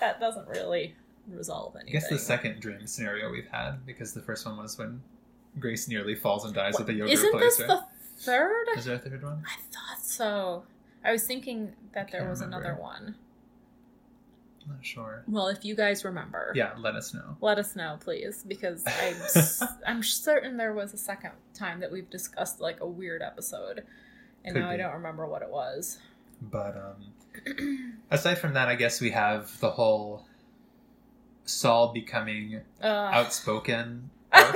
that 0.00 0.20
doesn't 0.20 0.46
really 0.48 0.94
resolve 1.30 1.74
anything 1.76 1.90
I 1.96 2.00
guess 2.00 2.08
the 2.08 2.18
second 2.18 2.60
dream 2.60 2.86
scenario 2.86 3.30
we've 3.30 3.48
had 3.50 3.84
because 3.86 4.12
the 4.14 4.22
first 4.22 4.46
one 4.46 4.56
was 4.56 4.78
when 4.78 5.02
Grace 5.58 5.88
nearly 5.88 6.14
falls 6.14 6.44
and 6.44 6.54
dies 6.54 6.78
at 6.78 6.86
the 6.86 6.92
yoga 6.94 7.12
Isn't 7.12 7.38
this 7.38 7.56
the 7.56 7.84
third? 8.18 8.66
Is 8.76 8.84
there 8.84 8.94
a 8.94 8.98
third 8.98 9.22
one? 9.22 9.42
I 9.46 9.60
thought 9.72 10.04
so. 10.04 10.64
I 11.04 11.12
was 11.12 11.26
thinking 11.26 11.72
that 11.94 12.10
there 12.12 12.28
was 12.28 12.40
remember. 12.40 12.66
another 12.68 12.80
one. 12.80 13.14
I'm 14.68 14.74
not 14.76 14.84
sure. 14.84 15.24
Well, 15.26 15.48
if 15.48 15.64
you 15.64 15.74
guys 15.74 16.04
remember, 16.04 16.52
Yeah, 16.54 16.72
let 16.78 16.94
us 16.94 17.14
know. 17.14 17.36
let 17.40 17.58
us 17.58 17.74
know, 17.74 17.96
please, 18.00 18.44
because 18.46 18.84
I'm 18.86 19.22
s- 19.22 19.62
I'm 19.86 20.02
certain 20.02 20.56
there 20.56 20.74
was 20.74 20.92
a 20.92 20.98
second 20.98 21.32
time 21.54 21.80
that 21.80 21.90
we've 21.90 22.08
discussed 22.10 22.60
like 22.60 22.80
a 22.80 22.86
weird 22.86 23.22
episode, 23.22 23.84
and 24.44 24.54
Could 24.54 24.60
now 24.60 24.68
I 24.70 24.76
don't 24.76 24.92
remember 24.94 25.26
what 25.26 25.42
it 25.42 25.48
was. 25.50 25.98
But 26.42 26.76
um 26.76 27.94
aside 28.10 28.36
from 28.36 28.54
that, 28.54 28.68
I 28.68 28.74
guess 28.74 29.00
we 29.00 29.10
have 29.10 29.58
the 29.60 29.70
whole 29.70 30.26
Sol 31.46 31.92
becoming 31.94 32.60
Uh, 32.82 32.86
outspoken 32.86 34.10
arc. 34.32 34.54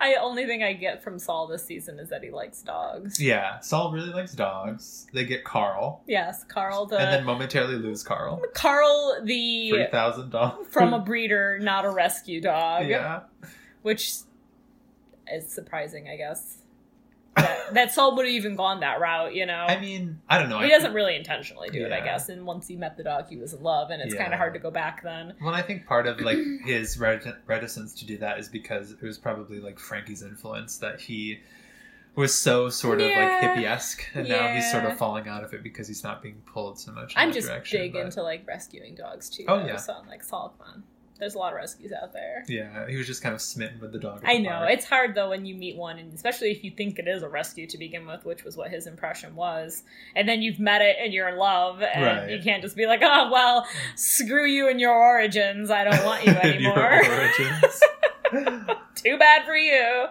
I 0.00 0.14
only 0.14 0.46
thing 0.46 0.62
I 0.62 0.72
get 0.72 1.02
from 1.02 1.18
Sol 1.18 1.46
this 1.46 1.64
season 1.64 1.98
is 2.00 2.08
that 2.08 2.22
he 2.22 2.30
likes 2.30 2.62
dogs. 2.62 3.20
yeah, 3.20 3.60
Sol 3.60 3.92
really 3.92 4.10
likes 4.12 4.32
dogs. 4.32 5.06
They 5.12 5.24
get 5.24 5.44
Carl, 5.44 6.02
Yes, 6.06 6.44
Carl 6.48 6.86
the 6.86 6.98
and 6.98 7.12
then 7.12 7.24
momentarily 7.24 7.76
lose 7.76 8.02
Carl. 8.02 8.40
Carl 8.54 9.20
the 9.24 9.86
thousand 9.90 10.30
dollars 10.30 10.66
from 10.70 10.94
a 10.94 10.98
breeder, 11.00 11.58
not 11.60 11.84
a 11.84 11.90
rescue 11.90 12.40
dog. 12.40 12.88
yeah. 12.88 13.20
which 13.82 14.14
is 15.32 15.46
surprising, 15.48 16.08
I 16.08 16.16
guess. 16.16 16.59
That, 17.70 17.74
that 17.74 17.92
Sol 17.94 18.16
would 18.16 18.26
have 18.26 18.34
even 18.34 18.56
gone 18.56 18.80
that 18.80 18.98
route, 19.00 19.34
you 19.34 19.46
know. 19.46 19.64
I 19.68 19.80
mean, 19.80 20.20
I 20.28 20.38
don't 20.38 20.48
know. 20.48 20.58
he 20.58 20.66
I- 20.66 20.68
doesn't 20.70 20.92
really 20.92 21.14
intentionally 21.16 21.70
do 21.70 21.84
it, 21.86 21.92
I 21.92 22.00
guess. 22.00 22.28
And 22.28 22.44
once 22.44 22.66
he 22.66 22.74
met 22.76 22.96
the 22.96 23.04
dog, 23.04 23.28
he 23.28 23.36
was 23.36 23.54
in 23.54 23.62
love, 23.62 23.90
and 23.90 24.02
it's 24.02 24.14
kind 24.14 24.32
of 24.32 24.38
hard 24.38 24.54
to 24.54 24.58
go 24.60 24.70
back 24.72 25.02
then. 25.02 25.34
Well, 25.40 25.54
I 25.54 25.62
think 25.62 25.86
part 25.86 26.06
of 26.06 26.20
like 26.20 26.38
his 26.64 26.98
reticence 26.98 27.94
to 28.00 28.06
do 28.06 28.18
that 28.18 28.38
is 28.38 28.48
because 28.48 28.90
it 28.92 29.02
was 29.02 29.18
probably 29.18 29.60
like 29.60 29.78
Frankie's 29.78 30.22
influence 30.22 30.78
that 30.78 31.00
he 31.00 31.38
was 32.16 32.34
so 32.34 32.68
sort 32.68 33.00
of 33.00 33.06
Yeah. 33.08 33.40
like 33.40 33.56
hippie 33.58 33.64
esque, 33.68 34.02
and 34.14 34.28
now 34.28 34.52
he's 34.52 34.68
sort 34.70 34.84
of 34.84 34.96
falling 34.98 35.28
out 35.28 35.44
of 35.44 35.54
it 35.54 35.62
because 35.62 35.86
he's 35.86 36.02
not 36.02 36.22
being 36.22 36.42
pulled 36.52 36.78
so 36.78 36.90
much. 36.92 37.14
In 37.14 37.22
I'm 37.22 37.32
just 37.32 37.46
direction, 37.46 37.80
big 37.80 37.92
but- 37.92 38.00
into 38.06 38.22
like 38.22 38.44
rescuing 38.48 38.96
dogs 38.96 39.30
too. 39.30 39.44
Oh, 39.46 39.60
though, 39.60 39.66
yeah. 39.66 39.76
So 39.76 39.94
I'm 39.94 40.08
like, 40.08 40.24
Sol, 40.24 40.54
come 40.58 40.66
on. 40.74 40.82
There's 41.20 41.34
a 41.34 41.38
lot 41.38 41.52
of 41.52 41.56
rescues 41.56 41.92
out 41.92 42.12
there. 42.12 42.42
Yeah, 42.48 42.88
he 42.88 42.96
was 42.96 43.06
just 43.06 43.22
kind 43.22 43.34
of 43.34 43.40
smitten 43.40 43.78
with 43.80 43.92
the 43.92 43.98
dog. 43.98 44.22
I 44.24 44.38
the 44.38 44.42
know 44.44 44.50
park. 44.50 44.70
it's 44.72 44.84
hard 44.86 45.14
though 45.14 45.28
when 45.30 45.44
you 45.46 45.54
meet 45.54 45.76
one, 45.76 45.98
and 45.98 46.12
especially 46.12 46.50
if 46.50 46.64
you 46.64 46.70
think 46.72 46.98
it 46.98 47.06
is 47.06 47.22
a 47.22 47.28
rescue 47.28 47.66
to 47.68 47.78
begin 47.78 48.06
with, 48.06 48.24
which 48.24 48.42
was 48.42 48.56
what 48.56 48.70
his 48.70 48.86
impression 48.86 49.36
was, 49.36 49.82
and 50.16 50.28
then 50.28 50.42
you've 50.42 50.58
met 50.58 50.82
it 50.82 50.96
and 51.00 51.12
you're 51.12 51.28
in 51.28 51.36
love, 51.36 51.82
and 51.82 52.02
Right. 52.04 52.30
you 52.30 52.42
can't 52.42 52.62
just 52.62 52.74
be 52.76 52.86
like, 52.86 53.00
"Oh 53.02 53.30
well, 53.30 53.66
screw 53.94 54.46
you 54.46 54.68
and 54.68 54.80
your 54.80 54.94
origins. 54.94 55.70
I 55.70 55.84
don't 55.84 56.04
want 56.04 56.24
you 56.26 56.32
anymore." 56.42 56.74
origins. 57.04 57.80
Too 58.94 59.18
bad 59.18 59.44
for 59.44 59.56
you. 59.56 60.06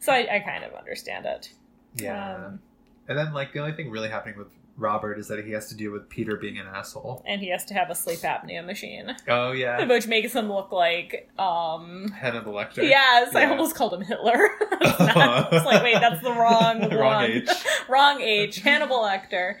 So 0.00 0.12
I, 0.12 0.36
I 0.36 0.38
kind 0.40 0.64
of 0.64 0.74
understand 0.74 1.26
it. 1.26 1.50
yeah, 1.96 2.34
Um, 2.46 2.60
and 3.08 3.18
then 3.18 3.32
like 3.32 3.52
the 3.52 3.60
only 3.60 3.72
thing 3.74 3.90
really 3.90 4.08
happening 4.08 4.36
with 4.38 4.48
Robert 4.76 5.18
is 5.18 5.28
that 5.28 5.44
he 5.44 5.52
has 5.52 5.68
to 5.68 5.76
deal 5.76 5.92
with 5.92 6.08
Peter 6.08 6.36
being 6.36 6.58
an 6.58 6.66
asshole. 6.66 7.22
and 7.26 7.40
he 7.40 7.48
has 7.50 7.64
to 7.66 7.74
have 7.74 7.90
a 7.90 7.94
sleep 7.94 8.18
apnea 8.20 8.64
machine, 8.64 9.14
Oh 9.28 9.52
yeah, 9.52 9.84
which 9.88 10.06
makes 10.08 10.32
him 10.34 10.50
look 10.52 10.72
like 10.72 11.30
um. 11.38 12.08
head 12.10 12.34
of 12.34 12.44
the 12.44 12.50
lecture. 12.50 12.82
Yes, 12.82 13.34
I 13.34 13.46
almost 13.46 13.76
called 13.76 13.94
him 13.94 14.00
Hitler. 14.02 14.48
It's 14.80 14.98
not- 14.98 15.48
it's 15.52 15.64
like, 15.64 15.82
wait, 15.82 15.94
that's 16.00 16.22
the 16.22 16.32
wrong 16.32 16.80
Wrong 16.90 17.22
one. 17.22 17.30
age. 17.30 17.48
wrong 17.88 18.20
age. 18.20 18.56
Hannibal 18.60 18.98
Lecter, 18.98 19.56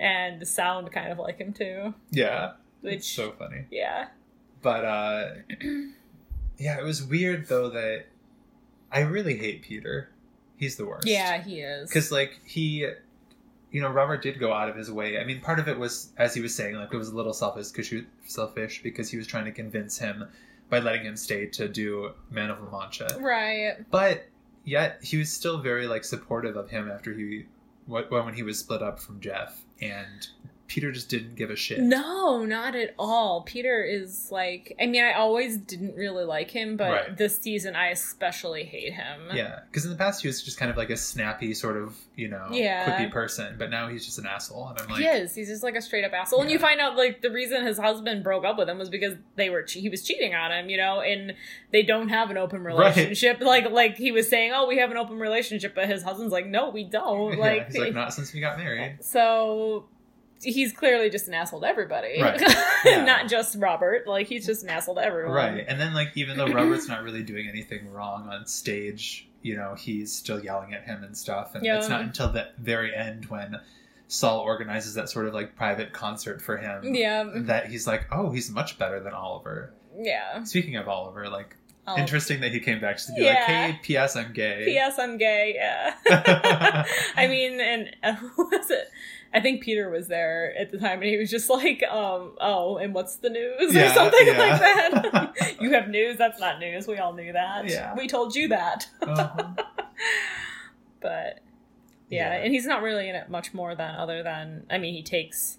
and 0.00 0.46
sound 0.48 0.90
kind 0.92 1.12
of 1.12 1.18
like 1.18 1.38
him 1.38 1.52
too. 1.52 1.94
Yeah, 2.10 2.52
Which, 2.80 2.94
it's 2.94 3.08
so 3.10 3.32
funny. 3.32 3.66
yeah, 3.70 4.08
But 4.62 4.84
uh 4.84 5.28
yeah, 6.58 6.78
it 6.78 6.84
was 6.84 7.02
weird 7.04 7.48
though 7.48 7.68
that 7.70 8.06
I 8.90 9.00
really 9.00 9.36
hate 9.36 9.62
Peter. 9.62 10.08
He's 10.56 10.76
the 10.76 10.86
worst. 10.86 11.06
yeah, 11.06 11.42
he 11.42 11.60
is. 11.60 11.88
Because 11.88 12.10
like 12.12 12.38
he 12.44 12.88
you 13.74 13.80
know, 13.80 13.90
Robert 13.90 14.22
did 14.22 14.38
go 14.38 14.52
out 14.52 14.68
of 14.68 14.76
his 14.76 14.88
way. 14.88 15.18
I 15.18 15.24
mean, 15.24 15.40
part 15.40 15.58
of 15.58 15.66
it 15.66 15.76
was, 15.76 16.12
as 16.16 16.32
he 16.32 16.40
was 16.40 16.54
saying, 16.54 16.76
like 16.76 16.94
it 16.94 16.96
was 16.96 17.08
a 17.08 17.16
little 17.16 17.32
selfish, 17.32 17.66
selfish 18.24 18.80
because 18.84 19.10
he 19.10 19.16
was 19.16 19.26
trying 19.26 19.46
to 19.46 19.50
convince 19.50 19.98
him 19.98 20.28
by 20.70 20.78
letting 20.78 21.02
him 21.04 21.16
stay 21.16 21.46
to 21.46 21.66
do 21.66 22.12
Man 22.30 22.50
of 22.50 22.62
La 22.62 22.78
Mancha. 22.78 23.08
right. 23.18 23.78
But 23.90 24.28
yet 24.64 25.00
he 25.02 25.16
was 25.16 25.32
still 25.32 25.58
very 25.58 25.88
like 25.88 26.04
supportive 26.04 26.56
of 26.56 26.70
him 26.70 26.88
after 26.88 27.14
he 27.14 27.46
wh- 27.88 28.08
when 28.12 28.34
he 28.34 28.44
was 28.44 28.60
split 28.60 28.80
up 28.80 29.00
from 29.00 29.18
Jeff, 29.20 29.60
and 29.82 30.28
Peter 30.66 30.90
just 30.90 31.10
didn't 31.10 31.34
give 31.34 31.50
a 31.50 31.56
shit. 31.56 31.78
No, 31.78 32.44
not 32.46 32.74
at 32.74 32.94
all. 32.98 33.42
Peter 33.42 33.82
is 33.84 34.30
like, 34.32 34.74
I 34.80 34.86
mean, 34.86 35.04
I 35.04 35.12
always 35.12 35.58
didn't 35.58 35.94
really 35.94 36.24
like 36.24 36.50
him, 36.50 36.76
but 36.78 36.90
Right. 36.90 37.16
this 37.16 37.38
season 37.38 37.76
I 37.76 37.88
especially 37.88 38.64
hate 38.64 38.94
him. 38.94 39.28
Yeah, 39.34 39.60
because 39.70 39.84
in 39.84 39.90
the 39.90 39.96
past 39.98 40.22
he 40.22 40.28
was 40.28 40.42
just 40.42 40.56
kind 40.58 40.70
of 40.70 40.76
like 40.78 40.88
a 40.88 40.96
snappy 40.96 41.52
sort 41.52 41.76
of 41.76 41.94
you 42.16 42.28
know 42.28 42.46
Yeah. 42.50 42.86
quippy 42.98 43.10
person, 43.10 43.56
but 43.58 43.68
now 43.70 43.88
he's 43.88 44.06
just 44.06 44.18
an 44.18 44.26
asshole, 44.26 44.68
and 44.68 44.78
I'm 44.80 44.88
like, 44.88 45.00
he 45.00 45.06
is. 45.06 45.34
He's 45.34 45.48
just 45.48 45.62
like 45.62 45.76
a 45.76 45.82
straight 45.82 46.04
up 46.04 46.12
asshole. 46.14 46.40
And 46.40 46.50
you 46.50 46.58
find 46.58 46.80
out 46.80 46.96
like 46.96 47.20
the 47.20 47.30
reason 47.30 47.64
his 47.66 47.76
husband 47.78 48.24
broke 48.24 48.44
up 48.46 48.56
with 48.56 48.68
him 48.68 48.78
was 48.78 48.88
because 48.88 49.14
they 49.36 49.50
were 49.50 49.62
che- 49.64 49.80
he 49.80 49.90
was 49.90 50.02
cheating 50.02 50.34
on 50.34 50.50
him, 50.50 50.70
you 50.70 50.78
know, 50.78 51.02
and 51.02 51.34
they 51.72 51.82
don't 51.82 52.08
have 52.08 52.30
an 52.30 52.38
open 52.38 52.62
Right. 52.64 52.74
relationship. 52.96 53.40
Like 53.42 53.70
like 53.70 53.96
he 53.98 54.12
was 54.12 54.28
saying, 54.30 54.52
oh, 54.54 54.66
we 54.66 54.78
have 54.78 54.90
an 54.90 54.96
open 54.96 55.18
relationship, 55.18 55.74
but 55.74 55.88
his 55.88 56.02
husband's 56.02 56.32
like, 56.32 56.46
no, 56.46 56.70
we 56.70 56.84
don't. 56.84 57.36
yeah, 57.38 57.64
he's 57.66 57.76
like 57.76 57.92
not 58.02 58.14
since 58.14 58.32
we 58.32 58.40
got 58.40 58.56
married. 58.58 58.96
so. 59.02 59.84
He's 60.42 60.72
clearly 60.72 61.08
just 61.10 61.26
an 61.28 61.34
asshole 61.34 61.60
to 61.62 61.66
everybody, 61.66 62.20
Right. 62.20 62.40
Yeah. 62.84 63.04
not 63.04 63.28
just 63.28 63.56
Robert. 63.58 64.06
Like 64.06 64.26
he's 64.26 64.44
just 64.46 64.62
an 64.62 64.68
asshole 64.70 64.96
to 64.96 65.02
everyone, 65.02 65.32
Right, 65.34 65.64
and 65.66 65.80
then 65.80 65.94
like 65.94 66.08
even 66.16 66.36
though 66.36 66.48
Robert's 66.48 66.88
not 66.88 67.02
really 67.02 67.22
doing 67.22 67.48
anything 67.52 67.90
wrong 67.92 68.28
on 68.28 68.46
stage, 68.46 69.26
you 69.42 69.56
know, 69.56 69.74
he's 69.74 70.12
still 70.12 70.42
yelling 70.44 70.74
at 70.74 70.84
him 70.84 71.02
and 71.04 71.16
stuff, 71.16 71.54
and 71.54 71.64
it's 71.66 71.88
not 71.88 72.02
until 72.02 72.30
the 72.30 72.48
very 72.58 72.94
end 72.94 73.26
when 73.26 73.56
Sol 74.08 74.40
organizes 74.40 74.94
that 74.94 75.08
sort 75.08 75.26
of 75.26 75.32
like 75.34 75.56
private 75.56 75.92
concert 75.94 76.42
for 76.42 76.58
him 76.58 76.94
Yeah, 76.94 77.24
that 77.34 77.68
he's 77.68 77.86
like, 77.86 78.06
oh, 78.12 78.30
he's 78.30 78.50
much 78.50 78.78
better 78.78 79.00
than 79.00 79.14
Oliver. 79.14 79.72
yeah. 79.98 80.44
Speaking 80.44 80.76
of 80.76 80.88
Oliver, 80.88 81.28
like 81.30 81.56
Oh. 81.86 81.98
interesting 81.98 82.40
that 82.40 82.50
he 82.50 82.60
came 82.60 82.80
back 82.80 82.96
to 82.96 83.12
be 83.14 83.22
Yeah. 83.24 83.34
like, 83.34 83.44
hey, 83.44 83.80
P.S. 83.82 84.16
I'm 84.16 84.32
gay. 84.32 84.62
P.S. 84.64 84.98
I'm 84.98 85.18
gay. 85.18 85.52
Yeah. 85.54 85.94
I 87.16 87.26
mean, 87.26 87.60
and 87.60 87.94
uh, 88.02 88.14
who 88.14 88.48
was 88.48 88.70
it? 88.70 88.90
I 89.34 89.40
think 89.40 89.64
Peter 89.64 89.90
was 89.90 90.06
there 90.06 90.54
at 90.56 90.70
the 90.70 90.78
time, 90.78 91.00
and 91.02 91.10
he 91.10 91.16
was 91.16 91.28
just 91.28 91.50
like, 91.50 91.82
um, 91.82 92.36
"Oh, 92.40 92.76
and 92.76 92.94
what's 92.94 93.16
the 93.16 93.30
news?" 93.30 93.74
or 93.76 93.88
something 93.88 94.26
yeah. 94.26 94.38
like 94.38 94.60
that. 94.60 95.56
you 95.60 95.72
have 95.72 95.88
news? 95.88 96.16
That's 96.16 96.38
not 96.38 96.60
news. 96.60 96.86
We 96.86 96.98
all 96.98 97.12
knew 97.12 97.32
that. 97.32 97.68
Yeah. 97.68 97.94
We 97.96 98.06
told 98.06 98.36
you 98.36 98.48
that. 98.48 98.88
Uh-huh. 99.02 99.54
But 101.00 101.40
yeah, 102.08 102.32
Yeah. 102.38 102.44
and 102.44 102.54
he's 102.54 102.64
not 102.64 102.80
really 102.80 103.10
in 103.10 103.14
it 103.14 103.28
much 103.28 103.52
more 103.52 103.74
than 103.74 103.94
other 103.94 104.22
than 104.22 104.64
I 104.70 104.78
mean, 104.78 104.94
he 104.94 105.02
takes 105.02 105.58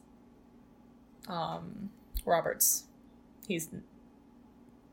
um 1.27 1.91
Roberts. 2.25 2.85
He's 3.47 3.69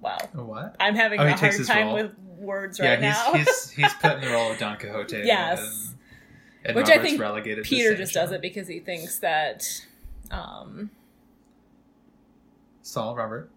wow. 0.01 0.19
What? 0.35 0.77
I'm 0.79 0.95
having 0.95 1.21
Oh, 1.21 1.25
a 1.27 1.33
hard 1.33 1.65
time 1.67 1.87
role. 1.87 1.95
with 1.95 2.19
words 2.37 2.79
yeah, 2.79 2.91
right 2.91 3.03
he's, 3.03 3.13
now. 3.15 3.33
he's 3.33 3.71
he's 3.71 3.95
put 3.95 4.17
in 4.17 4.21
the 4.21 4.29
role 4.31 4.53
of 4.53 4.59
Don 4.59 4.77
Quixote. 4.77 5.23
Yes. 5.25 5.61
and, 5.61 5.92
Which 6.75 6.89
I 6.89 6.99
think 6.99 7.21
Peter 7.65 7.97
just 7.97 8.15
does 8.15 8.33
it 8.33 8.41
because 8.41 8.69
he 8.69 8.79
thinks 8.81 9.19
that 9.19 9.65
um, 10.31 10.91
Sol, 12.83 13.17
Robert, 13.17 13.51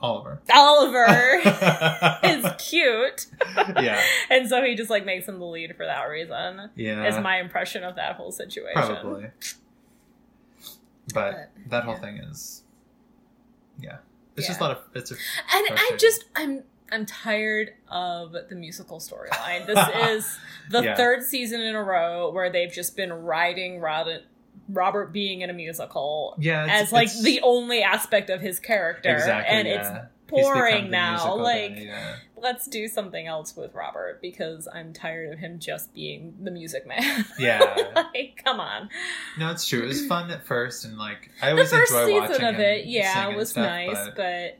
Oliver. 0.00 0.40
Oliver 0.54 1.06
is 2.24 2.46
cute, 2.58 3.26
yeah, 3.56 4.00
and 4.30 4.48
so 4.48 4.62
he 4.62 4.74
just 4.74 4.90
like 4.90 5.04
makes 5.04 5.26
him 5.26 5.38
the 5.38 5.46
lead 5.46 5.76
for 5.76 5.84
that 5.84 6.04
reason. 6.04 6.70
yeah, 6.76 7.06
Is 7.06 7.18
my 7.18 7.40
impression 7.40 7.84
of 7.84 7.96
that 7.96 8.16
whole 8.16 8.32
situation. 8.32 8.72
probably. 8.74 9.26
But 11.12 11.32
But, 11.32 11.50
that 11.70 11.84
whole 11.84 11.94
yeah. 11.94 12.00
thing 12.00 12.16
is, 12.18 12.62
yeah. 13.80 13.96
It's 14.36 14.46
just 14.46 14.60
a 14.60 14.62
lot 14.62 14.70
of 14.70 14.82
it's 14.94 15.10
a 15.10 15.14
and 15.14 15.66
I 15.70 15.96
just 15.98 16.24
I'm 16.36 16.62
I'm 16.90 17.06
tired 17.06 17.74
of 17.88 18.32
the 18.32 18.54
musical 18.54 18.98
storyline. 18.98 19.66
This 19.66 19.78
is 20.10 20.38
the 20.70 20.82
Yeah. 20.82 20.96
third 20.96 21.22
season 21.22 21.60
in 21.60 21.74
a 21.74 21.82
row 21.82 22.30
where 22.30 22.50
they've 22.50 22.72
just 22.72 22.96
been 22.96 23.12
riding 23.12 23.80
Robert 23.80 24.22
Robert 24.70 25.12
being 25.12 25.40
in 25.40 25.48
a 25.48 25.52
musical 25.54 26.34
yeah 26.38 26.66
as 26.68 26.92
like 26.92 27.10
the 27.22 27.40
only 27.42 27.82
aspect 27.82 28.28
of 28.28 28.40
his 28.40 28.60
character, 28.60 29.14
exactly 29.14 29.56
and 29.56 29.66
yeah. 29.68 29.74
it's 29.80 30.08
boring 30.28 30.90
now. 30.90 31.36
Like 31.36 31.76
guy, 31.76 31.82
yeah. 31.82 32.16
let's 32.36 32.66
do 32.66 32.86
something 32.86 33.26
else 33.26 33.56
with 33.56 33.74
Robert 33.74 34.20
because 34.20 34.68
I'm 34.70 34.92
tired 34.92 35.32
of 35.32 35.38
him 35.38 35.58
just 35.58 35.94
being 35.94 36.34
the 36.42 36.50
music 36.50 36.86
man. 36.86 37.24
Yeah. 37.38 37.62
like 37.94 38.42
come 38.44 38.60
on. 38.60 38.90
no 39.38 39.50
it's 39.52 39.66
true 39.66 39.84
it 39.84 39.86
was 39.86 40.04
fun 40.06 40.30
at 40.30 40.44
first 40.44 40.84
and 40.84 40.98
like 40.98 41.30
I 41.40 41.46
The 41.46 41.52
always 41.52 41.70
first 41.70 41.92
enjoy 41.92 42.06
season 42.06 42.28
watching 42.30 42.44
of 42.46 42.60
it, 42.60 42.86
yeah, 42.86 43.28
and 43.28 43.36
was 43.36 43.50
stuff, 43.50 43.64
nice, 43.64 43.94
but, 44.08 44.16
but 44.16 44.58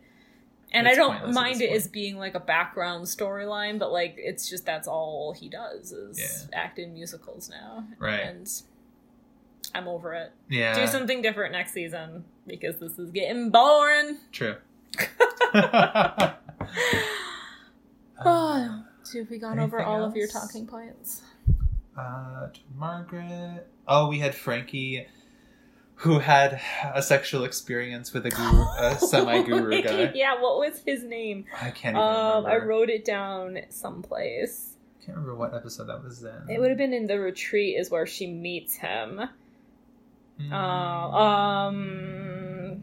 and 0.73 0.87
I 0.89 0.95
don't 0.95 1.33
mind 1.33 1.61
it 1.63 1.71
as 1.71 1.87
being 1.89 2.17
like 2.19 2.35
a 2.35 2.41
background 2.41 3.07
storyline, 3.07 3.79
but 3.79 3.91
like 3.93 4.15
it's 4.19 4.49
just 4.49 4.65
that's 4.67 4.87
all 4.89 5.33
he 5.33 5.49
does 5.49 5.93
is 5.93 6.19
Yeah. 6.19 6.27
act 6.59 6.79
in 6.79 6.93
musicals 6.95 7.49
now. 7.51 7.85
Right. 7.99 8.21
And 8.21 8.49
I'm 9.75 9.87
over 9.89 10.15
it. 10.15 10.33
yeah 10.49 10.75
Do 10.75 10.87
something 10.87 11.21
different 11.23 11.53
next 11.53 11.73
season 11.73 12.25
because 12.47 12.77
this 12.79 12.99
is 12.99 13.11
getting 13.11 13.51
boring. 13.51 14.19
true 14.33 14.57
Oh, 18.25 18.85
so 19.05 19.19
have 19.21 19.31
we 19.31 19.39
gone 19.39 19.59
over 19.61 19.79
anything 19.79 19.95
all 19.95 20.05
of 20.05 20.17
your 20.17 20.27
talking 20.27 20.67
points? 20.67 21.23
Uh, 21.97 22.49
Margaret. 22.77 23.67
Oh, 23.87 24.09
we 24.09 24.19
had 24.19 24.35
Frankie, 24.35 25.07
who 26.03 26.19
had 26.21 26.61
a 26.95 27.03
sexual 27.03 27.45
experience 27.45 28.13
with 28.13 28.25
a 28.27 28.31
guru, 28.31 28.65
a 28.79 28.99
semi-guru 29.01 29.83
guy. 29.83 30.13
yeah, 30.15 30.41
what 30.41 30.59
was 30.59 30.81
his 30.87 31.03
name? 31.03 31.45
I 31.61 31.71
can't 31.71 31.97
even 31.97 31.97
Um, 31.97 32.47
I 32.47 32.53
remember. 32.55 32.67
wrote 32.67 32.89
it 32.91 33.05
down 33.05 33.59
someplace. 33.71 34.77
I 35.01 35.05
can't 35.07 35.17
remember 35.19 35.35
what 35.37 35.55
episode 35.55 35.89
that 35.89 36.03
was 36.05 36.23
in. 36.23 36.33
It 36.49 36.61
would 36.61 36.69
have 36.69 36.79
been 36.79 36.93
in 36.93 37.07
the 37.09 37.19
retreat, 37.19 37.77
is 37.79 37.91
where 37.91 38.07
she 38.07 38.27
meets 38.29 38.75
him. 38.77 39.23
Mm. 40.41 40.53
Uh, 40.53 41.17
um, 41.19 42.83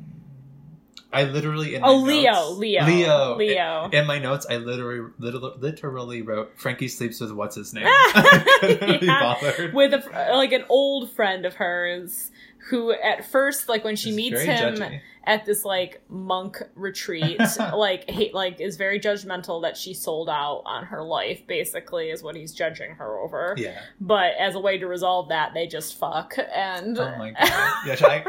I 1.13 1.23
literally 1.23 1.75
in 1.75 1.83
oh, 1.85 1.95
Leo, 1.95 2.31
notes- 2.33 2.57
Leo, 2.57 2.85
Leo, 2.85 3.35
Leo. 3.37 3.89
In 3.93 4.05
my 4.05 4.19
notes, 4.19 4.45
I 4.49 4.57
literally, 4.57 5.09
literally, 5.19 5.53
literally 5.59 6.21
wrote 6.21 6.59
Frankie 6.59 6.89
sleeps 6.89 7.21
with 7.21 7.31
what's 7.31 7.55
his 7.55 7.73
name. 7.73 7.85
I 7.87 8.57
couldn't 8.59 8.99
be 8.99 9.05
Yeah. 9.05 9.19
bothered. 9.21 9.73
with 9.73 9.93
a, 9.93 10.33
like 10.33 10.51
an 10.51 10.65
old 10.67 11.09
friend 11.11 11.45
of 11.45 11.53
hers 11.53 12.31
who 12.69 12.91
at 12.91 13.25
first 13.25 13.69
like 13.69 13.83
when 13.83 13.95
she 13.95 14.09
It's 14.09 14.15
meets 14.17 14.41
him 14.41 14.75
judgy. 14.75 15.01
at 15.23 15.45
this 15.45 15.63
like 15.65 16.01
monk 16.09 16.61
retreat 16.75 17.39
like 17.75 18.09
hate 18.09 18.33
like 18.33 18.59
is 18.59 18.75
very 18.77 18.99
judgmental 18.99 19.61
that 19.61 19.77
she 19.77 19.93
sold 19.93 20.29
out 20.29 20.63
on 20.65 20.85
her 20.85 21.03
life 21.03 21.45
basically 21.47 22.09
is 22.09 22.23
what 22.23 22.35
he's 22.35 22.53
judging 22.53 22.91
her 22.95 23.17
over 23.19 23.53
Yeah. 23.57 23.79
but 24.01 24.33
as 24.39 24.55
a 24.55 24.59
way 24.59 24.77
to 24.79 24.87
resolve 24.87 25.29
that 25.29 25.53
they 25.53 25.67
just 25.67 25.97
fuck 25.99 26.35
and 26.53 26.97
Oh 26.97 27.15
my 27.17 27.31
god. 27.31 27.73
Yeah, 27.85 27.95
I, 28.01 28.25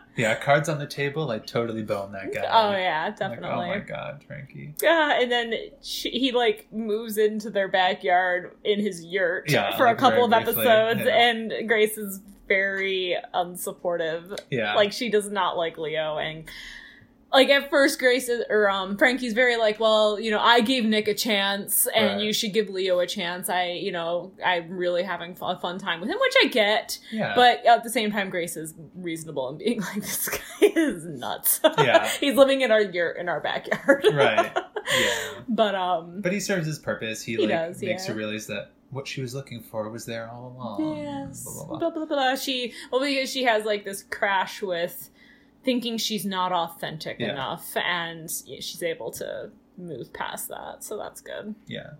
yeah. 0.16 0.34
Cards 0.34 0.68
on 0.68 0.78
the 0.78 0.86
table. 0.86 1.30
I 1.30 1.38
totally 1.38 1.82
bone 1.82 2.12
that 2.12 2.34
guy. 2.34 2.46
oh 2.50 2.72
yeah 2.72 3.04
I'm 3.04 3.10
like, 3.10 3.18
definitely 3.18 3.48
oh 3.48 3.56
my 3.68 3.78
god, 3.78 4.22
Frankie. 4.26 4.74
Yeah, 4.82 5.20
and 5.22 5.32
then 5.32 5.54
she, 5.82 6.10
he 6.10 6.32
like 6.32 6.66
moves 6.72 7.16
into 7.16 7.48
their 7.48 7.68
backyard 7.68 8.56
in 8.64 8.80
his 8.80 9.02
yurt 9.04 9.48
Yeah, 9.50 9.76
for 9.78 9.86
a 9.86 9.94
couple 9.94 10.24
of 10.24 10.30
briefly, 10.30 10.52
episodes, 10.66 11.00
yeah. 11.06 11.16
and 11.30 11.68
Grace 11.68 11.96
is 11.96 12.20
very 12.50 13.16
unsupportive. 13.32 14.38
Yeah. 14.50 14.74
Like 14.74 14.92
she 14.92 15.08
does 15.08 15.30
not 15.30 15.56
like 15.56 15.78
Leo, 15.78 16.18
and 16.18 16.44
like 17.32 17.48
at 17.48 17.70
first 17.70 18.00
Grace 18.00 18.28
is, 18.28 18.42
or 18.50 18.68
um 18.68 18.96
Frankie's 18.98 19.34
very 19.34 19.56
like, 19.56 19.78
well, 19.78 20.18
you 20.18 20.32
know, 20.32 20.40
I 20.40 20.60
gave 20.60 20.84
Nick 20.84 21.06
a 21.06 21.14
chance, 21.14 21.86
and 21.94 22.16
Right. 22.16 22.20
you 22.24 22.32
should 22.32 22.52
give 22.52 22.68
Leo 22.68 22.98
a 22.98 23.06
chance. 23.06 23.48
I, 23.48 23.66
you 23.70 23.92
know, 23.92 24.32
I'm 24.44 24.68
really 24.76 25.04
having 25.04 25.36
a 25.40 25.56
fun 25.60 25.78
time 25.78 26.00
with 26.00 26.10
him, 26.10 26.18
which 26.20 26.34
I 26.42 26.48
get. 26.48 26.98
yeah. 27.12 27.32
But 27.36 27.64
at 27.64 27.84
the 27.84 27.90
same 27.90 28.10
time, 28.10 28.30
Grace 28.30 28.56
is 28.56 28.74
reasonable 28.96 29.48
and 29.48 29.58
being 29.58 29.80
like, 29.92 30.00
this 30.02 30.28
guy 30.28 30.38
is 30.74 31.04
nuts. 31.06 31.60
Yeah. 31.78 32.08
he's 32.20 32.34
living 32.34 32.62
in 32.62 32.72
our 32.72 32.80
yurt 32.82 33.16
in 33.16 33.28
our 33.28 33.40
backyard. 33.40 34.04
right. 34.12 34.56
Yeah. 34.98 35.42
But 35.48 35.74
um, 35.76 36.20
But 36.20 36.32
he 36.32 36.40
serves 36.40 36.66
his 36.66 36.78
purpose. 36.80 37.22
He, 37.22 37.36
He 37.36 37.38
like 37.46 37.50
does, 37.50 37.80
makes 37.80 38.06
yeah. 38.06 38.12
her 38.12 38.18
realize 38.18 38.48
that 38.48 38.72
what 38.90 39.06
she 39.08 39.20
was 39.20 39.34
looking 39.34 39.60
for 39.62 39.88
was 39.88 40.04
there 40.04 40.28
all 40.30 40.54
along. 40.56 40.96
yes, 40.98 41.44
Blah, 41.44 41.66
blah, 41.66 41.78
blah 41.78 41.90
blah. 41.90 42.06
blah 42.06 42.16
blah. 42.16 42.34
She 42.36 42.72
well 42.90 43.00
because 43.00 43.30
she 43.30 43.44
has 43.44 43.64
like 43.64 43.84
this 43.84 44.02
crash 44.02 44.62
with 44.62 45.10
thinking 45.64 45.96
she's 45.98 46.24
not 46.24 46.52
authentic 46.52 47.18
Yeah. 47.20 47.32
enough, 47.32 47.76
and 47.76 48.30
she's 48.30 48.82
able 48.82 49.10
to 49.12 49.50
move 49.76 50.12
past 50.12 50.48
that. 50.48 50.82
So 50.84 50.96
that's 50.96 51.20
good. 51.20 51.54
Yeah. 51.66 51.90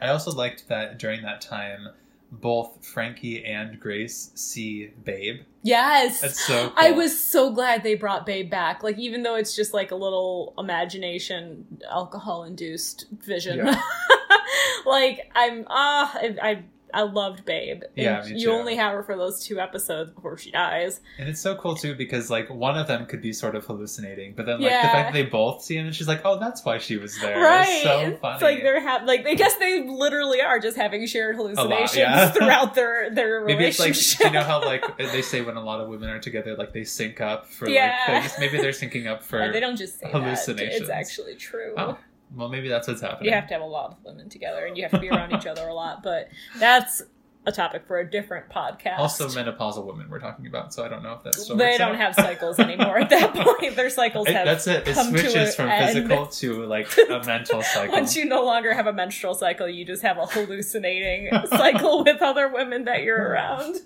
I 0.00 0.08
also 0.08 0.32
liked 0.32 0.68
that 0.68 0.98
during 0.98 1.22
that 1.22 1.40
time, 1.40 1.88
both 2.32 2.84
Frankie 2.84 3.44
and 3.44 3.78
Grace 3.78 4.30
see 4.34 4.86
Babe. 5.04 5.42
Yes. 5.62 6.20
That's 6.22 6.40
so 6.44 6.70
cool. 6.70 6.72
I 6.76 6.90
was 6.92 7.22
so 7.22 7.52
glad 7.52 7.82
they 7.82 7.94
brought 7.94 8.24
Babe 8.26 8.50
back. 8.50 8.82
Like, 8.82 8.98
even 8.98 9.22
though 9.22 9.34
it's 9.36 9.54
just 9.54 9.72
like 9.74 9.90
a 9.90 9.94
little 9.94 10.54
imagination, 10.58 11.66
alcohol 11.90 12.42
induced 12.44 13.06
vision. 13.10 13.58
Yeah. 13.58 13.80
like, 14.86 15.30
I'm, 15.34 15.66
ah, 15.68 16.12
I, 16.14 16.36
I, 16.42 16.64
I 16.94 17.02
loved 17.04 17.46
Babe. 17.46 17.84
And 17.96 18.04
Yeah, 18.04 18.26
You 18.26 18.52
only 18.52 18.76
have 18.76 18.92
her 18.92 19.02
for 19.02 19.16
those 19.16 19.42
two 19.42 19.58
episodes 19.58 20.10
before 20.10 20.36
she 20.36 20.50
dies. 20.50 21.00
And 21.18 21.26
it's 21.26 21.40
so 21.40 21.54
cool 21.56 21.74
too 21.74 21.94
because 21.94 22.28
like 22.28 22.50
one 22.50 22.76
of 22.76 22.86
them 22.86 23.06
could 23.06 23.22
be 23.22 23.32
sort 23.32 23.54
of 23.56 23.64
hallucinating, 23.64 24.34
but 24.36 24.44
then 24.44 24.60
like 24.60 24.70
Yeah. 24.70 24.82
the 24.82 24.88
fact 24.88 25.12
that 25.14 25.18
they 25.18 25.24
both 25.24 25.62
see 25.62 25.78
him 25.78 25.86
and 25.86 25.94
she's 25.94 26.06
like, 26.06 26.20
Oh, 26.26 26.38
that's 26.38 26.66
why 26.66 26.76
she 26.76 26.98
was 26.98 27.18
there. 27.18 27.40
Right. 27.40 27.66
It's 27.66 27.82
so 27.82 27.98
it's 28.00 28.20
funny. 28.20 28.44
like 28.44 28.62
they're 28.62 28.86
ha- 28.86 29.04
like 29.06 29.26
I 29.26 29.32
guess 29.32 29.54
they 29.56 29.88
literally 29.88 30.42
are 30.42 30.58
just 30.58 30.76
having 30.76 31.06
shared 31.06 31.36
hallucinations 31.36 31.96
yeah. 31.96 32.30
throughout 32.32 32.74
their 32.74 33.08
their 33.08 33.42
Maybe 33.42 33.64
it's 33.64 33.78
relationship. 33.78 34.20
like 34.26 34.32
you 34.34 34.38
know 34.40 34.44
how 34.44 34.60
like 34.66 34.98
they 34.98 35.22
say 35.22 35.40
when 35.40 35.56
a 35.56 35.64
lot 35.64 35.80
of 35.80 35.88
women 35.88 36.10
are 36.10 36.18
together, 36.18 36.56
like 36.56 36.74
they 36.74 36.84
sync 36.84 37.22
up 37.22 37.46
for 37.46 37.70
Yeah. 37.70 37.96
like 38.06 38.22
things. 38.24 38.34
Maybe 38.38 38.58
they're 38.58 38.70
syncing 38.72 39.06
up 39.06 39.22
for 39.22 39.38
Yeah, 39.38 39.50
they 39.50 39.60
don't 39.60 39.76
just 39.76 39.98
say 39.98 40.10
that. 40.12 40.48
It's 40.58 40.90
actually 40.90 41.36
true. 41.36 41.72
Oh, 41.78 41.96
well, 42.34 42.48
maybe 42.48 42.68
that's 42.68 42.88
what's 42.88 43.00
happening. 43.00 43.28
You 43.30 43.34
have 43.34 43.46
to 43.48 43.54
have 43.54 43.62
a 43.62 43.66
lot 43.66 43.90
of 43.92 43.96
women 44.04 44.28
together, 44.28 44.66
and 44.66 44.76
you 44.76 44.82
have 44.84 44.92
to 44.92 44.98
be 45.00 45.08
around 45.10 45.32
each 45.32 45.46
other 45.46 45.66
a 45.68 45.74
lot. 45.74 46.02
But 46.02 46.28
that's 46.58 47.02
a 47.44 47.50
topic 47.50 47.82
for 47.88 47.98
a 47.98 48.08
different 48.08 48.48
podcast. 48.50 48.98
Also, 48.98 49.26
menopausal 49.28 49.84
women 49.84 50.08
we're 50.08 50.20
talking 50.20 50.46
about, 50.46 50.72
so 50.72 50.84
I 50.84 50.88
don't 50.88 51.02
know 51.02 51.14
if 51.14 51.24
that's 51.24 51.42
still 51.42 51.56
they 51.56 51.76
don't 51.76 51.96
out. 51.96 51.96
have 51.96 52.14
cycles 52.14 52.60
anymore 52.60 52.98
at 53.00 53.10
that 53.10 53.34
point. 53.58 53.74
Their 53.74 53.90
cycles 53.90 54.28
It- 54.28 54.34
have 54.36 54.46
that's 54.46 54.66
it. 54.68 54.86
It 54.86 54.94
switches 54.94 55.56
from 55.56 55.68
end. 55.68 55.86
physical 55.92 56.26
to 56.26 56.64
like 56.66 56.88
a 57.10 57.20
mental 57.26 57.60
cycle. 57.62 57.92
Once 57.92 58.14
you 58.14 58.26
no 58.26 58.44
longer 58.44 58.72
have 58.74 58.86
a 58.86 58.92
menstrual 58.92 59.34
cycle, 59.34 59.68
you 59.68 59.84
just 59.84 60.02
have 60.02 60.18
a 60.18 60.26
hallucinating 60.26 61.30
cycle 61.48 62.04
with 62.04 62.22
other 62.22 62.48
women 62.48 62.84
that 62.84 63.02
you're 63.02 63.20
around. 63.20 63.76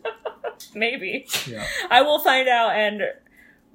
Maybe. 0.74 1.26
Yeah. 1.46 1.66
I 1.90 2.02
will 2.02 2.18
find 2.18 2.48
out 2.48 2.72
and 2.76 3.02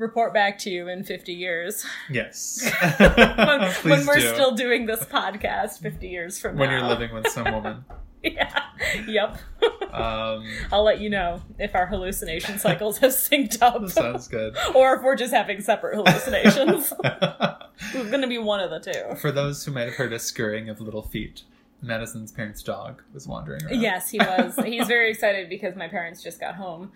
report 0.02 0.34
back 0.34 0.58
to 0.58 0.70
you 0.70 0.88
in 0.90 1.04
50 1.04 1.32
years. 1.32 1.86
Yes. 2.10 2.70
when, 2.98 3.72
when 3.84 4.06
we're 4.06 4.16
do. 4.16 4.34
still 4.34 4.52
doing 4.56 4.88
this 4.88 5.06
podcast 5.06 5.80
50 5.80 6.08
years 6.10 6.40
from 6.40 6.58
when 6.58 6.70
now. 6.70 6.80
you're 6.80 6.88
living 6.88 7.14
with 7.14 7.28
some 7.30 7.52
woman. 7.52 7.86
Yeah. 8.24 8.56
Yep. 9.08 9.40
Um, 9.92 10.46
I'll 10.72 10.84
let 10.84 11.00
you 11.00 11.10
know 11.10 11.42
if 11.58 11.74
our 11.74 11.88
hallucination 11.88 12.60
cycles 12.60 13.00
have 13.00 13.10
synced 13.10 13.60
up. 13.64 13.90
sounds 13.90 14.28
good. 14.28 14.56
or 14.76 14.94
if 14.94 15.02
we're 15.02 15.16
just 15.16 15.34
having 15.34 15.60
separate 15.60 15.96
hallucinations. 15.96 16.94
it's 17.04 18.10
going 18.12 18.22
to 18.22 18.28
be 18.28 18.38
one 18.38 18.60
of 18.60 18.70
the 18.70 18.80
two. 18.80 19.16
For 19.16 19.32
those 19.32 19.66
who 19.66 19.72
might 19.72 19.86
have 19.86 19.96
heard 19.96 20.14
a 20.14 20.20
scurrying 20.20 20.70
of 20.70 20.80
little 20.80 21.02
feet, 21.02 21.42
Madison's 21.82 22.32
parents' 22.32 22.62
dog 22.62 23.02
was 23.12 23.28
wandering 23.28 23.66
around. 23.66 23.82
Yes, 23.82 24.12
he 24.12 24.20
was. 24.20 24.56
He's 24.64 24.86
very 24.86 25.10
excited 25.10 25.50
because 25.50 25.76
my 25.76 25.88
parents 25.88 26.22
just 26.22 26.40
got 26.40 26.54
home. 26.54 26.92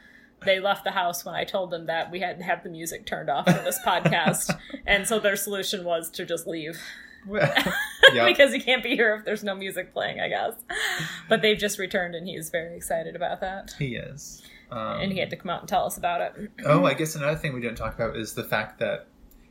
They 0.46 0.60
left 0.60 0.84
the 0.84 0.92
house 0.92 1.26
when 1.26 1.36
I 1.36 1.44
told 1.44 1.72
them 1.72 1.88
that 1.88 2.12
we 2.12 2.20
had 2.20 2.38
to 2.40 2.44
have 2.44 2.64
the 2.64 2.70
music 2.70 3.06
turned 3.06 3.30
off 3.30 3.46
for 3.46 3.52
this 3.64 3.80
podcast. 3.86 4.58
And 4.88 5.08
so 5.08 5.20
their 5.20 5.36
solution 5.36 5.84
was 5.84 6.12
to 6.12 6.26
just 6.26 6.46
leave. 6.46 6.80
because 7.28 8.54
he 8.54 8.60
can't 8.60 8.84
be 8.84 8.96
here 8.96 9.16
if 9.16 9.26
there's 9.26 9.44
no 9.44 9.56
music 9.56 9.94
playing, 9.94 10.20
I 10.20 10.30
guess. 10.30 10.54
But 11.28 11.42
they've 11.42 11.58
just 11.58 11.80
returned 11.80 12.14
and 12.14 12.28
he's 12.28 12.52
very 12.52 12.76
excited 12.76 13.16
about 13.16 13.42
that. 13.42 13.74
he 13.80 13.96
is. 13.96 14.44
Um, 14.72 15.02
And 15.02 15.12
he 15.12 15.20
had 15.20 15.32
to 15.32 15.36
come 15.36 15.50
out 15.50 15.62
and 15.62 15.70
tell 15.70 15.86
us 15.86 15.98
about 15.98 16.22
it. 16.22 16.52
Oh, 16.66 16.86
I 16.86 16.94
guess 16.94 17.16
another 17.16 17.36
thing 17.36 17.54
we 17.54 17.62
didn't 17.62 17.78
talk 17.78 17.96
about 17.96 18.16
is 18.16 18.34
the 18.34 18.44
fact 18.44 18.80
that 18.80 19.08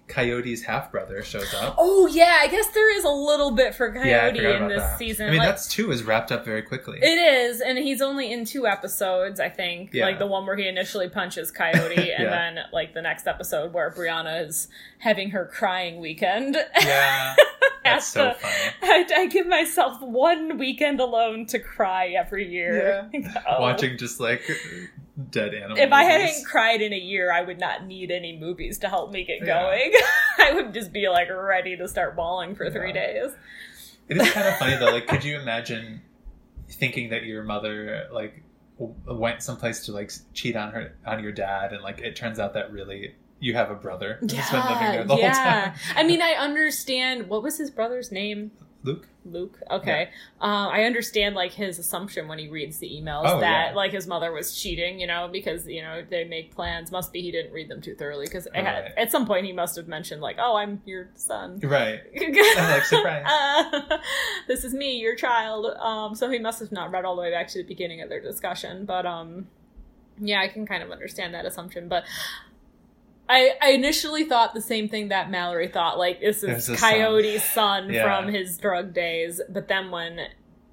Coyote's 0.06 0.62
half 0.62 0.92
brother 0.92 1.22
shows 1.22 1.52
up. 1.54 1.76
Oh 1.78 2.06
yeah, 2.06 2.38
I 2.40 2.48
guess 2.48 2.66
there 2.68 2.94
is 2.96 3.04
a 3.04 3.08
little 3.10 3.52
bit 3.52 3.74
for 3.74 3.90
Coyote 3.92 4.38
yeah, 4.38 4.62
in 4.62 4.68
this 4.68 4.82
that. 4.82 4.98
season. 4.98 5.28
I 5.28 5.30
mean, 5.30 5.38
like, 5.38 5.48
that's 5.48 5.66
two 5.66 5.90
is 5.90 6.02
wrapped 6.02 6.30
up 6.30 6.44
very 6.44 6.60
quickly. 6.62 6.98
It 7.00 7.06
is, 7.06 7.60
and 7.62 7.78
he's 7.78 8.02
only 8.02 8.30
in 8.30 8.44
two 8.44 8.66
episodes, 8.66 9.40
I 9.40 9.48
think. 9.48 9.94
Yeah. 9.94 10.04
Like 10.04 10.18
the 10.18 10.26
one 10.26 10.44
where 10.46 10.56
he 10.56 10.68
initially 10.68 11.08
punches 11.08 11.50
Coyote, 11.50 11.96
and 12.12 12.24
Yeah. 12.24 12.30
then 12.30 12.58
like 12.72 12.92
the 12.92 13.00
next 13.02 13.26
episode 13.26 13.72
where 13.72 13.90
Brianna 13.90 14.46
is 14.46 14.68
having 14.98 15.30
her 15.30 15.46
crying 15.46 16.00
weekend. 16.00 16.56
yeah, 16.82 17.34
that's 17.84 18.06
so 18.06 18.24
the- 18.24 18.34
funny. 18.34 18.54
I, 18.82 19.06
I 19.22 19.26
give 19.28 19.46
myself 19.46 20.00
one 20.02 20.58
weekend 20.58 21.00
alone 21.00 21.46
to 21.46 21.58
cry 21.58 22.08
every 22.08 22.46
year. 22.50 23.10
Oh. 23.48 23.60
Watching 23.60 23.96
just 23.96 24.20
like 24.20 24.42
dead 25.30 25.54
animal. 25.54 25.78
If 25.78 25.92
I 25.92 26.04
hadn't 26.04 26.44
cried 26.46 26.80
in 26.82 26.92
a 26.92 26.98
year, 26.98 27.32
I 27.32 27.42
would 27.42 27.58
not 27.60 27.86
need 27.86 28.10
any 28.10 28.36
movies 28.36 28.78
to 28.78 28.88
help 28.88 29.12
me 29.12 29.24
get 29.24 29.38
Yeah. 29.46 29.62
going. 29.62 29.92
I 30.38 30.52
would 30.52 30.74
just 30.74 30.92
be 30.92 31.08
like 31.08 31.28
ready 31.30 31.76
to 31.76 31.88
start 31.88 32.16
bawling 32.16 32.54
for 32.54 32.70
three 32.70 32.92
days. 32.92 33.30
It 34.08 34.16
is 34.18 34.30
kind 34.32 34.48
of 34.48 34.56
funny 34.56 34.76
though. 34.76 34.90
Like, 34.92 35.06
could 35.08 35.24
you 35.24 35.38
imagine 35.38 36.02
thinking 36.68 37.10
that 37.10 37.24
your 37.24 37.42
mother 37.44 38.08
like 38.12 38.42
w- 38.78 38.94
went 39.06 39.42
someplace 39.42 39.86
to 39.86 39.92
like 39.92 40.10
cheat 40.32 40.56
on 40.56 40.72
her 40.72 40.96
on 41.06 41.22
your 41.22 41.32
dad, 41.32 41.72
and 41.72 41.82
like 41.82 42.00
it 42.00 42.16
turns 42.16 42.38
out 42.38 42.54
that 42.54 42.72
really 42.72 43.14
you 43.40 43.54
have 43.54 43.70
a 43.70 43.74
brother 43.74 44.16
who's 44.20 44.32
been 44.32 44.60
living 44.66 44.78
there 44.92 45.04
the 45.04 45.14
whole 45.16 45.30
time. 45.30 45.74
I 45.94 46.02
mean, 46.02 46.20
I 46.22 46.32
understand. 46.32 47.28
What 47.28 47.42
was 47.42 47.56
his 47.58 47.70
brother's 47.70 48.10
name? 48.10 48.50
Luke. 48.84 49.08
Luke. 49.24 49.58
Okay. 49.70 50.10
Uh, 50.40 50.68
I 50.68 50.82
understand 50.84 51.34
like 51.34 51.52
his 51.52 51.78
assumption 51.78 52.28
when 52.28 52.38
he 52.38 52.48
reads 52.48 52.78
the 52.78 52.86
emails 52.88 53.22
Oh, 53.24 53.40
that 53.40 53.70
yeah. 53.70 53.74
like 53.74 53.92
his 53.92 54.06
mother 54.06 54.30
was 54.30 54.54
cheating, 54.54 55.00
you 55.00 55.06
know, 55.06 55.28
because 55.32 55.66
you 55.66 55.80
know 55.80 56.02
they 56.08 56.24
make 56.24 56.54
plans. 56.54 56.92
Must 56.92 57.10
be 57.10 57.22
he 57.22 57.32
didn't 57.32 57.52
read 57.52 57.70
them 57.70 57.80
too 57.80 57.94
thoroughly 57.94 58.26
because 58.26 58.46
Right. 58.54 58.92
at 58.96 59.10
some 59.10 59.26
point 59.26 59.46
he 59.46 59.52
must 59.52 59.74
have 59.76 59.88
mentioned 59.88 60.20
like, 60.20 60.36
"Oh, 60.38 60.56
I'm 60.56 60.82
your 60.84 61.08
son." 61.14 61.58
Right. 61.62 62.00
I'm 62.20 62.70
like, 62.70 62.84
surprise. 62.84 63.24
Uh, 63.26 63.98
this 64.48 64.62
is 64.64 64.74
me, 64.74 64.98
your 65.00 65.16
child. 65.16 65.66
Um, 65.78 66.14
so 66.14 66.30
he 66.30 66.38
must 66.38 66.60
have 66.60 66.70
not 66.70 66.90
read 66.90 67.06
all 67.06 67.16
the 67.16 67.22
way 67.22 67.30
back 67.30 67.48
to 67.48 67.58
the 67.58 67.64
beginning 67.66 68.02
of 68.02 68.10
their 68.10 68.20
discussion, 68.20 68.84
but 68.84 69.06
um, 69.06 69.46
yeah, 70.20 70.40
I 70.42 70.48
can 70.48 70.66
kind 70.66 70.82
of 70.82 70.90
understand 70.90 71.32
that 71.34 71.46
assumption, 71.46 71.88
but. 71.88 72.04
I, 73.34 73.50
I 73.60 73.70
initially 73.72 74.24
thought 74.24 74.54
the 74.54 74.60
same 74.60 74.88
thing 74.88 75.08
that 75.08 75.30
Mallory 75.30 75.68
thought, 75.68 75.98
like 75.98 76.20
this 76.20 76.42
is 76.42 76.68
a 76.68 76.76
son. 76.76 76.76
Coyote's 76.76 77.44
son 77.44 77.90
Yeah. 77.92 78.04
from 78.04 78.32
his 78.32 78.56
drug 78.58 78.94
days. 78.94 79.40
But 79.48 79.68
then 79.68 79.90
when 79.90 80.20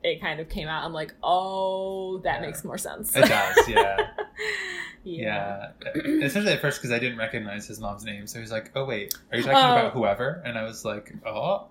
it 0.03 0.21
kind 0.21 0.39
of 0.39 0.49
came 0.49 0.67
out, 0.67 0.83
I'm 0.83 0.93
like, 0.93 1.13
oh, 1.23 2.19
that 2.19 2.41
Yeah. 2.41 2.47
makes 2.47 2.63
more 2.63 2.77
sense. 2.77 3.15
It 3.15 3.21
does. 3.27 3.67
Yeah. 3.67 3.97
yeah. 5.03 5.71
Yeah. 5.85 6.01
Especially 6.23 6.51
at 6.53 6.61
first 6.61 6.79
because 6.79 6.91
I 6.91 6.99
didn't 6.99 7.17
recognize 7.17 7.67
his 7.67 7.79
mom's 7.79 8.03
name. 8.05 8.27
So 8.27 8.39
he's 8.39 8.51
like, 8.51 8.71
"Oh 8.75 8.85
wait, 8.85 9.15
are 9.31 9.37
you 9.37 9.43
talking 9.43 9.57
Oh. 9.57 9.71
about 9.79 9.93
whoever?" 9.93 10.41
And 10.45 10.57
I 10.59 10.63
was 10.63 10.85
like, 10.85 11.11
"Oh." 11.25 11.67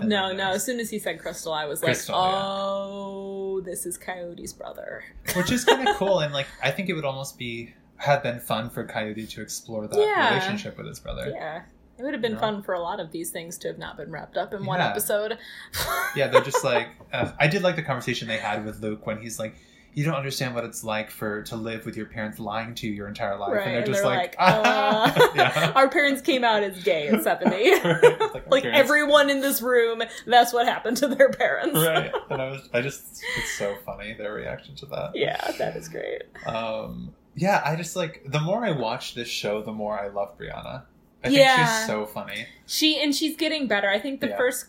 And 0.00 0.08
no, 0.08 0.32
no. 0.32 0.52
As 0.52 0.64
soon 0.64 0.80
as 0.80 0.88
he 0.88 0.98
said 0.98 1.18
Crystal, 1.20 1.52
I 1.52 1.66
was 1.66 1.80
Crystal, 1.80 2.18
like, 2.18 2.32
yeah. 2.32 2.40
oh, 2.42 3.60
this 3.62 3.84
is 3.84 3.98
Coyote's 3.98 4.52
brother. 4.54 5.04
which 5.36 5.52
is 5.52 5.64
kind 5.66 5.86
of 5.86 5.96
cool 6.02 6.20
and 6.20 6.32
like 6.32 6.46
i 6.62 6.70
think 6.70 6.88
it 6.88 6.94
would 6.94 7.04
almost 7.04 7.38
be 7.38 7.72
have 8.02 8.22
been 8.22 8.40
fun 8.40 8.68
for 8.70 8.84
coyote 8.84 9.26
to 9.26 9.40
explore 9.42 9.86
that 9.86 9.98
Yeah. 9.98 10.28
relationship 10.34 10.76
with 10.76 10.86
his 10.86 11.00
brother 11.00 11.30
Yeah. 11.34 11.62
It 11.98 12.02
would 12.04 12.14
have 12.14 12.22
been 12.22 12.32
No. 12.34 12.40
fun 12.40 12.62
for 12.62 12.74
a 12.74 12.80
lot 12.80 12.98
of 13.00 13.12
these 13.12 13.30
things 13.30 13.58
to 13.58 13.68
have 13.68 13.78
not 13.78 13.96
been 13.96 14.10
wrapped 14.10 14.36
up 14.36 14.52
in 14.54 14.64
one 14.64 14.80
episode. 14.80 15.38
yeah 16.16 16.26
they're 16.28 16.40
just 16.42 16.64
like 16.64 16.88
uh, 17.12 17.30
i 17.38 17.46
did 17.46 17.62
like 17.62 17.76
the 17.76 17.82
conversation 17.82 18.26
they 18.28 18.38
had 18.38 18.64
with 18.64 18.80
luke 18.80 19.06
when 19.06 19.18
he's 19.20 19.38
like 19.38 19.54
you 19.94 20.04
don't 20.06 20.14
understand 20.14 20.54
what 20.54 20.64
it's 20.64 20.82
like 20.82 21.10
for 21.10 21.42
to 21.42 21.54
live 21.54 21.84
with 21.84 21.98
your 21.98 22.06
parents 22.06 22.38
lying 22.38 22.74
to 22.74 22.86
you 22.86 22.94
your 22.94 23.08
entire 23.08 23.36
life 23.38 23.52
Right. 23.52 23.66
and 23.66 23.70
they're 23.72 23.76
And 23.82 23.86
just 23.86 24.00
they're 24.02 24.10
like, 24.16 24.34
like, 24.38 24.56
uh, 24.66 25.28
yeah 25.34 25.72
our 25.76 25.88
parents 25.88 26.22
came 26.22 26.44
out 26.44 26.62
as 26.62 26.82
gay 26.82 27.08
at 27.08 27.22
70. 27.22 27.54
Right. 27.84 28.20
Like, 28.34 28.50
like 28.50 28.64
everyone 28.64 29.28
in 29.28 29.40
this 29.42 29.60
room, 29.60 30.02
that's 30.26 30.50
what 30.52 30.66
happened 30.66 30.96
to 30.98 31.08
their 31.08 31.28
parents. 31.28 31.76
right 31.78 32.10
and 32.30 32.40
i 32.42 32.48
was 32.50 32.68
i 32.72 32.80
just 32.80 33.22
it's 33.38 33.52
so 33.58 33.76
funny 33.84 34.14
their 34.14 34.32
reaction 34.32 34.74
to 34.76 34.86
that 34.86 35.10
yeah, 35.14 35.50
that 35.58 35.76
is 35.76 35.88
great. 35.90 36.22
um 36.46 37.12
yeah 37.34 37.62
i 37.64 37.74
just 37.76 37.96
like 37.96 38.22
the 38.26 38.40
more 38.40 38.64
i 38.64 38.70
watch 38.70 39.14
this 39.14 39.28
show 39.28 39.62
the 39.62 39.72
more 39.72 39.98
i 39.98 40.08
love 40.08 40.36
brianna 40.38 40.82
i 41.24 41.28
think 41.28 41.48
she's 41.58 41.86
so 41.86 42.04
funny 42.06 42.46
She 42.66 43.00
and 43.02 43.14
she's 43.14 43.36
getting 43.36 43.66
better. 43.68 43.88
I 43.88 43.98
think 44.00 44.20
the 44.20 44.28
Yeah. 44.28 44.36
first 44.36 44.66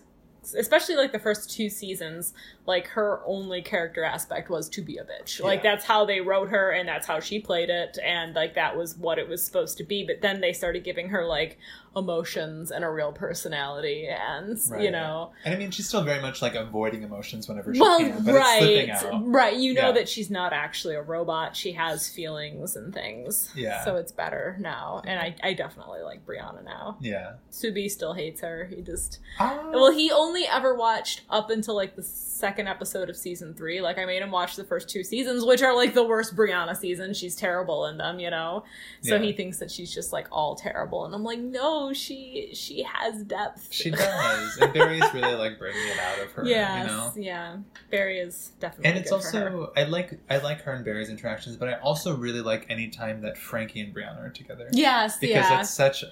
especially 0.57 0.95
like 0.95 1.11
the 1.13 1.19
first 1.19 1.49
two 1.49 1.69
seasons, 1.69 2.33
like 2.65 2.87
her 2.87 3.21
only 3.25 3.61
character 3.61 4.03
aspect 4.03 4.49
was 4.49 4.69
to 4.69 4.81
be 4.81 4.97
a 4.97 5.03
bitch. 5.03 5.41
Like 5.41 5.63
Yeah. 5.63 5.71
that's 5.75 5.85
how 5.85 6.05
they 6.05 6.21
wrote 6.21 6.49
her 6.49 6.71
and 6.71 6.87
that's 6.87 7.05
how 7.07 7.19
she 7.19 7.39
played 7.39 7.69
it 7.69 7.97
and 8.03 8.33
like 8.35 8.55
that 8.55 8.77
was 8.77 8.95
what 8.97 9.19
it 9.19 9.27
was 9.27 9.43
supposed 9.43 9.77
to 9.79 9.83
be. 9.83 10.05
But 10.05 10.21
then 10.21 10.39
they 10.41 10.53
started 10.53 10.83
giving 10.83 11.09
her 11.09 11.25
like 11.25 11.57
emotions 11.95 12.71
and 12.71 12.83
a 12.83 12.89
real 12.89 13.11
personality 13.11 14.07
and 14.07 14.59
you 14.81 14.89
know 14.89 15.31
And 15.45 15.53
I 15.53 15.57
mean, 15.57 15.69
she's 15.69 15.87
still 15.87 16.01
very 16.03 16.21
much 16.21 16.41
like 16.41 16.55
avoiding 16.55 17.03
emotions 17.03 17.47
whenever 17.47 17.73
she 17.73 17.79
well 17.79 17.99
can, 17.99 18.23
but 18.23 18.35
it's 18.35 18.57
slipping 18.59 18.89
right 18.89 19.03
out. 19.13 19.27
right 19.27 19.55
you 19.57 19.73
know 19.75 19.87
Yeah. 19.89 19.91
that 19.91 20.09
she's 20.09 20.31
not 20.31 20.53
actually 20.53 20.95
a 20.95 21.03
robot 21.03 21.55
she 21.55 21.73
has 21.73 22.09
feelings 22.09 22.75
and 22.75 22.93
things 22.93 23.51
Yeah. 23.55 23.83
so 23.85 23.97
it's 23.97 24.11
better 24.11 24.57
now 24.59 25.03
and 25.05 25.19
i, 25.19 25.35
I 25.43 25.53
definitely 25.53 26.01
like 26.01 26.25
brianna 26.25 26.63
now 26.63 26.97
Yeah. 26.99 27.33
subi 27.51 27.91
still 27.91 28.13
hates 28.13 28.41
her 28.41 28.65
he 28.65 28.81
just 28.81 29.19
Ah, 29.39 29.69
well 29.71 29.91
he 29.91 30.11
only 30.11 30.45
ever 30.47 30.73
watched 30.73 31.21
up 31.29 31.51
until 31.51 31.75
like 31.75 31.95
the 31.95 32.01
second 32.03 32.52
episode 32.59 33.09
of 33.09 33.15
season 33.17 33.53
three 33.53 33.81
like 33.81 33.97
i 33.97 34.05
made 34.05 34.21
him 34.21 34.31
watch 34.31 34.55
the 34.55 34.63
first 34.63 34.89
two 34.89 35.03
seasons 35.03 35.43
which 35.45 35.61
are 35.61 35.75
like 35.75 35.93
the 35.93 36.03
worst 36.03 36.35
brianna 36.35 36.75
seasons 36.75 37.17
she's 37.17 37.35
terrible 37.35 37.85
in 37.87 37.97
them 37.97 38.19
you 38.19 38.29
know 38.29 38.63
so 39.01 39.15
Yeah. 39.15 39.21
he 39.21 39.33
thinks 39.33 39.57
that 39.59 39.69
she's 39.69 39.93
just 39.93 40.13
like 40.13 40.27
all 40.31 40.55
terrible 40.55 41.05
and 41.05 41.13
i'm 41.13 41.23
like 41.23 41.39
no 41.39 41.91
she 41.93 42.49
she 42.53 42.83
has 42.83 43.23
depth 43.23 43.67
she 43.71 43.91
does, 43.91 44.57
and 44.57 44.73
Barry's 44.73 45.03
really 45.13 45.35
like 45.35 45.57
bringing 45.59 45.81
it 45.87 45.99
out 45.99 46.19
of 46.25 46.31
her. 46.33 46.45
Yeah, 46.45 46.81
You 46.81 46.87
know. 46.87 47.11
yeah. 47.15 47.57
Barry 47.89 48.19
is 48.19 48.51
definitely. 48.59 48.89
And 48.89 48.97
it's 48.99 49.09
good 49.11 49.23
for 49.23 49.37
her. 49.39 49.57
also 49.57 49.73
I 49.75 49.83
like 49.83 50.19
I 50.29 50.37
like 50.37 50.61
her 50.61 50.71
and 50.73 50.85
Barry's 50.85 51.09
interactions, 51.09 51.55
but 51.57 51.69
I 51.69 51.73
also 51.79 52.15
really 52.15 52.41
like 52.41 52.65
any 52.69 52.89
time 52.89 53.21
that 53.21 53.37
Frankie 53.37 53.81
and 53.81 53.93
Brianna 53.93 54.21
are 54.25 54.29
together 54.29 54.67
yes, 54.71 55.17
because 55.17 55.35
yeah. 55.49 55.59
it's 55.61 55.69
such 55.69 56.03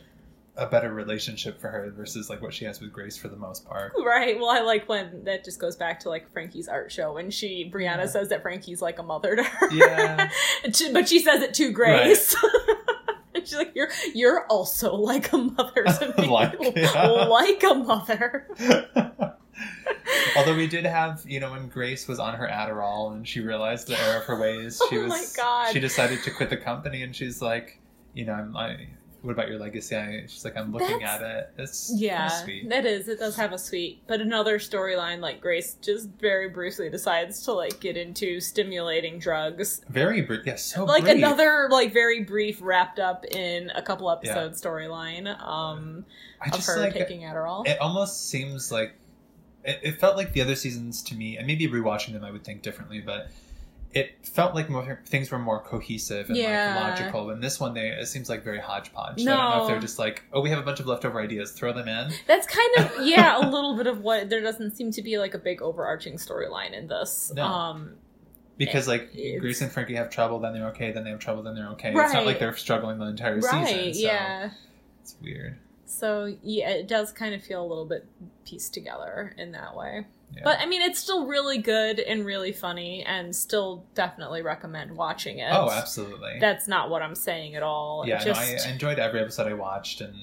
a 0.57 0.67
better 0.67 0.93
relationship 0.93 1.59
for 1.61 1.69
her 1.69 1.89
versus 1.95 2.29
like 2.29 2.41
what 2.41 2.53
she 2.53 2.65
has 2.65 2.81
with 2.81 2.91
Grace 2.91 3.15
for 3.17 3.29
the 3.29 3.37
most 3.37 3.65
part. 3.65 3.93
Right. 4.05 4.37
Well, 4.37 4.49
I 4.49 4.59
like 4.61 4.89
when 4.89 5.23
that 5.23 5.45
just 5.45 5.59
goes 5.59 5.75
back 5.77 6.01
to 6.01 6.09
like 6.09 6.31
Frankie's 6.33 6.67
art 6.67 6.91
show 6.91 7.13
when 7.13 7.31
she 7.31 7.71
Brianna 7.73 7.99
Yeah. 7.99 8.05
says 8.07 8.29
that 8.29 8.41
Frankie's 8.41 8.81
like 8.81 8.99
a 8.99 9.03
mother 9.03 9.35
to 9.35 9.43
her. 9.43 9.71
Yeah. 9.71 10.29
But 10.93 11.07
she 11.07 11.19
says 11.19 11.41
it 11.41 11.53
to 11.55 11.71
Grace. 11.71 12.35
And 13.33 13.47
She's 13.47 13.55
like, 13.55 13.71
"You're 13.73 13.89
you're 14.13 14.45
also 14.47 14.93
like 14.95 15.31
a 15.31 15.37
mother 15.37 15.83
to 15.85 16.13
me, 16.21 16.27
Like, 16.27 16.55
yeah. 16.75 17.07
like 17.07 17.63
a 17.63 17.73
mother." 17.73 18.47
Although 20.35 20.55
we 20.55 20.67
did 20.67 20.85
have, 20.85 21.23
you 21.27 21.39
know, 21.39 21.51
when 21.51 21.67
Grace 21.69 22.07
was 22.07 22.19
on 22.19 22.35
her 22.35 22.47
Adderall 22.47 23.13
and 23.13 23.27
she 23.27 23.39
realized 23.39 23.87
the 23.87 23.99
error 23.99 24.17
of 24.19 24.23
her 24.25 24.39
ways, 24.39 24.81
she 24.89 24.97
Oh 24.97 25.03
was 25.03 25.09
my 25.09 25.25
God. 25.35 25.71
she 25.73 25.79
decided 25.79 26.23
to 26.23 26.31
quit 26.31 26.49
the 26.49 26.57
company 26.57 27.03
and 27.03 27.15
she's 27.15 27.41
like, 27.41 27.79
you 28.13 28.25
know, 28.25 28.33
I'm 28.33 28.55
I 28.55 28.87
what 29.22 29.32
about 29.32 29.49
your 29.49 29.59
legacy? 29.59 29.95
I, 29.95 30.24
she's 30.28 30.43
like, 30.43 30.57
I'm 30.57 30.72
looking 30.72 30.99
That's- 30.99 31.22
at 31.22 31.38
it. 31.38 31.49
It's 31.57 31.91
Yeah, 31.95 32.28
sweet. 32.28 32.67
that 32.69 32.86
is. 32.86 33.07
It 33.07 33.19
does 33.19 33.36
have 33.36 33.53
a 33.53 33.57
sweet, 33.59 34.01
but 34.07 34.19
another 34.19 34.57
storyline 34.57 35.19
like 35.19 35.39
Grace 35.41 35.76
just 35.82 36.09
very 36.19 36.49
briefly 36.49 36.89
decides 36.89 37.43
to 37.45 37.53
like 37.53 37.80
get 37.80 37.97
into 37.97 38.39
stimulating 38.39 39.19
drugs 39.19 39.82
Very 39.89 40.22
brief. 40.22 40.41
Yeah, 40.45 40.55
so 40.55 40.86
like 40.86 41.03
brief. 41.03 41.17
another 41.17 41.67
like 41.69 41.93
very 41.93 42.24
brief 42.24 42.59
wrapped 42.61 42.99
up 42.99 43.24
in 43.26 43.69
a 43.76 43.82
couple 43.82 44.09
episode 44.09 44.53
storyline 44.53 45.28
um 45.41 46.05
I 46.41 46.47
of 46.47 46.53
just 46.55 46.67
her 46.67 46.78
like 46.80 46.93
taking 46.93 47.22
Adderall. 47.22 47.67
it 47.67 47.80
almost 47.80 48.30
seems 48.30 48.72
like 48.72 48.93
it, 49.63 49.80
it 49.84 49.99
felt 49.99 50.17
like 50.17 50.34
the 50.34 50.41
other 50.41 50.55
seasons 50.55 51.03
to 51.03 51.15
me, 51.15 51.38
and 51.38 51.45
maybe 51.45 51.67
rewatching 51.67 52.13
them 52.13 52.24
I 52.26 52.32
would 52.32 52.43
think 52.43 52.63
differently, 52.63 52.99
but 53.01 53.30
it 53.93 54.25
felt 54.25 54.55
like 54.55 54.69
more, 54.69 55.01
things 55.05 55.29
were 55.31 55.37
more 55.39 55.59
cohesive 55.61 56.29
and 56.29 56.37
Yeah. 56.37 56.75
like 56.79 56.99
logical. 56.99 57.29
And 57.31 57.43
this 57.43 57.59
one, 57.59 57.73
they 57.73 57.89
it 57.89 58.07
seems 58.07 58.29
like 58.29 58.43
very 58.43 58.59
hodgepodge. 58.59 59.21
So 59.21 59.31
I 59.33 59.35
don't 59.35 59.49
know 59.57 59.61
if 59.63 59.67
they're 59.69 59.79
just 59.79 59.99
like, 59.99 60.23
oh, 60.31 60.41
we 60.41 60.49
have 60.49 60.59
a 60.59 60.63
bunch 60.63 60.79
of 60.79 60.85
leftover 60.87 61.19
ideas, 61.19 61.51
throw 61.51 61.73
them 61.73 61.87
in. 61.87 62.11
That's 62.27 62.47
kind 62.47 62.77
of 62.77 62.91
yeah, 63.05 63.37
a 63.37 63.43
little 63.49 63.75
bit 63.75 63.87
of 63.87 63.99
what 64.01 64.29
there 64.29 64.41
doesn't 64.41 64.75
seem 64.77 64.91
to 64.91 65.01
be 65.01 65.17
like 65.17 65.33
a 65.33 65.39
big 65.39 65.61
overarching 65.61 66.15
storyline 66.15 66.71
in 66.73 66.87
this. 66.87 67.31
No. 67.35 67.45
Um 67.45 67.95
Because 68.57 68.87
like 68.87 69.09
It's- 69.13 69.41
Grace 69.41 69.61
and 69.61 69.71
Frankie 69.71 69.95
have 69.95 70.09
trouble, 70.09 70.39
then 70.39 70.53
they're 70.53 70.67
okay, 70.69 70.91
then 70.91 71.03
they 71.03 71.09
have 71.09 71.19
trouble, 71.19 71.43
then 71.43 71.55
they're 71.55 71.69
okay. 71.71 71.89
It's 71.93 72.13
not 72.13 72.25
like 72.25 72.39
they're 72.39 72.55
struggling 72.55 72.97
the 72.99 73.07
entire 73.07 73.39
right, 73.39 73.67
season. 73.67 73.93
So 73.93 73.99
yeah. 73.99 74.49
it's 75.01 75.15
weird. 75.21 75.57
So 75.91 76.33
yeah, 76.41 76.69
it 76.69 76.87
does 76.87 77.11
kind 77.11 77.35
of 77.35 77.43
feel 77.43 77.61
a 77.63 77.67
little 77.67 77.85
bit 77.85 78.05
pieced 78.45 78.73
together 78.73 79.33
in 79.37 79.51
that 79.51 79.75
way. 79.75 80.07
Yeah. 80.33 80.41
But 80.45 80.59
I 80.59 80.65
mean, 80.65 80.81
it's 80.81 80.97
still 80.99 81.25
really 81.27 81.57
good 81.57 81.99
and 81.99 82.25
really 82.25 82.53
funny, 82.53 83.03
and 83.03 83.35
still 83.35 83.85
definitely 83.93 84.41
recommend 84.41 84.95
watching 84.95 85.39
it. 85.39 85.49
oh, 85.51 85.69
absolutely. 85.69 86.37
That's 86.39 86.67
not 86.69 86.89
what 86.89 87.01
I'm 87.01 87.15
saying 87.15 87.55
at 87.55 87.63
all. 87.63 88.05
yeah, 88.07 88.23
just, 88.23 88.39
no, 88.39 88.47
I 88.69 88.71
enjoyed 88.71 88.97
every 88.99 89.19
episode 89.19 89.47
I 89.47 89.53
watched, 89.53 89.99
and 89.99 90.15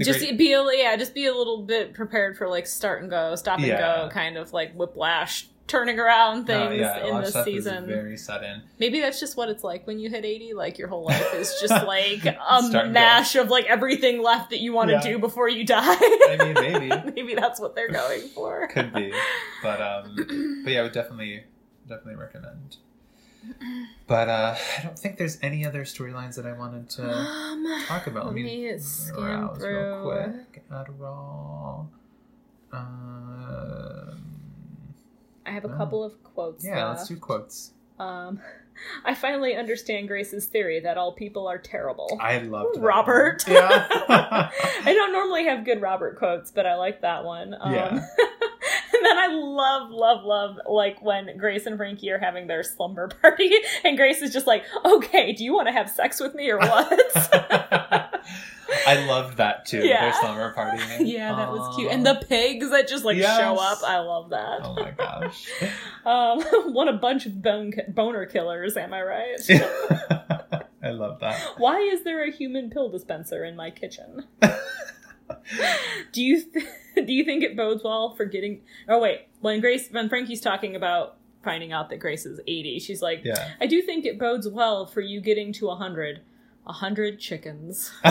just 0.00 0.20
great- 0.20 0.38
be 0.38 0.54
a, 0.54 0.64
yeah, 0.72 0.96
just 0.96 1.14
be 1.14 1.26
a 1.26 1.34
little 1.34 1.62
bit 1.62 1.92
prepared 1.92 2.38
for 2.38 2.48
like 2.48 2.66
start 2.66 3.02
and 3.02 3.10
go, 3.10 3.34
stop 3.36 3.58
and 3.58 3.66
Yeah. 3.68 4.04
go, 4.04 4.08
kind 4.10 4.38
of 4.38 4.54
like 4.54 4.72
whiplash, 4.74 5.46
turning 5.66 5.98
around 5.98 6.46
no, 6.46 6.68
things 6.68 6.80
yeah, 6.80 7.06
in 7.06 7.20
this 7.22 7.32
season. 7.44 7.86
very 7.86 8.16
sudden. 8.18 8.62
Maybe 8.78 9.00
that's 9.00 9.18
just 9.18 9.36
what 9.36 9.48
it's 9.48 9.64
like 9.64 9.86
when 9.86 9.98
you 9.98 10.10
hit 10.10 10.24
80. 10.24 10.52
Like 10.54 10.76
your 10.78 10.88
whole 10.88 11.04
life 11.04 11.34
is 11.34 11.54
just 11.60 11.86
like 11.86 12.24
a 12.26 12.86
mash 12.90 13.34
of 13.36 13.48
like 13.48 13.64
everything 13.66 14.22
left 14.22 14.50
that 14.50 14.60
you 14.60 14.72
want 14.74 14.88
to 14.90 14.94
Yeah. 14.96 15.02
do 15.02 15.18
before 15.18 15.48
you 15.48 15.64
die. 15.64 15.80
I 15.96 16.36
mean, 16.38 16.54
maybe. 16.54 17.10
maybe 17.16 17.34
that's 17.34 17.58
what 17.60 17.74
they're 17.74 17.90
going 17.90 18.28
for. 18.28 18.66
Could 18.68 18.92
be, 18.92 19.12
but 19.62 19.80
um, 19.80 20.14
but 20.64 20.70
yeah, 20.72 20.80
I 20.80 20.82
would 20.82 20.92
definitely 20.92 21.44
definitely 21.88 22.16
recommend. 22.16 22.76
But 24.06 24.28
uh, 24.30 24.54
I 24.78 24.82
don't 24.82 24.98
think 24.98 25.18
there's 25.18 25.38
any 25.42 25.66
other 25.66 25.84
storylines 25.84 26.36
that 26.36 26.46
I 26.46 26.52
wanted 26.52 26.88
to 26.90 27.10
Um, 27.10 27.66
talk 27.86 28.06
about. 28.06 28.24
let 28.26 28.34
Let 28.34 28.44
me 28.44 28.78
scan 28.78 29.14
browse 29.20 29.60
real 29.62 30.02
quick. 30.02 30.62
Adderall. 30.70 31.88
Um, 32.72 34.33
I 35.46 35.50
have 35.50 35.64
a 35.64 35.68
Oh. 35.72 35.76
couple 35.76 36.02
of 36.04 36.22
quotes. 36.22 36.64
yeah, 36.64 36.86
left. 36.86 36.98
let's 36.98 37.08
do 37.08 37.16
quotes. 37.16 37.72
Um, 37.98 38.40
I 39.04 39.14
finally 39.14 39.54
understand 39.54 40.08
Grace's 40.08 40.46
theory 40.46 40.80
that 40.80 40.98
all 40.98 41.12
people 41.12 41.46
are 41.46 41.58
terrible. 41.58 42.18
I 42.20 42.38
loved 42.38 42.76
that 42.76 42.80
Robert. 42.80 43.44
one. 43.46 43.56
Yeah. 43.56 43.86
I 44.50 44.92
don't 44.92 45.12
normally 45.12 45.44
have 45.44 45.64
good 45.64 45.80
Robert 45.80 46.18
quotes, 46.18 46.50
but 46.50 46.66
I 46.66 46.74
like 46.74 47.02
that 47.02 47.24
one. 47.24 47.54
Um, 47.60 47.72
Yeah. 47.72 47.88
and 47.92 49.04
then 49.04 49.16
I 49.18 49.28
love, 49.32 49.90
love, 49.90 50.24
love, 50.24 50.58
like 50.68 51.00
when 51.02 51.36
Grace 51.38 51.66
and 51.66 51.76
Frankie 51.76 52.10
are 52.10 52.18
having 52.18 52.46
their 52.48 52.62
slumber 52.64 53.08
party, 53.22 53.52
and 53.84 53.96
Grace 53.96 54.22
is 54.22 54.32
just 54.32 54.46
like, 54.48 54.64
"Okay, 54.84 55.32
do 55.32 55.44
you 55.44 55.52
want 55.54 55.68
to 55.68 55.72
have 55.72 55.88
sex 55.90 56.18
with 56.20 56.34
me 56.34 56.50
or 56.50 56.58
what?" 56.58 58.20
I 58.86 59.06
loved 59.06 59.36
that 59.38 59.66
too. 59.66 59.78
Yeah. 59.86 60.02
Their 60.04 60.12
slumber 60.20 60.52
party. 60.52 60.82
yeah, 61.00 61.34
that 61.34 61.50
was 61.50 61.74
cute. 61.76 61.90
And 61.90 62.04
the 62.04 62.14
pigs 62.28 62.70
that 62.70 62.88
just 62.88 63.04
like 63.04 63.16
Yes. 63.16 63.38
show 63.40 63.56
up, 63.56 63.78
I 63.84 63.98
love 63.98 64.30
that. 64.30 64.60
Oh 64.62 64.74
my 64.74 64.90
gosh. 64.90 65.48
Um, 66.04 66.42
what 66.74 66.86
a 66.86 66.92
bunch 66.92 67.24
of 67.24 67.40
bone 67.40 67.72
boner 67.88 68.26
killers, 68.26 68.76
am 68.76 68.92
I 68.92 69.02
right? 69.02 69.40
I 70.82 70.90
love 70.90 71.20
that. 71.20 71.40
Why 71.56 71.78
is 71.80 72.04
there 72.04 72.22
a 72.24 72.30
human 72.30 72.68
pill 72.68 72.90
dispenser 72.90 73.42
in 73.42 73.56
my 73.56 73.70
kitchen? 73.70 74.24
do 76.12 76.22
you 76.22 76.42
th- 76.42 76.66
do 77.06 77.12
you 77.12 77.24
think 77.24 77.42
it 77.42 77.56
bodes 77.56 77.82
well 77.82 78.14
for 78.14 78.24
getting? 78.26 78.60
Oh 78.88 79.00
wait, 79.00 79.22
when 79.40 79.60
Grace 79.60 79.88
when 79.90 80.08
Frankie's 80.10 80.40
talking 80.42 80.76
about 80.76 81.16
finding 81.42 81.72
out 81.72 81.88
that 81.90 81.98
Grace 82.00 82.26
is 82.26 82.38
eighty, 82.46 82.78
she's 82.78 83.00
like, 83.02 83.22
Yeah. 83.24 83.52
I 83.60 83.66
do 83.66 83.80
think 83.82 84.04
it 84.04 84.18
bodes 84.18 84.46
well 84.48 84.84
for 84.86 85.00
you 85.00 85.20
getting 85.20 85.52
to 85.54 85.70
a 85.70 85.74
hundred. 85.76 86.20
A 86.66 86.72
hundred 86.72 87.18
chickens. 87.20 87.92
oh 88.04 88.10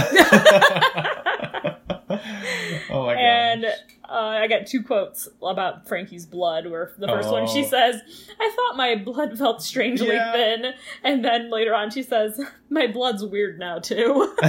my 3.05 3.13
god. 3.13 3.17
and 3.17 3.65
uh, 3.65 3.71
I 4.09 4.47
got 4.47 4.67
two 4.67 4.83
quotes 4.83 5.27
about 5.41 5.87
Frankie's 5.87 6.25
blood. 6.25 6.67
Where 6.67 6.91
the 6.97 7.07
first 7.07 7.29
one 7.31 7.47
she 7.47 7.63
Oh. 7.65 7.67
says, 7.69 8.01
"I 8.39 8.51
thought 8.55 8.77
my 8.77 8.95
blood 8.95 9.37
felt 9.37 9.61
strangely 9.63 10.15
Yeah. 10.15 10.31
thin," 10.33 10.73
and 11.03 11.23
then 11.25 11.49
later 11.51 11.73
on 11.73 11.89
she 11.89 12.03
says, 12.03 12.39
"My 12.69 12.87
blood's 12.87 13.23
weird 13.23 13.57
now 13.59 13.79
too." 13.79 14.35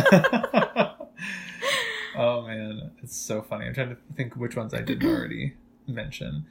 oh 2.16 2.42
man, 2.42 2.90
it's 3.02 3.16
so 3.16 3.42
funny. 3.42 3.66
I'm 3.66 3.74
trying 3.74 3.90
to 3.90 3.96
think 4.16 4.36
which 4.36 4.56
ones 4.56 4.74
I 4.74 4.80
didn't 4.82 5.08
already 5.10 5.54
mention. 5.86 6.46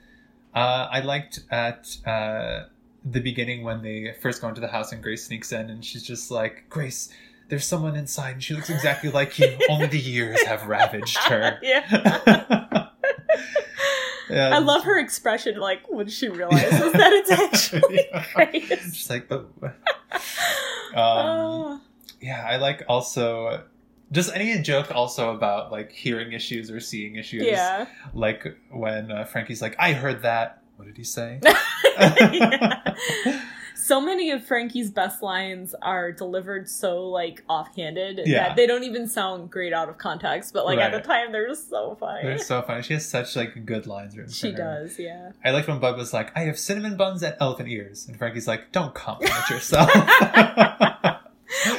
Uh, 0.54 0.88
I 0.92 1.00
liked 1.02 1.40
at 1.52 1.98
uh, 2.06 2.66
the 3.04 3.20
beginning 3.20 3.64
when 3.64 3.82
they 3.82 4.14
first 4.22 4.42
go 4.42 4.48
into 4.50 4.62
the 4.62 4.68
house 4.68 4.92
and 4.92 5.02
Grace 5.02 5.26
sneaks 5.26 5.52
in 5.52 5.70
and 5.72 5.84
she's 5.84 6.04
just 6.04 6.30
like, 6.30 6.66
Grace, 6.70 7.10
there's 7.54 7.68
someone 7.68 7.96
inside 7.96 8.32
and 8.32 8.44
she 8.44 8.56
looks 8.56 8.72
exactly 8.72 9.12
like 9.12 9.38
you. 9.38 9.56
Only 9.70 9.86
the 9.86 10.00
years 10.00 10.42
have 10.48 10.66
ravaged 10.66 11.20
her. 11.20 11.60
yeah, 11.62 11.86
Yeah. 14.28 14.50
I 14.56 14.58
love 14.58 14.86
her 14.86 14.98
expression, 14.98 15.60
like 15.60 15.82
when 15.88 16.08
she 16.08 16.30
realizes 16.30 16.94
that 16.94 17.14
it's 17.14 17.30
actually 17.32 18.08
Yeah. 18.12 18.26
Grace. 18.34 18.96
She's 18.96 19.08
like, 19.08 19.32
oh. 19.32 19.46
Um, 19.62 19.72
Oh. 20.96 21.82
yeah, 22.20 22.44
I 22.50 22.56
like 22.58 22.82
also 22.90 23.66
just 24.12 24.34
any 24.36 24.60
joke 24.64 24.90
also 24.90 25.36
about 25.36 25.72
like 25.72 25.92
hearing 25.92 26.32
issues 26.34 26.72
or 26.72 26.80
seeing 26.80 27.18
issues. 27.18 27.44
yeah. 27.44 27.86
Like 28.16 28.58
when 28.72 29.12
uh, 29.12 29.26
Frankie's 29.26 29.62
like, 29.62 29.76
I 29.78 29.94
heard 29.94 30.24
that. 30.24 30.64
What 30.78 30.86
did 30.86 30.98
he 30.98 31.04
say? 31.04 31.40
So 33.86 34.00
many 34.00 34.32
of 34.32 34.46
Frankie's 34.46 34.90
best 34.90 35.22
lines 35.22 35.76
are 35.82 36.14
delivered 36.14 36.70
so 36.70 37.06
like 37.10 37.44
offhanded 37.50 38.22
Yeah. 38.26 38.48
that 38.48 38.56
they 38.56 38.66
don't 38.66 38.86
even 38.86 39.10
sound 39.10 39.52
great 39.52 39.74
out 39.74 39.90
of 39.90 39.98
context, 39.98 40.54
but 40.54 40.64
like 40.66 40.80
at 40.80 40.94
the 40.94 41.02
time 41.02 41.34
they're 41.34 41.50
just 41.50 41.70
so 41.70 41.98
funny. 42.00 42.24
They're 42.24 42.38
so 42.38 42.62
funny. 42.62 42.82
She 42.82 42.94
has 42.94 43.06
such 43.06 43.36
like 43.36 43.66
good 43.66 43.86
lines 43.86 44.16
written. 44.16 44.32
she 44.32 44.54
does, 44.54 44.98
yeah. 44.98 45.32
I 45.44 45.52
liked 45.52 45.68
when 45.68 45.80
Bud 45.80 45.98
was 45.98 46.14
like, 46.14 46.32
I 46.38 46.42
have 46.46 46.58
cinnamon 46.58 46.96
buns 46.96 47.24
and 47.24 47.36
elephant 47.42 47.68
ears. 47.68 48.08
And 48.08 48.18
Frankie's 48.18 48.48
like, 48.48 48.72
don't 48.72 48.94
compliment 48.96 49.50
yourself. 49.50 49.90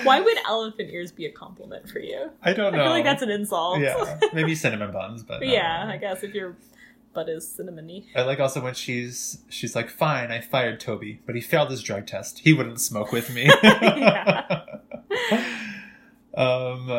Why 0.02 0.20
would 0.20 0.36
elephant 0.46 0.90
ears 0.90 1.10
be 1.10 1.24
a 1.24 1.32
compliment 1.32 1.88
for 1.88 2.00
you? 2.00 2.30
I 2.42 2.52
don't 2.52 2.74
know. 2.74 2.80
I 2.80 2.84
feel 2.84 2.90
like 2.92 3.04
that's 3.04 3.22
an 3.22 3.30
insult. 3.30 3.80
Yeah, 3.80 4.20
maybe 4.34 4.54
cinnamon 4.54 4.92
buns, 4.92 5.22
but 5.22 5.40
But 5.40 5.48
yeah. 5.48 5.88
I 5.90 5.96
guess 5.96 6.22
if 6.22 6.34
your 6.34 6.54
butt 7.14 7.28
is 7.28 7.46
cinnamony. 7.46 8.06
I 8.14 8.22
like 8.22 8.40
also 8.40 8.60
when 8.60 8.74
she's 8.74 9.38
she's 9.48 9.74
like, 9.74 9.88
"Fine, 9.88 10.30
I 10.30 10.40
fired 10.40 10.80
Toby, 10.80 11.20
but 11.26 11.34
he 11.34 11.40
failed 11.40 11.70
his 11.70 11.82
drug 11.82 12.06
test. 12.06 12.40
He 12.40 12.52
wouldn't 12.52 12.80
smoke 12.80 13.12
with 13.12 13.32
me." 13.32 13.46
um, 16.36 16.90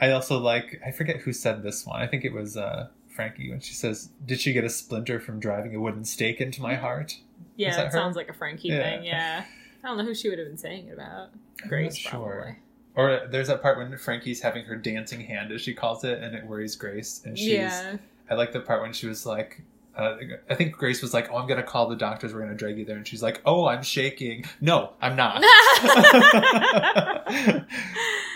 I 0.00 0.10
also 0.10 0.38
like 0.38 0.80
I 0.86 0.90
forget 0.90 1.18
who 1.18 1.32
said 1.32 1.62
this 1.62 1.86
one. 1.86 2.00
I 2.00 2.06
think 2.06 2.24
it 2.24 2.32
was 2.32 2.56
uh, 2.56 2.88
Frankie 3.08 3.50
when 3.50 3.60
she 3.60 3.74
says, 3.74 4.10
"Did 4.24 4.40
she 4.40 4.52
get 4.52 4.64
a 4.64 4.70
splinter 4.70 5.20
from 5.20 5.40
driving 5.40 5.74
a 5.74 5.80
wooden 5.80 6.04
stake 6.04 6.40
into 6.40 6.62
my 6.62 6.74
heart?" 6.74 7.18
Yeah, 7.56 7.76
that 7.76 7.86
it 7.86 7.92
sounds 7.92 8.16
like 8.16 8.28
a 8.28 8.32
Frankie 8.32 8.68
Yeah. 8.68 8.82
thing, 8.82 9.04
yeah. 9.04 9.44
I 9.82 9.88
don't 9.88 9.98
know 9.98 10.04
who 10.04 10.14
she 10.14 10.28
would 10.28 10.38
have 10.38 10.48
been 10.48 10.56
saying 10.56 10.88
it 10.88 10.94
about. 10.94 11.30
Grace, 11.68 12.00
probably. 12.08 12.56
Or 12.94 13.26
there's 13.30 13.48
that 13.48 13.62
part 13.62 13.78
when 13.78 13.96
Frankie's 13.96 14.40
having 14.40 14.64
her 14.64 14.76
dancing 14.76 15.20
hand, 15.20 15.52
as 15.52 15.60
she 15.60 15.74
calls 15.74 16.04
it, 16.04 16.22
and 16.22 16.34
it 16.34 16.46
worries 16.46 16.76
Grace, 16.76 17.22
and 17.24 17.36
she's. 17.38 17.48
Yeah. 17.48 17.96
I 18.30 18.34
like 18.34 18.52
the 18.52 18.60
part 18.60 18.82
when 18.82 18.92
she 18.92 19.06
was 19.06 19.26
like. 19.26 19.62
Uh, 19.96 20.16
I 20.48 20.54
think 20.54 20.76
Grace 20.76 21.02
was 21.02 21.12
like, 21.12 21.28
"Oh, 21.32 21.38
I'm 21.38 21.48
gonna 21.48 21.64
call 21.64 21.88
the 21.88 21.96
doctors. 21.96 22.32
We're 22.32 22.42
gonna 22.42 22.54
drag 22.54 22.78
you 22.78 22.84
there." 22.84 22.96
And 22.96 23.06
she's 23.06 23.22
like, 23.22 23.42
"Oh, 23.44 23.66
I'm 23.66 23.82
shaking. 23.82 24.44
No, 24.60 24.92
I'm 25.00 25.16
not." 25.16 25.42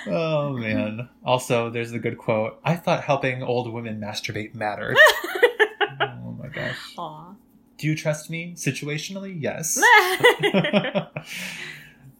oh 0.08 0.56
man. 0.56 1.08
Also, 1.24 1.70
there's 1.70 1.92
the 1.92 2.00
good 2.00 2.18
quote. 2.18 2.58
I 2.64 2.74
thought 2.74 3.04
helping 3.04 3.44
old 3.44 3.72
women 3.72 4.00
masturbate 4.00 4.54
mattered. 4.54 4.96
oh 6.00 6.36
my 6.38 6.48
gosh. 6.48 6.76
Aw. 6.98 7.34
Do 7.78 7.86
you 7.86 7.94
trust 7.94 8.30
me? 8.30 8.54
Situationally, 8.56 9.36
yes. 9.40 9.80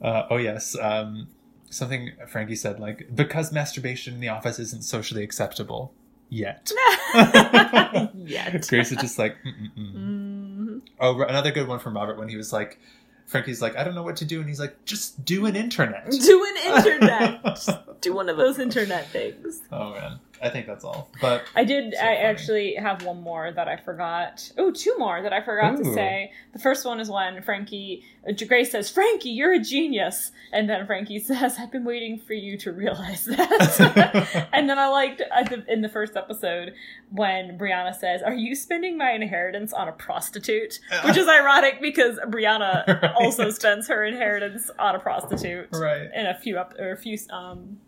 uh, 0.00 0.26
oh 0.30 0.36
yes. 0.36 0.76
Um, 0.80 1.28
something 1.70 2.12
Frankie 2.28 2.56
said, 2.56 2.78
like, 2.78 3.08
because 3.14 3.52
masturbation 3.52 4.14
in 4.14 4.20
the 4.20 4.28
office 4.28 4.58
isn't 4.58 4.84
socially 4.84 5.24
acceptable 5.24 5.92
yet. 6.33 6.72
Yet. 8.14 8.66
Grace 8.68 8.91
is 8.91 8.99
just 8.99 9.18
like, 9.18 9.37
Mm-mm-mm. 9.45 9.95
Mm. 9.95 10.80
oh, 10.99 11.20
another 11.22 11.51
good 11.53 11.68
one 11.68 11.78
from 11.78 11.95
Robert 11.95 12.18
when 12.18 12.28
he 12.28 12.37
was 12.37 12.53
like, 12.53 12.78
Frankie's 13.26 13.61
like, 13.62 13.76
I 13.76 13.85
don't 13.85 13.95
know 13.95 14.03
what 14.03 14.16
to 14.16 14.24
do, 14.24 14.41
and 14.41 14.49
he's 14.49 14.59
like, 14.61 14.85
just 14.85 15.24
do 15.24 15.47
an 15.47 15.57
internet. 15.57 16.11
Do 16.11 16.45
an 16.45 16.76
internet. 16.76 17.68
Do 18.03 18.12
one 18.14 18.28
of 18.28 18.37
those 18.37 18.59
internet 18.59 19.09
things. 19.11 19.61
oh 19.70 19.93
man, 19.93 20.18
I 20.43 20.49
think 20.49 20.66
that's 20.66 20.84
all. 20.84 21.09
But 21.20 21.45
I 21.55 21.64
did. 21.64 21.95
So 21.95 22.01
I 22.01 22.03
funny. 22.03 22.16
actually 22.18 22.74
have 22.74 23.05
one 23.05 23.22
more 23.22 23.53
that 23.53 23.68
I 23.68 23.76
forgot. 23.76 24.51
Oh, 24.59 24.70
two 24.72 24.95
more 24.99 25.22
that 25.22 25.32
I 25.32 25.40
forgot 25.40 25.76
to 25.78 25.84
say. 25.95 26.32
The 26.53 26.59
first 26.59 26.84
one 26.84 26.99
is 27.01 27.09
when 27.09 27.40
Frankie, 27.43 28.03
uh, 28.28 28.32
Grace 28.47 28.72
says, 28.72 28.90
"Frankie, 28.90 29.30
you're 29.30 29.53
a 29.53 29.61
genius," 29.61 30.32
and 30.53 30.68
then 30.68 30.84
Frankie 30.86 31.18
says, 31.20 31.57
"I've 31.59 31.70
been 31.70 31.84
waiting 31.84 32.18
for 32.18 32.32
you 32.34 32.59
to 32.59 32.72
realize 32.72 33.24
that." 33.26 34.49
and 34.53 34.68
then 34.68 34.78
I 34.78 34.88
liked 34.88 35.20
at 35.20 35.49
the, 35.51 35.64
in 35.72 35.80
the 35.82 35.88
first 35.88 36.16
episode 36.16 36.74
when 37.11 37.57
Brianna 37.59 37.95
says, 37.95 38.22
"Are 38.22 38.34
you 38.34 38.55
spending 38.57 38.99
my 38.99 39.12
inheritance 39.12 39.72
on 39.72 39.88
a 39.88 39.93
prostitute?" 39.93 40.80
Which 41.05 41.16
is 41.16 41.28
ironic 41.28 41.80
because 41.80 42.18
Brianna 42.26 42.86
Right. 43.03 43.12
also 43.14 43.51
spends 43.51 43.86
her 43.88 44.05
inheritance 44.05 44.70
on 44.78 44.95
a 44.97 44.99
prostitute 44.99 45.68
right. 45.72 46.09
in 46.14 46.26
a 46.26 46.34
few 46.34 46.59
up 46.59 46.74
or 46.78 46.93
a 46.93 46.97
few 46.97 47.16
um 47.30 47.78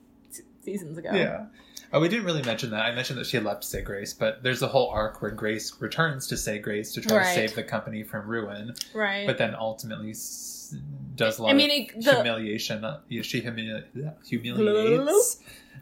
seasons 0.63 0.97
ago. 0.99 1.11
Yeah. 1.13 1.47
Oh, 1.95 2.01
we 2.01 2.09
didn't 2.09 2.25
really 2.25 2.43
mention 2.43 2.71
that. 2.71 2.81
I 2.85 2.93
mentioned 2.93 3.21
that 3.21 3.27
she 3.27 3.37
had 3.37 3.45
left 3.47 3.63
Say 3.63 3.81
Grace, 3.81 4.13
but 4.13 4.43
there's 4.43 4.61
a 4.63 4.67
whole 4.67 4.91
arc 4.91 5.23
where 5.23 5.31
Grace 5.31 5.73
returns 5.79 6.27
to 6.27 6.37
Say 6.37 6.59
Grace 6.59 6.93
to 6.95 7.01
try 7.01 7.19
Right. 7.19 7.29
to 7.29 7.35
save 7.35 7.55
the 7.55 7.63
company 7.63 8.03
from 8.03 8.27
ruin, 8.27 8.75
right. 8.93 9.29
but 9.29 9.39
then 9.39 9.55
ultimately 9.55 10.13
does 11.15 11.39
a 11.39 11.43
lot 11.45 11.51
I 11.51 11.55
mean, 11.55 11.71
of 11.71 11.97
it- 11.97 12.05
the- 12.05 12.15
humiliation. 12.17 12.85
Uh, 12.85 12.99
She 13.23 13.41
humili- 13.43 13.85
humiliates 14.27 15.39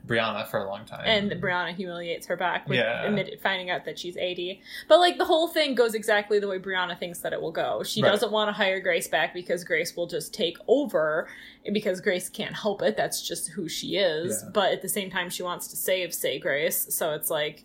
Brianna 0.07 0.47
for 0.49 0.59
a 0.59 0.68
long 0.68 0.84
time. 0.84 1.03
and 1.05 1.30
Brianna 1.32 1.74
humiliates 1.74 2.26
her 2.26 2.36
back 2.36 2.68
with 2.68 2.78
Yeah. 2.78 3.05
admit, 3.05 3.40
finding 3.40 3.70
out 3.70 3.84
that 3.84 3.99
she's 3.99 4.16
80. 4.16 4.61
But 4.88 4.99
like 4.99 5.16
the 5.18 5.24
whole 5.24 5.49
thing 5.49 5.74
goes 5.74 5.95
exactly 5.95 6.38
the 6.38 6.49
way 6.49 6.59
Brianna 6.59 6.99
thinks 6.99 7.20
that 7.20 7.32
it 7.32 7.40
will 7.40 7.53
go. 7.53 7.82
She 7.82 8.03
Right. 8.03 8.11
doesn't 8.11 8.32
want 8.32 8.49
to 8.49 8.53
hire 8.53 8.80
Grace 8.80 9.09
back 9.09 9.32
because 9.32 9.64
Grace 9.64 9.97
will 9.97 10.07
just 10.07 10.34
take 10.34 10.59
over 10.68 11.28
because 11.72 12.01
Grace 12.01 12.28
can't 12.28 12.55
help 12.57 12.82
it. 12.82 12.97
That's 12.97 13.26
just 13.26 13.51
who 13.53 13.68
she 13.68 13.97
is. 13.97 14.43
Yeah. 14.43 14.51
But 14.53 14.72
at 14.72 14.82
the 14.82 14.88
same 14.88 15.11
time 15.11 15.30
she 15.30 15.43
wants 15.43 15.68
to 15.68 15.76
save 15.76 16.12
say 16.12 16.38
Grace. 16.38 16.86
So 16.95 17.12
it's 17.12 17.30
like 17.30 17.64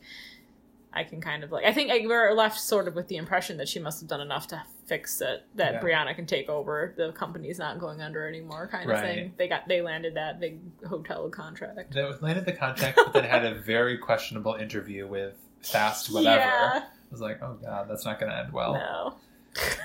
I 0.98 1.04
can 1.04 1.22
kind 1.22 1.44
of 1.44 1.52
like 1.52 1.64
I 1.64 1.72
think 1.74 1.92
we're 2.08 2.34
left 2.34 2.60
sort 2.60 2.88
of 2.88 2.96
with 2.96 3.08
the 3.08 3.18
impression 3.18 3.58
that 3.58 3.70
she 3.70 3.80
must 3.80 4.02
have 4.02 4.10
done 4.10 4.20
enough 4.20 4.48
to 4.48 4.64
fix 4.88 5.22
it 5.22 5.46
that 5.56 5.74
Yeah. 5.74 5.82
Brianna 5.82 6.16
can 6.16 6.26
take 6.26 6.50
over. 6.50 6.96
The 6.98 7.12
company's 7.12 7.60
not 7.60 7.80
going 7.80 8.02
under 8.02 8.28
anymore 8.28 8.68
kind 8.72 8.90
of 8.90 9.00
thing. 9.02 9.34
They 9.38 9.48
got 9.48 9.68
they 9.68 9.82
landed 9.82 10.16
that 10.16 10.40
big 10.40 10.60
hotel 10.88 11.30
contract. 11.30 11.94
They 11.94 12.04
landed 12.22 12.46
the 12.46 12.54
contract, 12.54 12.98
but 12.98 13.14
then 13.14 13.26
had 13.26 13.46
a 13.46 13.54
very 13.54 14.00
questionable 14.00 14.56
interview 14.56 15.08
with 15.08 15.36
Fast 15.62 16.12
Whatever. 16.14 16.40
Yeah. 16.40 16.82
I 16.84 17.12
was 17.12 17.22
like, 17.22 17.42
oh 17.44 17.58
god, 17.62 17.88
that's 17.90 18.06
not 18.06 18.20
going 18.20 18.32
to 18.32 18.38
end 18.40 18.52
well. 18.52 18.74
No. 18.74 19.16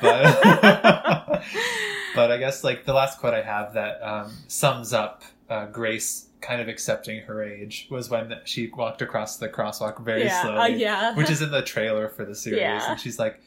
But, 0.01 0.23
but 2.15 2.31
I 2.33 2.37
guess 2.39 2.65
like 2.65 2.85
the 2.85 2.95
last 2.95 3.19
quote 3.19 3.35
I 3.35 3.43
have 3.43 3.75
that 3.75 4.03
um, 4.03 4.33
sums 4.49 4.93
up 4.93 5.25
uh, 5.53 5.67
Grace 5.67 6.27
kind 6.41 6.61
of 6.61 6.69
accepting 6.69 7.21
her 7.23 7.43
age 7.43 7.87
was 7.91 8.11
when 8.11 8.35
she 8.45 8.69
walked 8.69 9.01
across 9.03 9.37
the 9.37 9.49
crosswalk 9.49 10.01
very 10.03 10.25
yeah. 10.25 10.43
slowly, 10.43 10.59
Uh, 10.61 10.67
yeah. 10.67 11.15
which 11.15 11.31
is 11.31 11.41
in 11.43 11.51
the 11.51 11.63
trailer 11.63 12.09
for 12.09 12.25
the 12.25 12.35
series, 12.35 12.61
Yeah. 12.61 12.91
and 12.91 12.99
she's 13.01 13.19
like, 13.19 13.41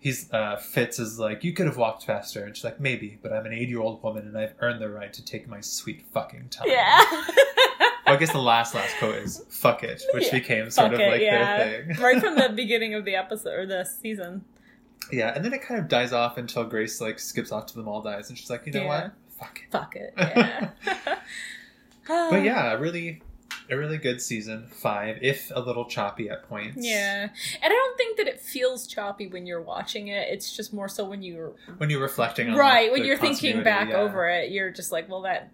he's 0.00 0.32
uh, 0.32 0.56
Fitz 0.56 0.98
is 0.98 1.18
like, 1.18 1.44
you 1.44 1.52
could 1.52 1.66
have 1.66 1.76
walked 1.76 2.04
faster, 2.04 2.44
and 2.44 2.56
she's 2.56 2.64
like, 2.64 2.80
maybe, 2.80 3.18
but 3.22 3.32
I'm 3.32 3.46
an 3.46 3.52
80 3.52 3.66
year 3.70 3.80
old 3.80 4.02
woman 4.02 4.26
and 4.26 4.36
I've 4.36 4.54
earned 4.60 4.80
the 4.80 4.88
right 4.90 5.12
to 5.12 5.24
take 5.24 5.46
my 5.48 5.60
sweet 5.60 6.02
fucking 6.12 6.48
time. 6.50 6.66
Yeah. 6.68 6.98
Well, 8.04 8.16
I 8.16 8.18
guess 8.18 8.32
the 8.32 8.38
last 8.38 8.74
last 8.74 8.96
quote 8.98 9.14
is 9.14 9.44
"fuck 9.48 9.84
it," 9.84 10.02
which 10.12 10.26
Yeah. 10.26 10.32
became 10.40 10.70
sort 10.70 10.92
of 10.94 10.98
it, 11.00 11.08
like 11.08 11.20
their 11.20 11.84
thing. 11.94 11.96
right 12.02 12.20
from 12.20 12.34
the 12.34 12.48
beginning 12.62 12.94
of 12.94 13.04
the 13.04 13.14
episode 13.14 13.54
or 13.60 13.66
the 13.66 13.84
season. 13.84 14.44
Yeah, 15.12 15.32
and 15.34 15.44
then 15.44 15.52
it 15.52 15.62
kind 15.62 15.78
of 15.80 15.86
dies 15.88 16.12
off 16.12 16.36
until 16.36 16.64
Grace 16.64 17.00
like 17.00 17.18
skips 17.20 17.52
off 17.52 17.66
to 17.66 17.74
the 17.76 17.82
Maldives, 17.82 18.28
and 18.28 18.36
she's 18.36 18.50
like, 18.50 18.66
you 18.66 18.72
know 18.72 18.86
what, 18.86 19.12
fuck 19.42 19.60
it. 19.60 19.70
Fuck 19.70 19.96
it. 19.96 20.14
Yeah. 22.08 22.28
But 22.30 22.42
yeah, 22.44 22.72
a 22.72 22.78
really, 22.78 23.22
a 23.70 23.76
really 23.76 23.96
good 23.96 24.20
season 24.20 24.66
five, 24.68 25.18
if 25.22 25.52
a 25.54 25.60
little 25.60 25.84
choppy 25.84 26.28
at 26.28 26.48
points. 26.48 26.76
Yeah. 26.84 27.22
And 27.22 27.64
I 27.64 27.68
don't 27.68 27.96
think 27.96 28.16
that 28.18 28.26
it 28.26 28.40
feels 28.40 28.86
choppy 28.86 29.28
when 29.28 29.46
you're 29.46 29.62
watching 29.62 30.08
it. 30.08 30.28
It's 30.30 30.54
just 30.54 30.72
more 30.72 30.88
so 30.88 31.04
when 31.04 31.22
you're 31.22 31.52
When 31.78 31.90
you're 31.90 32.02
reflecting 32.02 32.48
on 32.48 32.54
it. 32.54 32.58
right, 32.58 32.82
like, 32.84 32.92
when 32.92 33.02
the 33.02 33.06
you're 33.08 33.18
thinking 33.18 33.62
back 33.62 33.90
yeah. 33.90 33.96
over 33.96 34.28
it, 34.28 34.50
you're 34.50 34.70
just 34.70 34.90
like, 34.92 35.08
well 35.08 35.22
that 35.22 35.50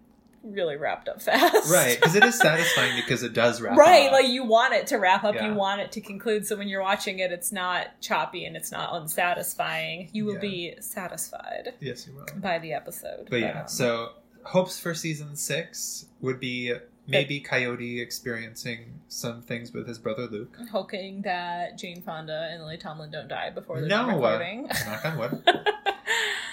really 0.53 0.77
wrapped 0.77 1.09
up 1.09 1.21
fast. 1.23 1.71
Right, 1.73 1.97
because 2.01 2.15
it 2.15 2.25
is 2.25 2.39
satisfying 2.39 2.97
because 2.97 3.23
it 3.23 3.33
does 3.33 3.61
wrap. 3.61 3.73
Up. 3.75 3.79
Right, 3.79 4.07
up. 4.07 4.13
like 4.13 4.29
you 4.29 4.45
want 4.45 4.75
it 4.75 4.87
to 4.89 4.97
wrap 4.99 5.25
up, 5.25 5.35
Yeah. 5.35 5.49
you 5.49 5.55
want 5.55 5.81
it 5.81 5.93
to 5.93 6.01
conclude. 6.01 6.47
So 6.47 6.57
when 6.57 6.69
you're 6.69 6.83
watching 6.83 7.19
it, 7.21 7.33
it's 7.33 7.53
not 7.53 8.01
choppy 8.01 8.45
and 8.45 8.57
it's 8.57 8.73
not 8.73 8.93
unsatisfying. 8.95 10.11
You 10.13 10.25
will 10.25 10.35
Yeah. 10.35 10.41
be 10.41 10.75
satisfied 10.81 11.75
yes, 11.81 12.07
you 12.07 12.15
will. 12.15 12.27
by 12.41 12.59
the 12.59 12.73
episode. 12.73 13.29
But 13.31 13.41
yeah, 13.41 13.61
um, 13.63 13.69
so 13.69 14.13
hopes 14.45 14.79
for 14.81 14.95
season 14.95 15.37
six 15.37 16.07
would 16.21 16.41
be 16.41 16.75
maybe 17.07 17.41
Coyote 17.41 18.01
experiencing 18.03 19.01
some 19.09 19.41
things 19.41 19.73
with 19.73 19.87
his 19.89 19.99
brother 19.99 20.27
Luke. 20.27 20.55
hoping 20.71 21.23
that 21.23 21.79
Jane 21.79 22.03
Fonda 22.03 22.49
and 22.53 22.63
Lily 22.63 22.77
Tomlin 22.77 23.11
don't 23.11 23.29
die 23.29 23.49
before 23.51 23.81
they're 23.81 23.89
No, 23.89 24.21
done 24.21 24.23
uh. 24.23 24.69
Knock 24.87 25.05
on 25.07 25.19
wood. 25.19 25.43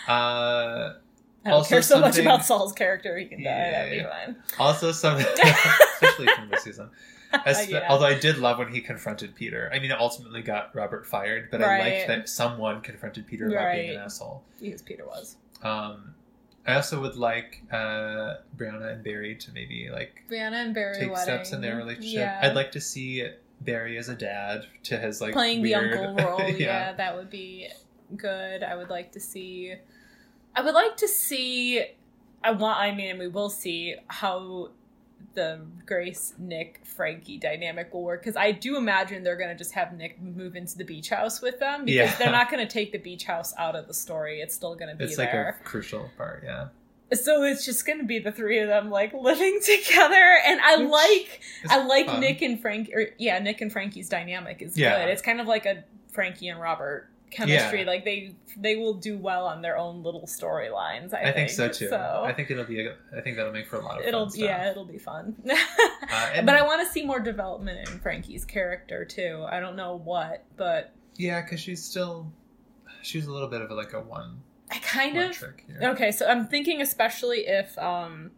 Uh, 0.07 0.93
I 1.45 1.49
don't 1.49 1.57
also 1.59 1.69
care 1.69 1.81
so 1.81 1.99
much 1.99 2.17
about 2.17 2.43
Sol's 2.43 2.73
character; 2.73 3.17
he 3.17 3.25
can 3.25 3.39
die. 3.43 3.49
Yeah, 3.49 3.71
That'd 3.71 3.99
be 3.99 4.03
fine. 4.03 4.35
also, 4.59 4.91
some 4.91 5.17
especially 5.93 6.27
from 6.35 6.49
this 6.49 6.63
season. 6.63 6.89
Espe- 7.33 7.69
Yeah. 7.69 7.87
Although 7.89 8.05
I 8.05 8.17
did 8.17 8.37
love 8.37 8.57
when 8.59 8.73
he 8.73 8.81
confronted 8.81 9.35
Peter. 9.35 9.69
I 9.73 9.79
mean, 9.79 9.91
it 9.91 9.99
ultimately 9.99 10.41
got 10.41 10.73
Robert 10.73 11.05
fired, 11.05 11.49
but 11.51 11.61
I 11.61 11.79
liked 11.79 12.07
that 12.07 12.29
someone 12.29 12.81
confronted 12.81 13.27
Peter 13.27 13.47
about 13.47 13.73
being 13.73 13.91
an 13.91 13.97
asshole. 14.01 14.43
Because 14.61 14.81
Peter 14.81 15.05
was. 15.05 15.35
Um, 15.61 16.13
I 16.65 16.75
also 16.75 16.99
would 17.01 17.15
like 17.15 17.61
uh, 17.71 18.35
Brianna 18.57 18.93
and 18.93 19.03
Barry 19.03 19.35
to 19.35 19.51
maybe 19.51 19.89
like 19.91 20.23
Brianna 20.31 20.63
and 20.65 20.73
Barry 20.73 20.95
take 20.97 21.11
wedding. 21.11 21.23
steps 21.23 21.51
in 21.51 21.61
their 21.61 21.75
relationship. 21.75 22.13
Yeah. 22.19 22.39
I'd 22.41 22.55
like 22.55 22.71
to 22.71 22.81
see 22.81 23.27
Barry 23.61 23.97
as 23.97 24.09
a 24.09 24.15
dad 24.15 24.65
to 24.83 24.97
his 24.97 25.21
like 25.21 25.33
playing 25.33 25.61
weird- 25.61 25.93
the 25.93 26.07
uncle 26.07 26.25
role. 26.25 26.49
yeah. 26.49 26.93
that 26.93 27.15
would 27.15 27.29
be 27.29 27.69
good. 28.15 28.63
I 28.63 28.75
would 28.75 28.89
like 28.89 29.11
to 29.11 29.19
see. 29.19 29.75
I 30.55 30.61
would 30.61 30.73
like 30.73 30.97
to 30.97 31.07
see. 31.07 31.83
I 32.43 32.51
want. 32.51 32.79
I 32.79 32.91
mean, 32.93 33.17
we 33.17 33.27
will 33.27 33.49
see 33.49 33.95
how 34.07 34.69
the 35.33 35.59
Grace, 35.85 36.33
Nick, 36.37 36.79
Frankie 36.85 37.37
dynamic 37.37 37.93
will 37.93 38.03
work 38.03 38.21
because 38.21 38.37
I 38.37 38.51
do 38.51 38.77
imagine 38.77 39.23
they're 39.23 39.35
going 39.35 39.49
to 39.49 39.55
just 39.57 39.73
have 39.73 39.91
Nick 39.93 40.21
move 40.21 40.55
into 40.55 40.77
the 40.77 40.85
beach 40.85 41.09
house 41.09 41.41
with 41.41 41.59
them 41.59 41.83
because 41.85 42.11
Yeah. 42.11 42.15
they're 42.17 42.31
not 42.31 42.49
going 42.49 42.65
to 42.65 42.71
take 42.71 42.91
the 42.93 42.99
beach 42.99 43.25
house 43.25 43.53
out 43.57 43.75
of 43.75 43.87
the 43.87 43.93
story. 43.93 44.39
It's 44.39 44.55
still 44.55 44.75
going 44.75 44.89
to 44.89 44.95
be 44.95 45.03
It's 45.03 45.17
like 45.17 45.31
there. 45.33 45.57
a 45.59 45.63
crucial 45.65 46.09
part, 46.15 46.43
yeah. 46.45 46.67
So 47.13 47.43
it's 47.43 47.65
just 47.65 47.85
going 47.85 47.99
to 47.99 48.05
be 48.05 48.19
the 48.19 48.31
three 48.31 48.59
of 48.59 48.67
them 48.69 48.89
like 48.89 49.13
living 49.13 49.59
together, 49.65 50.37
and 50.45 50.61
I 50.61 50.77
Which 50.77 50.89
like 50.89 51.41
I 51.69 51.85
like 51.85 52.05
fun. 52.05 52.19
Nick 52.21 52.41
and 52.41 52.59
Frank, 52.61 52.89
or 52.93 53.07
yeah, 53.17 53.37
Nick 53.39 53.59
and 53.61 53.71
Frankie's 53.71 54.07
dynamic 54.07 54.61
is 54.61 54.77
Yeah. 54.77 54.99
good. 55.03 55.09
It's 55.11 55.21
kind 55.21 55.41
of 55.41 55.47
like 55.47 55.65
a 55.65 55.83
Frankie 56.13 56.47
and 56.47 56.61
Robert 56.61 57.09
chemistry. 57.31 57.81
Yeah. 57.81 57.87
Like 57.87 58.05
they 58.05 58.35
they 58.57 58.75
will 58.75 58.93
do 58.93 59.17
well 59.17 59.45
on 59.45 59.61
their 59.61 59.77
own 59.77 60.03
little 60.03 60.23
storylines. 60.23 61.13
I, 61.13 61.29
I, 61.29 61.31
think 61.31 61.49
so 61.49 61.67
too. 61.67 61.89
So 61.89 62.23
I 62.25 62.33
think 62.33 62.51
it'll 62.51 62.65
be. 62.65 62.85
A, 62.85 62.95
I 63.15 63.21
think 63.21 63.37
that'll 63.37 63.51
make 63.51 63.67
for 63.67 63.77
a 63.77 63.83
lot 63.83 63.99
of. 63.99 64.05
it'll 64.05 64.29
yeah, 64.35 64.69
it'll 64.71 64.85
be 64.85 64.97
fun. 64.97 65.35
Uh, 66.11 66.41
but 66.43 66.55
I 66.55 66.61
want 66.61 66.85
to 66.85 66.93
see 66.93 67.03
more 67.03 67.19
development 67.19 67.89
in 67.89 67.99
Frankie's 67.99 68.45
character 68.45 69.03
too. 69.03 69.43
I 69.49 69.59
don't 69.59 69.75
know 69.75 69.95
what, 69.97 70.45
but 70.55 70.93
Yeah, 71.17 71.41
because 71.41 71.59
she's 71.59 71.83
still. 71.83 72.31
She's 73.01 73.25
a 73.25 73.31
little 73.31 73.47
bit 73.49 73.61
of 73.61 73.71
a, 73.71 73.73
like 73.73 73.93
a 73.93 73.99
one, 73.99 74.39
I 74.71 74.77
kind 74.79 75.15
one 75.15 75.31
of. 75.31 75.43
Okay, 75.81 76.11
so 76.11 76.27
I'm 76.27 76.47
thinking 76.47 76.81
especially 76.81 77.47
if 77.47 77.77
um 77.79 78.31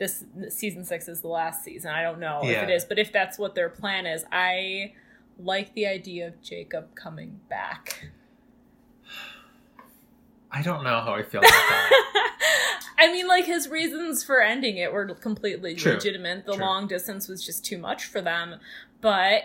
this 0.00 0.24
season 0.48 0.84
6 0.84 1.08
is 1.08 1.20
the 1.20 1.28
last 1.28 1.62
season. 1.62 1.90
I 1.92 2.02
don't 2.02 2.18
know 2.18 2.40
Yeah. 2.42 2.62
if 2.62 2.68
it 2.68 2.72
is, 2.72 2.84
but 2.84 2.98
if 2.98 3.12
that's 3.12 3.38
what 3.38 3.54
their 3.54 3.68
plan 3.68 4.06
is, 4.06 4.24
I 4.32 4.94
like 5.42 5.74
the 5.74 5.86
idea 5.86 6.28
of 6.28 6.42
Jacob 6.42 6.94
coming 6.94 7.40
back. 7.48 8.10
I 10.52 10.62
don't 10.62 10.82
know 10.82 11.00
how 11.00 11.14
I 11.14 11.22
feel 11.22 11.40
about 11.40 11.50
that. 11.50 12.80
I 12.98 13.12
mean, 13.12 13.28
like 13.28 13.46
his 13.46 13.68
reasons 13.68 14.24
for 14.24 14.42
ending 14.42 14.76
it 14.76 14.92
were 14.92 15.06
completely 15.14 15.74
True. 15.74 15.92
legitimate. 15.92 16.44
The 16.44 16.54
True. 16.54 16.64
long 16.64 16.86
distance 16.86 17.28
was 17.28 17.44
just 17.44 17.64
too 17.64 17.78
much 17.78 18.06
for 18.06 18.20
them, 18.20 18.56
but 19.00 19.44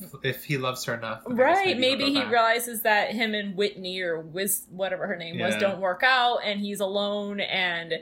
if, 0.00 0.12
if 0.22 0.44
he 0.44 0.58
loves 0.58 0.84
her 0.84 0.94
enough, 0.94 1.22
then 1.26 1.40
I 1.40 1.54
guess 1.54 1.66
right, 1.66 1.78
maybe 1.78 2.04
he 2.06 2.20
back. 2.20 2.30
realizes 2.30 2.82
that 2.82 3.12
him 3.12 3.34
and 3.34 3.56
Whitney 3.56 4.00
or 4.00 4.20
Wiz, 4.20 4.64
whatever 4.70 5.06
her 5.06 5.16
name 5.16 5.38
was, 5.38 5.56
don't 5.56 5.80
work 5.80 6.02
out, 6.04 6.38
and 6.44 6.60
he's 6.60 6.80
alone 6.80 7.40
and. 7.40 7.94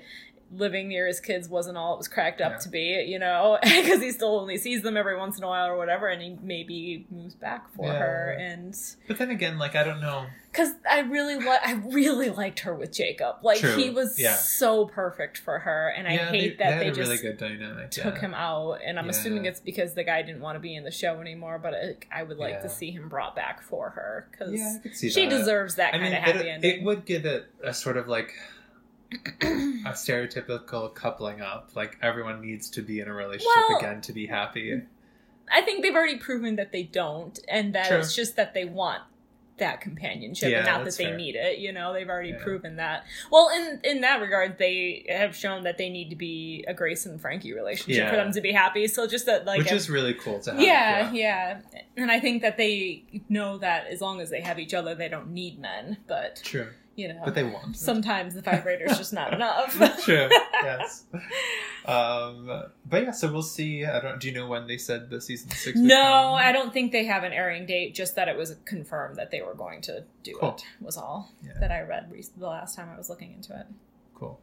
Living 0.55 0.89
near 0.89 1.07
his 1.07 1.19
kids 1.19 1.49
wasn't 1.49 1.79
all 1.79 1.95
it 1.95 1.99
was 1.99 2.09
cracked 2.09 2.41
up 2.43 2.53
Yeah. 2.53 2.59
to 2.59 2.69
be, 2.69 3.05
you 3.09 3.19
know, 3.19 3.59
because 3.63 4.03
he 4.03 4.11
still 4.11 4.39
only 4.39 4.59
sees 4.59 4.83
them 4.83 4.97
every 4.97 5.17
once 5.17 5.39
in 5.39 5.45
a 5.45 5.49
while 5.49 5.67
or 5.69 5.77
whatever, 5.79 6.09
and 6.09 6.21
he 6.21 6.37
maybe 6.43 7.07
moves 7.11 7.35
back 7.35 7.73
for 7.75 7.87
Yeah. 7.87 7.99
her, 7.99 8.37
and 8.39 8.77
But 9.09 9.19
then 9.19 9.31
again, 9.31 9.59
like 9.59 9.75
I 9.75 9.83
don't 9.83 10.01
know. 10.01 10.27
because 10.51 10.73
I 10.91 11.01
really 11.01 11.37
li- 11.37 11.59
I 11.65 11.73
really 11.87 12.29
liked 12.29 12.61
her 12.61 12.75
with 12.75 12.93
Jacob, 12.93 13.37
like 13.43 13.61
True. 13.61 13.77
he 13.77 13.89
was 13.89 14.19
Yeah. 14.21 14.35
so 14.35 14.85
perfect 14.85 15.39
for 15.39 15.61
her, 15.61 15.89
and 15.97 16.07
I 16.07 16.17
hate 16.17 16.59
they, 16.59 16.65
that 16.65 16.79
they 16.81 16.85
they, 16.91 16.97
just 16.97 17.11
really 17.11 17.17
good 17.23 17.39
dynamic. 17.39 17.91
took 17.91 18.19
him 18.19 18.35
out, 18.35 18.81
and 18.85 18.99
I'm 18.99 19.09
assuming 19.09 19.47
it's 19.47 19.61
because 19.61 19.95
the 19.95 20.05
guy 20.05 20.21
didn't 20.21 20.43
want 20.43 20.57
to 20.57 20.61
be 20.61 20.75
in 20.77 20.85
the 20.85 20.91
show 20.91 21.21
anymore. 21.21 21.59
But 21.59 21.75
I, 22.13 22.21
I 22.21 22.23
would 22.25 22.37
like 22.37 22.61
to 22.63 22.69
see 22.69 22.91
him 22.91 23.09
brought 23.09 23.35
back 23.35 23.63
for 23.63 23.89
her 23.91 24.29
because 24.31 24.53
Yeah, 24.53 24.75
I 24.79 24.83
could 24.83 24.95
see 24.97 25.09
she 25.09 25.25
that. 25.27 25.31
deserves 25.39 25.77
that 25.77 25.89
I 25.95 25.99
kind 25.99 26.03
mean, 26.03 26.13
of 26.13 26.19
happy 26.23 26.39
it, 26.41 26.47
ending. 26.47 26.81
it 26.81 26.85
would 26.85 27.07
give 27.07 27.25
it 27.25 27.47
a 27.65 27.73
sort 27.73 27.97
of 27.97 28.07
like 28.07 28.35
a 29.43 29.91
stereotypical 29.93 30.95
coupling 30.95 31.41
up. 31.41 31.71
Like 31.75 31.99
everyone 32.03 32.41
needs 32.41 32.71
to 32.71 32.83
be 32.83 33.01
in 33.01 33.09
a 33.09 33.13
relationship 33.15 33.51
Well- 33.69 33.79
again 33.79 34.01
to 34.03 34.13
be 34.13 34.27
happy. 34.27 34.83
I 35.55 35.61
think 35.63 35.83
they've 35.83 35.95
already 35.95 36.17
proven 36.17 36.57
that 36.57 36.73
they 36.73 36.85
don't, 36.85 37.39
and 37.49 37.75
that 37.75 37.89
True. 37.89 37.99
it's 37.99 38.15
just 38.15 38.37
that 38.37 38.55
they 38.55 38.65
want 38.65 39.03
that 39.59 39.81
companionship 39.83 40.51
Yeah, 40.51 40.59
and 40.59 40.67
not 40.67 40.85
that 40.85 40.97
they 40.97 41.05
fair. 41.07 41.17
need 41.17 41.35
it. 41.37 41.59
You 41.59 41.73
know, 41.73 41.93
they've 41.93 42.09
already 42.09 42.31
Yeah. 42.31 42.43
proven 42.43 42.77
that. 42.77 43.05
Well, 43.31 43.51
in 43.51 43.81
in 43.85 44.01
that 44.01 44.21
regard, 44.23 44.57
they 44.57 45.05
have 45.09 45.37
shown 45.37 45.65
that 45.65 45.77
they 45.79 45.91
need 45.91 46.09
to 46.11 46.17
be 46.17 46.65
a 46.67 46.73
Grace 46.73 47.05
and 47.07 47.21
Frankie 47.21 47.53
relationship 47.53 48.09
for 48.09 48.17
them 48.17 48.33
to 48.33 48.41
be 48.41 48.51
happy. 48.53 48.87
So 48.89 49.07
just 49.07 49.27
that, 49.27 49.45
like, 49.45 49.59
which 49.59 49.71
ev- 49.71 49.77
is 49.77 49.91
really 49.91 50.15
cool 50.15 50.41
to 50.41 50.53
have. 50.53 50.61
yeah, 50.61 51.13
yeah, 51.13 51.61
and 51.97 52.11
I 52.11 52.19
think 52.19 52.41
that 52.43 52.57
they 52.57 53.03
know 53.29 53.59
that 53.59 53.89
as 53.89 54.01
long 54.01 54.21
as 54.21 54.31
they 54.31 54.41
have 54.41 54.59
each 54.59 54.73
other, 54.73 54.95
they 54.95 55.09
don't 55.09 55.33
need 55.33 55.59
men. 55.59 55.99
But 56.07 56.41
True. 56.43 56.69
You 56.97 57.09
know, 57.09 57.21
But 57.25 57.35
they 57.35 57.43
want. 57.45 57.75
it. 57.75 57.79
sometimes 57.79 58.35
the 58.35 58.43
vibrator's 58.43 58.99
just 58.99 59.13
not 59.13 59.33
enough. 59.39 59.75
True. 60.05 60.29
Yes. 60.63 61.05
Um, 61.85 62.63
but 62.89 63.03
yeah, 63.03 63.11
so 63.11 63.33
we'll 63.33 63.43
see. 63.43 63.85
I 63.85 63.99
don't. 64.01 64.21
Do 64.21 64.29
you 64.29 64.35
know 64.35 64.47
when 64.47 64.69
they 64.69 64.77
said 64.79 65.11
the 65.11 65.21
season 65.21 65.51
six? 65.51 65.77
would 65.77 65.85
No, 65.89 65.97
come? 66.03 66.35
I 66.35 66.53
don't 66.53 66.73
think 66.73 66.93
they 66.93 67.05
have 67.07 67.25
an 67.25 67.33
airing 67.33 67.67
date. 67.67 67.95
Just 67.95 68.15
that 68.15 68.29
it 68.29 68.37
was 68.37 68.55
confirmed 68.65 69.17
that 69.17 69.33
they 69.33 69.43
were 69.43 69.55
going 69.55 69.81
to 69.83 70.05
do 70.23 70.37
Cool. 70.39 70.51
it. 70.51 70.65
Was 70.81 70.97
all 70.97 71.33
Yeah. 71.45 71.55
that 71.59 71.73
I 71.73 71.81
read 71.81 72.13
re- 72.13 72.25
the 72.37 72.47
last 72.47 72.77
time 72.77 72.89
I 72.93 72.97
was 72.97 73.11
looking 73.11 73.33
into 73.33 73.59
it. 73.59 73.67
Cool. 74.15 74.39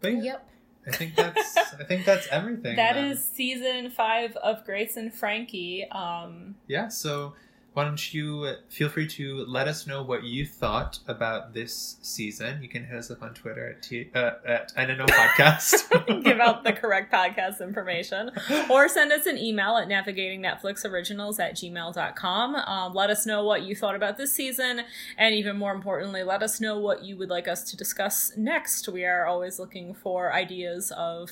But 0.00 0.14
yeah, 0.14 0.22
Yep, 0.22 0.48
I 0.88 0.90
think 0.90 1.14
that's. 1.14 1.56
I 1.56 1.84
think 1.84 2.04
that's 2.04 2.26
everything. 2.28 2.74
that 2.82 2.94
then. 2.94 3.12
is 3.12 3.24
season 3.24 3.90
five 3.90 4.34
of 4.36 4.64
Grace 4.64 4.96
and 4.96 5.14
Frankie. 5.14 5.86
Um, 5.90 6.56
Yeah. 6.66 6.88
So 6.88 7.34
why 7.74 7.84
don't 7.84 8.12
you 8.12 8.54
feel 8.68 8.88
free 8.88 9.06
to 9.06 9.44
let 9.46 9.68
us 9.68 9.86
know 9.86 10.02
what 10.02 10.24
you 10.24 10.44
thought 10.46 10.98
about 11.06 11.54
this 11.54 11.96
season? 12.02 12.62
You 12.62 12.68
can 12.68 12.84
hit 12.84 12.96
us 12.96 13.10
up 13.10 13.22
on 13.22 13.34
Twitter 13.34 13.70
at 13.70 13.82
t- 13.82 14.10
uh, 14.14 14.32
at 14.44 14.72
I 14.76 14.84
podcast. 14.84 15.88
give 16.24 16.40
out 16.40 16.64
the 16.64 16.72
correct 16.72 17.12
podcast 17.12 17.60
information 17.60 18.30
or 18.70 18.88
send 18.88 19.12
us 19.12 19.26
an 19.26 19.38
email 19.38 19.76
at 19.76 19.88
navigatingnetflixoriginals 19.88 21.38
at 21.38 21.54
gmail.com 21.54 22.54
um, 22.56 22.94
let 22.94 23.10
us 23.10 23.26
know 23.26 23.44
what 23.44 23.62
you 23.62 23.74
thought 23.74 23.94
about 23.94 24.16
this 24.16 24.32
season 24.32 24.82
and 25.16 25.34
even 25.34 25.56
more 25.56 25.72
importantly 25.72 26.22
let 26.22 26.42
us 26.42 26.60
know 26.60 26.78
what 26.78 27.04
you 27.04 27.16
would 27.16 27.28
like 27.28 27.48
us 27.48 27.62
to 27.70 27.76
discuss 27.76 28.32
next 28.36 28.88
we 28.88 29.04
are 29.04 29.26
always 29.26 29.58
looking 29.58 29.94
for 29.94 30.32
ideas 30.32 30.92
of 30.96 31.30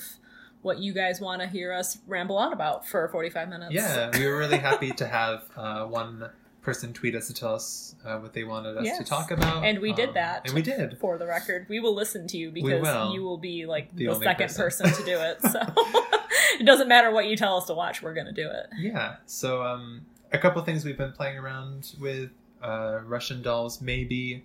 what 0.61 0.79
you 0.79 0.93
guys 0.93 1.21
want 1.21 1.41
to 1.41 1.47
hear 1.47 1.71
us 1.71 1.97
ramble 2.07 2.37
on 2.37 2.51
about 2.53 2.87
for 2.87 3.07
45 3.09 3.49
minutes 3.49 3.73
Yeah, 3.73 4.09
we 4.17 4.25
were 4.27 4.37
really 4.37 4.57
happy 4.57 4.91
to 4.91 5.07
have 5.07 5.43
uh, 5.55 5.85
one 5.85 6.29
person 6.61 6.91
tweet 6.91 7.15
us 7.15 7.27
to 7.27 7.33
tell 7.33 7.55
us 7.55 7.95
uh, 8.05 8.17
what 8.17 8.33
they 8.33 8.43
wanted 8.43 8.77
us 8.77 8.97
to 8.97 9.03
talk 9.05 9.31
about, 9.31 9.63
And 9.63 9.79
we 9.79 9.93
did 9.93 10.09
Um, 10.09 10.13
that. 10.15 10.41
and 10.45 10.53
we 10.53 10.61
did. 10.61 10.97
for 10.99 11.17
the 11.17 11.25
record 11.25 11.65
we 11.69 11.79
will 11.79 11.93
listen 11.95 12.27
to 12.27 12.37
you 12.37 12.51
because 12.51 12.81
will. 12.81 13.13
you 13.13 13.23
will 13.23 13.37
be 13.37 13.65
like 13.65 13.95
The 13.95 14.07
the, 14.07 14.15
second 14.15 14.47
person. 14.53 14.85
person 14.89 15.05
to 15.05 15.09
do 15.09 15.17
it 15.19 15.41
so 15.51 15.61
it 16.59 16.65
doesn't 16.65 16.89
matter 16.89 17.11
what 17.11 17.27
you 17.27 17.37
tell 17.37 17.55
us 17.57 17.65
to 17.65 17.73
watch 17.73 18.01
we're 18.01 18.13
going 18.13 18.25
to 18.27 18.33
do 18.33 18.49
it 18.49 18.67
Yeah. 18.77 19.15
So 19.25 19.61
um, 19.63 20.05
a 20.33 20.37
couple 20.37 20.61
things 20.63 20.83
we've 20.83 20.97
been 20.97 21.13
playing 21.13 21.37
around 21.37 21.93
with 22.01 22.31
uh, 22.67 22.99
Russian 23.05 23.41
dolls, 23.41 23.81
maybe. 23.81 24.43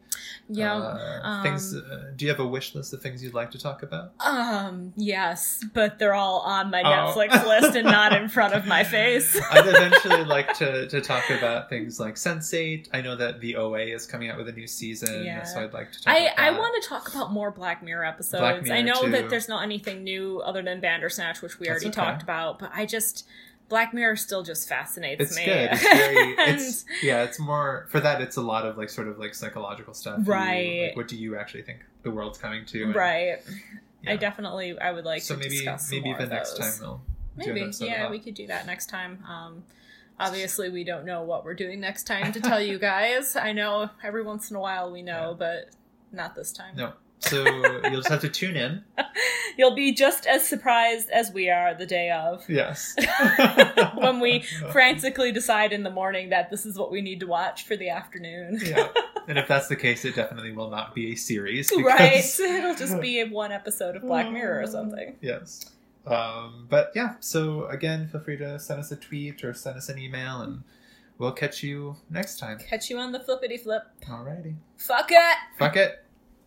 Yeah. 0.49 0.75
Uh, 0.77 1.21
um, 1.23 1.43
things. 1.43 1.75
Uh, 1.75 2.13
do 2.17 2.25
you 2.25 2.31
have 2.31 2.41
a 2.41 2.47
wish 2.47 2.75
list 2.75 2.93
of 2.93 3.03
things 3.03 3.23
you'd 3.23 3.35
like 3.35 3.51
to 3.53 3.59
talk 3.59 3.83
about? 3.83 4.13
Um, 4.21 4.93
yes, 4.97 5.65
but 5.75 5.99
they're 5.99 6.15
all 6.15 6.41
on 6.41 6.71
my 6.71 6.83
Oh. 6.83 6.87
Netflix 7.15 7.47
list 7.47 7.77
and 7.77 7.87
not 7.87 8.13
in 8.13 8.29
front 8.29 8.55
of 8.55 8.67
my 8.67 8.85
face. 8.97 9.41
I'd 9.51 9.67
eventually 9.67 10.25
like 10.25 10.53
to, 10.59 10.89
to 10.89 11.01
talk 11.01 11.29
about 11.31 11.69
things 11.69 11.99
like 11.99 12.15
Sense8. 12.17 12.89
I 12.93 13.01
know 13.01 13.17
that 13.17 13.41
the 13.41 13.57
OA 13.57 13.81
is 13.87 14.07
coming 14.07 14.29
out 14.31 14.37
with 14.39 14.49
a 14.49 14.53
new 14.53 14.67
season, 14.67 15.25
Yeah. 15.25 15.43
so 15.45 15.63
I'd 15.63 15.73
like 15.73 15.93
to 15.93 16.03
talk 16.03 16.15
I, 16.15 16.27
I 16.37 16.51
want 16.59 16.83
to 16.83 16.89
talk 16.89 17.09
about 17.13 17.33
more 17.33 17.51
Black 17.51 17.83
Mirror 17.83 18.05
episodes. 18.05 18.41
Black 18.41 18.63
Mirror, 18.63 18.77
I 18.77 18.83
know 18.83 19.03
too. 19.05 19.11
that 19.13 19.31
there's 19.31 19.49
not 19.49 19.63
anything 19.63 20.05
new 20.05 20.41
other 20.41 20.63
than 20.63 20.81
Bandersnatch, 20.81 21.41
which 21.43 21.59
we 21.59 21.67
That's 21.67 21.83
already 21.85 21.99
okay. 21.99 22.07
talked 22.11 22.23
about, 22.23 22.59
but 22.59 22.71
I 22.75 22.87
just 22.87 23.27
Black 23.73 23.95
Mirror 23.95 24.17
still 24.17 24.43
just 24.43 24.69
fascinates 24.69 25.23
It's 25.23 25.35
me. 25.37 25.47
good. 25.47 25.71
It's 25.73 25.83
very. 25.83 26.37
And- 26.37 26.61
It's 26.61 26.85
yeah. 27.03 27.23
It's 27.23 27.39
more 27.39 27.87
for 27.89 28.01
that. 28.01 28.21
It's 28.21 28.37
a 28.37 28.43
lot 28.43 28.67
of 28.67 28.77
like 28.77 28.91
sort 28.91 29.09
of 29.09 29.19
like 29.19 29.35
psychological 29.35 29.95
stuff. 29.95 30.19
You- 30.27 30.31
Right. 30.33 30.89
like, 30.89 30.97
what 30.97 31.09
do 31.09 31.17
you 31.17 31.39
actually 31.39 31.63
think 31.63 31.79
the 32.03 32.11
world's 32.11 32.37
coming 32.37 32.67
to? 32.67 32.83
and- 32.85 32.95
right. 32.95 33.39
I 34.07 34.17
definitely 34.17 34.79
I 34.79 34.93
would 34.93 35.07
like 35.07 35.23
so 35.23 35.37
to 35.37 35.41
maybe 35.41 35.65
maybe 35.91 36.11
of 36.11 36.29
next 36.29 36.59
time 36.59 36.73
we'll 36.83 37.01
Maybe, 37.35 37.71
yeah, 37.81 38.11
we 38.11 38.19
could 38.19 38.35
do 38.35 38.47
that 38.49 38.67
next 38.67 38.91
time. 38.91 39.25
Um, 39.27 39.65
obviously, 40.21 40.69
we 40.69 40.85
don't 40.85 41.07
know 41.07 41.23
what 41.23 41.47
we're 41.47 41.55
doing 41.55 41.81
next 41.81 42.03
time 42.07 42.31
to 42.33 42.41
tell 42.43 42.61
you 42.61 42.79
guys. 42.91 43.37
I 43.37 43.53
know 43.53 43.89
every 44.05 44.23
once 44.23 44.51
in 44.51 44.57
a 44.57 44.61
while 44.61 44.93
we 44.93 45.01
know, 45.01 45.31
Yeah. 45.31 45.37
but 45.39 45.71
not 46.13 46.35
this 46.35 46.53
time. 46.53 46.77
No. 46.77 46.93
So 47.23 47.45
you'll 47.45 48.01
just 48.01 48.09
have 48.09 48.21
to 48.21 48.29
tune 48.29 48.57
in. 48.57 48.83
You'll 49.57 49.75
be 49.75 49.93
just 49.93 50.27
as 50.27 50.49
surprised 50.49 51.11
as 51.11 51.31
we 51.31 51.51
are 51.51 51.75
the 51.75 51.87
day 51.87 52.11
of. 52.11 52.49
Yes. 52.49 52.97
when 53.95 54.19
we 54.19 54.41
frantically 54.73 55.31
decide 55.31 55.73
in 55.73 55.83
the 55.83 55.91
morning 55.91 56.31
that 56.31 56.51
this 56.51 56.65
is 56.65 56.79
what 56.79 56.91
we 56.91 57.01
need 57.01 57.21
to 57.21 57.27
watch 57.27 57.65
for 57.67 57.77
the 57.77 57.91
afternoon. 57.91 58.61
yeah. 58.65 58.89
And 59.29 59.39
if 59.39 59.47
that's 59.47 59.69
the 59.69 59.77
case, 59.77 60.05
it 60.05 60.17
definitely 60.17 60.53
will 60.53 60.71
not 60.71 60.95
be 60.95 61.13
a 61.13 61.15
series. 61.15 61.71
Right? 61.77 62.25
It'll 62.41 62.75
just 62.75 63.01
be 63.01 63.23
one 63.25 63.53
episode 63.53 63.95
of 63.95 64.03
Black 64.03 64.31
Mirror 64.31 64.63
or 64.63 64.67
something. 64.67 65.17
Yes. 65.21 65.71
Um, 66.07 66.67
but 66.69 66.93
yeah, 66.95 67.15
so 67.21 67.67
again, 67.67 68.09
feel 68.09 68.21
free 68.21 68.37
to 68.39 68.59
send 68.59 68.81
us 68.81 68.91
a 68.91 68.97
tweet 68.97 69.45
or 69.45 69.55
send 69.55 69.77
us 69.77 69.89
an 69.89 69.99
email, 69.99 70.41
and 70.41 70.65
we'll 71.19 71.33
catch 71.33 71.63
you 71.63 71.97
next 72.11 72.39
time. 72.39 72.59
Catch 72.59 72.91
you 72.91 72.99
on 72.99 73.13
the 73.13 73.21
flippity 73.21 73.57
flip. 73.57 73.85
Alrighty. 74.09 74.57
Fuck 74.77 75.13
it! 75.13 75.37
Fuck 75.59 75.77
it. 75.77 76.02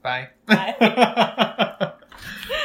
Bye. 0.06 0.30
Bye. 0.46 1.94